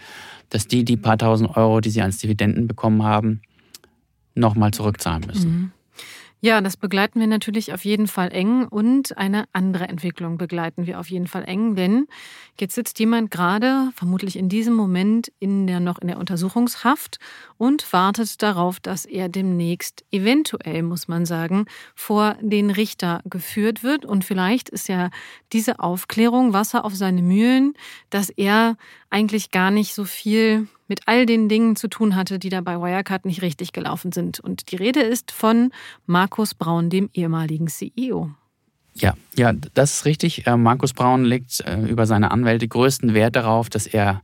dass 0.51 0.69
die 0.69 0.85
die 0.85 0.97
paar 0.97 1.19
tausend 1.19 1.57
Euro, 1.57 1.81
die 1.81 1.91
sie 1.91 2.03
als 2.03 2.19
Dividenden 2.19 2.67
bekommen 2.67 3.03
haben, 3.03 3.43
nochmal 4.35 4.73
zurückzahlen 4.73 5.25
müssen. 5.27 5.51
Mhm. 5.51 5.73
Ja, 6.45 6.61
das 6.61 6.77
begleiten 6.77 7.21
wir 7.21 7.27
natürlich 7.27 7.73
auf 7.73 7.87
jeden 7.87 8.07
Fall 8.07 8.31
eng 8.31 8.67
und 8.67 9.17
eine 9.17 9.47
andere 9.55 9.89
Entwicklung 9.89 10.37
begleiten 10.37 10.87
wir 10.87 11.01
auf 11.01 11.09
jeden 11.09 11.27
Fall 11.27 11.45
eng, 11.47 11.75
denn 11.75 12.07
jetzt 12.61 12.75
sitzt 12.75 12.99
jemand 12.99 13.31
gerade, 13.31 13.89
vermutlich 13.95 14.37
in 14.37 14.51
diesem 14.51 14.75
Moment, 14.75 15.33
in 15.39 15.67
der 15.67 15.81
noch 15.81 15.99
in 16.01 16.09
der 16.09 16.19
Untersuchungshaft 16.19 17.19
und 17.57 17.91
wartet 17.95 18.43
darauf, 18.43 18.79
dass 18.79 19.07
er 19.07 19.31
demnächst 19.31 20.05
eventuell, 20.11 20.83
muss 20.83 21.09
man 21.09 21.25
sagen, 21.25 21.65
vor 21.95 22.37
den 22.43 22.69
Richter 22.69 23.23
geführt 23.25 23.83
wird. 23.83 24.05
Und 24.05 24.27
vielleicht 24.27 24.69
ist 24.69 24.87
ja 24.87 25.09
diese 25.55 25.79
Aufklärung 25.79 26.53
Wasser 26.53 26.85
auf 26.85 26.95
seine 26.95 27.23
Mühlen, 27.23 27.73
dass 28.11 28.29
er 28.29 28.77
eigentlich 29.09 29.51
gar 29.51 29.71
nicht 29.71 29.95
so 29.95 30.05
viel 30.05 30.69
mit 30.87 31.03
all 31.07 31.27
den 31.27 31.49
Dingen 31.49 31.77
zu 31.77 31.89
tun 31.89 32.15
hatte, 32.15 32.39
die 32.39 32.49
da 32.49 32.61
bei 32.61 32.77
Wirecard 32.77 33.25
nicht 33.25 33.43
richtig 33.43 33.73
gelaufen 33.73 34.13
sind. 34.13 34.41
Und 34.41 34.71
die 34.71 34.77
Rede 34.77 35.01
ist 35.01 35.33
von 35.33 35.71
Markus 36.07 36.55
Braun, 36.55 36.91
dem 36.91 37.11
ehemaligen 37.15 37.69
CEO. 37.69 38.31
Ja, 38.95 39.15
ja, 39.35 39.53
das 39.53 39.93
ist 39.93 40.05
richtig. 40.05 40.47
Äh, 40.47 40.57
Markus 40.57 40.93
Braun 40.93 41.25
legt 41.25 41.61
äh, 41.61 41.81
über 41.81 42.07
seine 42.07 42.31
Anwälte 42.31 42.69
größten 42.69 43.13
Wert 43.13 43.35
darauf, 43.35 43.69
dass 43.69 43.87
er 43.87 44.23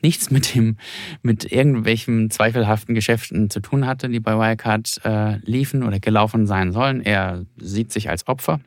nichts 0.00 0.30
mit 0.30 0.54
dem, 0.54 0.76
mit 1.22 1.50
irgendwelchen 1.52 2.30
zweifelhaften 2.30 2.94
Geschäften 2.94 3.50
zu 3.50 3.60
tun 3.60 3.86
hatte, 3.86 4.08
die 4.08 4.20
bei 4.20 4.36
Wirecard 4.36 5.00
äh, 5.04 5.36
liefen 5.38 5.82
oder 5.82 6.00
gelaufen 6.00 6.46
sein 6.46 6.72
sollen. 6.72 7.02
Er 7.02 7.44
sieht 7.56 7.92
sich 7.92 8.08
als 8.08 8.26
Opfer. 8.26 8.60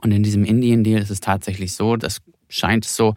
Und 0.00 0.12
in 0.12 0.22
diesem 0.22 0.44
Indien-Deal 0.44 1.00
ist 1.00 1.10
es 1.10 1.20
tatsächlich 1.20 1.74
so, 1.74 1.96
das 1.96 2.20
scheint 2.48 2.84
so, 2.84 3.14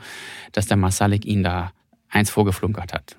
dass 0.51 0.65
der 0.65 0.77
Masalik 0.77 1.25
ihn 1.25 1.43
da 1.43 1.71
eins 2.11 2.29
vorgeflunkert 2.29 2.93
hat. 2.93 3.15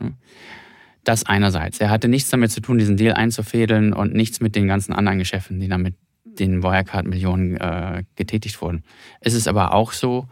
Das 1.04 1.24
einerseits. 1.24 1.80
Er 1.80 1.90
hatte 1.90 2.08
nichts 2.08 2.30
damit 2.30 2.52
zu 2.52 2.60
tun, 2.60 2.78
diesen 2.78 2.96
Deal 2.96 3.14
einzufädeln 3.14 3.92
und 3.92 4.14
nichts 4.14 4.40
mit 4.40 4.54
den 4.54 4.68
ganzen 4.68 4.92
anderen 4.92 5.18
Geschäften, 5.18 5.58
die 5.58 5.68
damit 5.68 5.94
den 6.24 6.62
Wirecard-Millionen 6.62 7.56
äh, 7.56 8.04
getätigt 8.16 8.60
wurden. 8.62 8.84
Es 9.20 9.34
ist 9.34 9.48
aber 9.48 9.74
auch 9.74 9.92
so, 9.92 10.28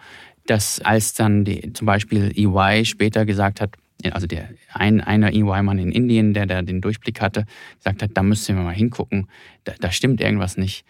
dass 0.47 0.81
als 0.81 1.15
dann 1.15 1.45
die, 1.45 1.73
zum 1.73 1.87
Beispiel 1.87 2.33
EY 2.35 2.85
später 2.85 3.27
gesagt 3.27 3.61
hat, 3.61 3.75
also 4.13 4.27
der 4.27 4.49
ein, 4.73 5.01
einer 5.01 5.33
EY-Mann 5.33 5.79
in 5.79 5.93
Indien, 5.93 6.33
der 6.33 6.47
da 6.47 6.63
den 6.63 6.81
Durchblick 6.81 7.21
hatte, 7.21 7.45
gesagt 7.79 8.03
hat, 8.03 8.11
da 8.15 8.23
müssen 8.23 8.57
wir 8.57 8.65
mal 8.65 8.75
hingucken, 8.75 9.29
da, 9.65 9.75
da 9.79 9.91
stimmt 9.91 10.21
irgendwas 10.21 10.57
nicht. 10.57 10.85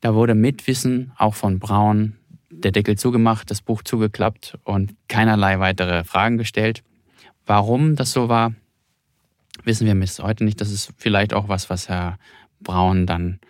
Da 0.00 0.14
wurde 0.14 0.34
mit 0.34 0.66
Wissen 0.66 1.12
auch 1.16 1.34
von 1.34 1.58
Braun 1.58 2.16
der 2.50 2.72
Deckel 2.72 2.96
zugemacht, 2.96 3.50
das 3.50 3.62
Buch 3.62 3.82
zugeklappt 3.82 4.58
und 4.64 4.94
keinerlei 5.08 5.58
weitere 5.58 6.04
Fragen 6.04 6.38
gestellt. 6.38 6.82
Warum 7.46 7.96
das 7.96 8.12
so 8.12 8.28
war, 8.28 8.54
wissen 9.64 9.86
wir 9.86 9.94
bis 9.94 10.18
heute 10.18 10.44
nicht. 10.44 10.60
Das 10.60 10.70
ist 10.70 10.92
vielleicht 10.96 11.34
auch 11.34 11.48
was, 11.48 11.70
was 11.70 11.88
Herr 11.88 12.18
Braun 12.60 13.06
dann 13.06 13.40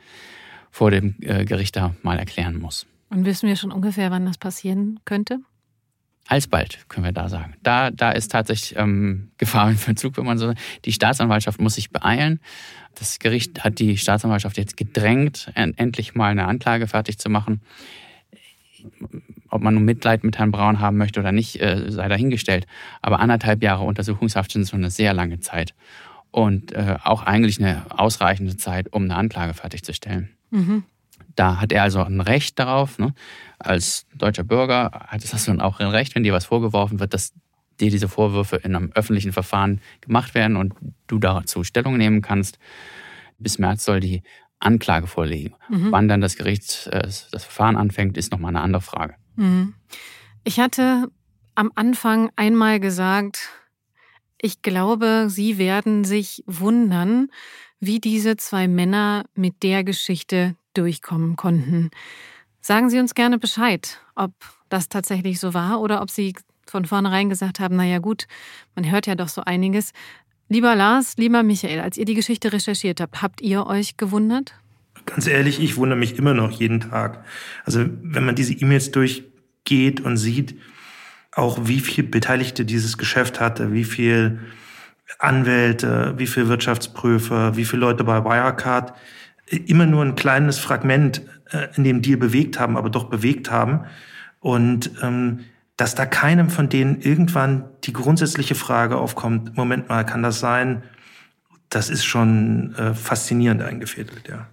vor 0.70 0.90
dem 0.90 1.16
äh, 1.20 1.44
Gericht 1.44 1.78
mal 2.02 2.18
erklären 2.18 2.58
muss. 2.58 2.86
Und 3.10 3.26
wissen 3.26 3.46
wir 3.46 3.56
schon 3.56 3.72
ungefähr, 3.72 4.10
wann 4.10 4.24
das 4.24 4.38
passieren 4.38 5.00
könnte? 5.04 5.38
Alsbald, 6.28 6.88
können 6.88 7.04
wir 7.04 7.12
da 7.12 7.28
sagen. 7.28 7.54
Da, 7.62 7.90
da 7.90 8.12
ist 8.12 8.30
tatsächlich 8.30 8.78
ähm, 8.78 9.32
Gefahr 9.38 9.68
im 9.70 9.76
Verzug, 9.76 10.16
wenn 10.16 10.24
man 10.24 10.38
so. 10.38 10.54
Die 10.84 10.92
Staatsanwaltschaft 10.92 11.60
muss 11.60 11.74
sich 11.74 11.90
beeilen. 11.90 12.40
Das 12.94 13.18
Gericht 13.18 13.64
hat 13.64 13.78
die 13.78 13.98
Staatsanwaltschaft 13.98 14.56
jetzt 14.56 14.76
gedrängt, 14.76 15.50
endlich 15.54 16.14
mal 16.14 16.30
eine 16.30 16.46
Anklage 16.46 16.86
fertig 16.86 17.18
zu 17.18 17.28
machen. 17.28 17.60
Ob 19.52 19.60
man 19.60 19.74
nun 19.74 19.84
Mitleid 19.84 20.24
mit 20.24 20.38
Herrn 20.38 20.50
Braun 20.50 20.80
haben 20.80 20.96
möchte 20.96 21.20
oder 21.20 21.30
nicht, 21.30 21.60
äh, 21.60 21.90
sei 21.90 22.08
dahingestellt. 22.08 22.66
Aber 23.02 23.20
anderthalb 23.20 23.62
Jahre 23.62 23.84
Untersuchungshaft 23.84 24.50
sind 24.50 24.64
so 24.64 24.76
eine 24.76 24.90
sehr 24.90 25.12
lange 25.12 25.40
Zeit. 25.40 25.74
Und 26.30 26.72
äh, 26.72 26.96
auch 27.04 27.22
eigentlich 27.22 27.60
eine 27.60 27.84
ausreichende 27.90 28.56
Zeit, 28.56 28.90
um 28.94 29.04
eine 29.04 29.14
Anklage 29.14 29.52
fertigzustellen. 29.52 30.30
Mhm. 30.50 30.84
Da 31.36 31.60
hat 31.60 31.70
er 31.70 31.82
also 31.82 32.02
ein 32.02 32.22
Recht 32.22 32.58
darauf. 32.58 32.98
Ne? 32.98 33.12
Als 33.58 34.06
deutscher 34.14 34.42
Bürger 34.42 35.06
hast 35.08 35.46
du 35.46 35.50
dann 35.50 35.60
auch 35.60 35.80
ein 35.80 35.88
Recht, 35.88 36.14
wenn 36.14 36.22
dir 36.22 36.32
was 36.32 36.46
vorgeworfen 36.46 36.98
wird, 36.98 37.12
dass 37.12 37.34
dir 37.78 37.90
diese 37.90 38.08
Vorwürfe 38.08 38.56
in 38.56 38.74
einem 38.74 38.90
öffentlichen 38.94 39.32
Verfahren 39.32 39.82
gemacht 40.00 40.34
werden 40.34 40.56
und 40.56 40.72
du 41.08 41.18
dazu 41.18 41.62
Stellung 41.62 41.98
nehmen 41.98 42.22
kannst. 42.22 42.58
Bis 43.38 43.58
März 43.58 43.84
soll 43.84 44.00
die 44.00 44.22
Anklage 44.60 45.06
vorliegen. 45.06 45.54
Mhm. 45.68 45.92
Wann 45.92 46.08
dann 46.08 46.22
das 46.22 46.36
Gericht 46.36 46.86
äh, 46.86 47.02
das 47.02 47.28
Verfahren 47.30 47.76
anfängt, 47.76 48.16
ist 48.16 48.32
nochmal 48.32 48.50
eine 48.50 48.62
andere 48.62 48.80
Frage. 48.82 49.16
Mhm. 49.36 49.74
Ich 50.44 50.60
hatte 50.60 51.10
am 51.54 51.70
Anfang 51.74 52.30
einmal 52.36 52.80
gesagt, 52.80 53.50
ich 54.40 54.62
glaube, 54.62 55.26
Sie 55.28 55.58
werden 55.58 56.04
sich 56.04 56.42
wundern, 56.46 57.28
wie 57.78 58.00
diese 58.00 58.36
zwei 58.36 58.68
Männer 58.68 59.24
mit 59.34 59.62
der 59.62 59.84
Geschichte 59.84 60.56
durchkommen 60.74 61.36
konnten. 61.36 61.90
Sagen 62.60 62.90
Sie 62.90 62.98
uns 62.98 63.14
gerne 63.14 63.38
Bescheid, 63.38 64.00
ob 64.14 64.32
das 64.68 64.88
tatsächlich 64.88 65.38
so 65.38 65.54
war 65.54 65.80
oder 65.80 66.00
ob 66.02 66.10
Sie 66.10 66.34
von 66.66 66.84
vornherein 66.84 67.28
gesagt 67.28 67.60
haben, 67.60 67.76
naja 67.76 67.98
gut, 67.98 68.26
man 68.74 68.90
hört 68.90 69.06
ja 69.06 69.14
doch 69.14 69.28
so 69.28 69.42
einiges. 69.42 69.92
Lieber 70.48 70.74
Lars, 70.74 71.16
lieber 71.16 71.42
Michael, 71.42 71.80
als 71.80 71.96
ihr 71.96 72.04
die 72.04 72.14
Geschichte 72.14 72.52
recherchiert 72.52 73.00
habt, 73.00 73.22
habt 73.22 73.40
ihr 73.40 73.66
euch 73.66 73.96
gewundert? 73.96 74.54
Ganz 75.12 75.26
ehrlich, 75.26 75.60
ich 75.60 75.76
wundere 75.76 75.98
mich 75.98 76.18
immer 76.18 76.32
noch 76.32 76.50
jeden 76.50 76.80
Tag. 76.80 77.22
Also 77.66 77.84
wenn 78.02 78.24
man 78.24 78.34
diese 78.34 78.54
E-Mails 78.54 78.92
durchgeht 78.92 80.00
und 80.00 80.16
sieht, 80.16 80.58
auch 81.32 81.58
wie 81.64 81.80
viel 81.80 82.04
Beteiligte 82.04 82.64
dieses 82.64 82.96
Geschäft 82.96 83.38
hatte, 83.38 83.74
wie 83.74 83.84
viel 83.84 84.38
Anwälte, 85.18 86.14
wie 86.16 86.26
viel 86.26 86.48
Wirtschaftsprüfer, 86.48 87.58
wie 87.58 87.66
viele 87.66 87.80
Leute 87.80 88.04
bei 88.04 88.24
Wirecard 88.24 88.94
immer 89.44 89.84
nur 89.84 90.02
ein 90.02 90.14
kleines 90.14 90.58
Fragment 90.58 91.20
äh, 91.50 91.68
in 91.76 91.84
dem 91.84 92.00
Deal 92.00 92.16
bewegt 92.16 92.58
haben, 92.58 92.78
aber 92.78 92.88
doch 92.88 93.10
bewegt 93.10 93.50
haben. 93.50 93.84
Und 94.40 94.92
ähm, 95.02 95.40
dass 95.76 95.94
da 95.94 96.06
keinem 96.06 96.48
von 96.48 96.70
denen 96.70 97.02
irgendwann 97.02 97.64
die 97.84 97.92
grundsätzliche 97.92 98.54
Frage 98.54 98.96
aufkommt, 98.96 99.58
Moment 99.58 99.90
mal, 99.90 100.06
kann 100.06 100.22
das 100.22 100.40
sein? 100.40 100.84
Das 101.68 101.90
ist 101.90 102.06
schon 102.06 102.74
äh, 102.76 102.94
faszinierend 102.94 103.60
eingefädelt, 103.60 104.26
ja. 104.26 104.48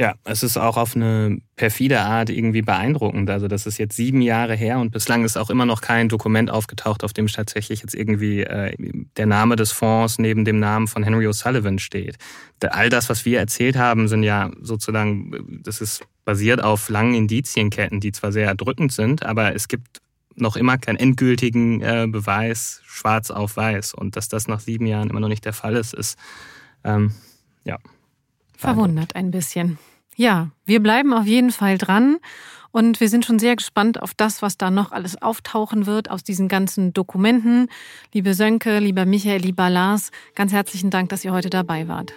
Ja, 0.00 0.14
es 0.22 0.44
ist 0.44 0.56
auch 0.56 0.76
auf 0.76 0.94
eine 0.94 1.40
perfide 1.56 2.00
Art 2.00 2.30
irgendwie 2.30 2.62
beeindruckend. 2.62 3.28
Also 3.30 3.48
das 3.48 3.66
ist 3.66 3.78
jetzt 3.78 3.96
sieben 3.96 4.22
Jahre 4.22 4.54
her 4.54 4.78
und 4.78 4.92
bislang 4.92 5.24
ist 5.24 5.36
auch 5.36 5.50
immer 5.50 5.66
noch 5.66 5.80
kein 5.80 6.08
Dokument 6.08 6.52
aufgetaucht, 6.52 7.02
auf 7.02 7.12
dem 7.12 7.26
tatsächlich 7.26 7.82
jetzt 7.82 7.96
irgendwie 7.96 8.42
äh, 8.42 8.76
der 9.16 9.26
Name 9.26 9.56
des 9.56 9.72
Fonds 9.72 10.20
neben 10.20 10.44
dem 10.44 10.60
Namen 10.60 10.86
von 10.86 11.02
Henry 11.02 11.26
O'Sullivan 11.26 11.80
steht. 11.80 12.16
All 12.62 12.90
das, 12.90 13.08
was 13.08 13.24
wir 13.24 13.40
erzählt 13.40 13.76
haben, 13.76 14.06
sind 14.06 14.22
ja 14.22 14.52
sozusagen, 14.60 15.60
das 15.64 15.80
ist 15.80 16.04
basiert 16.24 16.62
auf 16.62 16.88
langen 16.88 17.14
Indizienketten, 17.14 17.98
die 17.98 18.12
zwar 18.12 18.30
sehr 18.30 18.46
erdrückend 18.46 18.92
sind, 18.92 19.26
aber 19.26 19.56
es 19.56 19.66
gibt 19.66 20.00
noch 20.36 20.54
immer 20.54 20.78
keinen 20.78 20.96
endgültigen 20.96 21.80
äh, 21.80 22.06
Beweis 22.08 22.82
schwarz 22.86 23.32
auf 23.32 23.56
weiß. 23.56 23.94
Und 23.94 24.14
dass 24.14 24.28
das 24.28 24.46
nach 24.46 24.60
sieben 24.60 24.86
Jahren 24.86 25.10
immer 25.10 25.18
noch 25.18 25.28
nicht 25.28 25.44
der 25.44 25.52
Fall 25.52 25.74
ist, 25.74 25.92
ist 25.92 26.16
ähm, 26.84 27.14
ja. 27.64 27.78
Verwundert 28.58 29.14
ein 29.14 29.30
bisschen. 29.30 29.78
Ja, 30.16 30.50
wir 30.66 30.82
bleiben 30.82 31.14
auf 31.14 31.26
jeden 31.26 31.52
Fall 31.52 31.78
dran 31.78 32.16
und 32.72 33.00
wir 33.00 33.08
sind 33.08 33.24
schon 33.24 33.38
sehr 33.38 33.54
gespannt 33.54 34.02
auf 34.02 34.14
das, 34.14 34.42
was 34.42 34.58
da 34.58 34.70
noch 34.70 34.90
alles 34.90 35.22
auftauchen 35.22 35.86
wird 35.86 36.10
aus 36.10 36.24
diesen 36.24 36.48
ganzen 36.48 36.92
Dokumenten. 36.92 37.68
Liebe 38.12 38.34
Sönke, 38.34 38.80
lieber 38.80 39.06
Michael, 39.06 39.40
lieber 39.40 39.70
Lars, 39.70 40.10
ganz 40.34 40.52
herzlichen 40.52 40.90
Dank, 40.90 41.08
dass 41.10 41.24
ihr 41.24 41.32
heute 41.32 41.50
dabei 41.50 41.86
wart. 41.86 42.14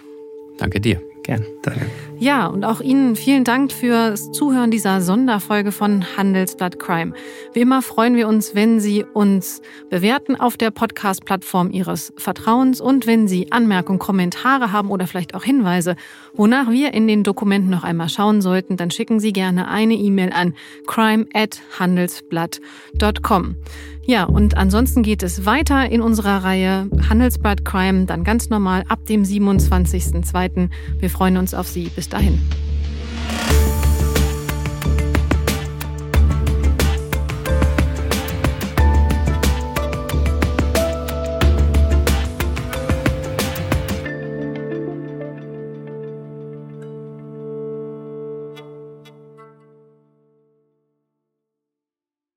Danke 0.58 0.80
dir. 0.80 1.00
Gern. 1.22 1.46
Danke. 1.62 1.86
Ja, 2.18 2.46
und 2.46 2.64
auch 2.64 2.80
Ihnen 2.80 3.16
vielen 3.16 3.44
Dank 3.44 3.72
fürs 3.72 4.30
Zuhören 4.30 4.70
dieser 4.70 5.00
Sonderfolge 5.00 5.72
von 5.72 6.04
Handelsblatt 6.16 6.78
Crime. 6.78 7.14
Wie 7.52 7.60
immer 7.60 7.82
freuen 7.82 8.14
wir 8.14 8.28
uns, 8.28 8.54
wenn 8.54 8.78
Sie 8.78 9.04
uns 9.04 9.60
bewerten 9.90 10.36
auf 10.36 10.56
der 10.56 10.70
Podcast-Plattform 10.70 11.70
Ihres 11.70 12.12
Vertrauens 12.16 12.80
und 12.80 13.08
wenn 13.08 13.26
Sie 13.26 13.50
Anmerkungen, 13.50 13.98
Kommentare 13.98 14.70
haben 14.72 14.90
oder 14.90 15.08
vielleicht 15.08 15.34
auch 15.34 15.42
Hinweise, 15.42 15.96
wonach 16.34 16.70
wir 16.70 16.94
in 16.94 17.08
den 17.08 17.24
Dokumenten 17.24 17.70
noch 17.70 17.84
einmal 17.84 18.08
schauen 18.08 18.40
sollten, 18.40 18.76
dann 18.76 18.90
schicken 18.90 19.18
Sie 19.18 19.32
gerne 19.32 19.66
eine 19.68 19.94
E-Mail 19.94 20.32
an 20.32 20.54
crime@handelsblatt.com. 20.86 23.56
Ja, 24.04 24.24
und 24.24 24.56
ansonsten 24.56 25.04
geht 25.04 25.22
es 25.22 25.46
weiter 25.46 25.88
in 25.88 26.00
unserer 26.00 26.42
Reihe 26.42 26.90
Handelsblatt 27.08 27.64
Crime, 27.64 28.06
dann 28.06 28.24
ganz 28.24 28.50
normal 28.50 28.82
ab 28.88 29.06
dem 29.06 29.22
27.02. 29.22 30.70
Wir 30.98 31.08
freuen 31.12 31.36
uns 31.36 31.54
auf 31.54 31.68
Sie. 31.68 31.88
Bis 31.94 32.08
dahin. 32.08 32.40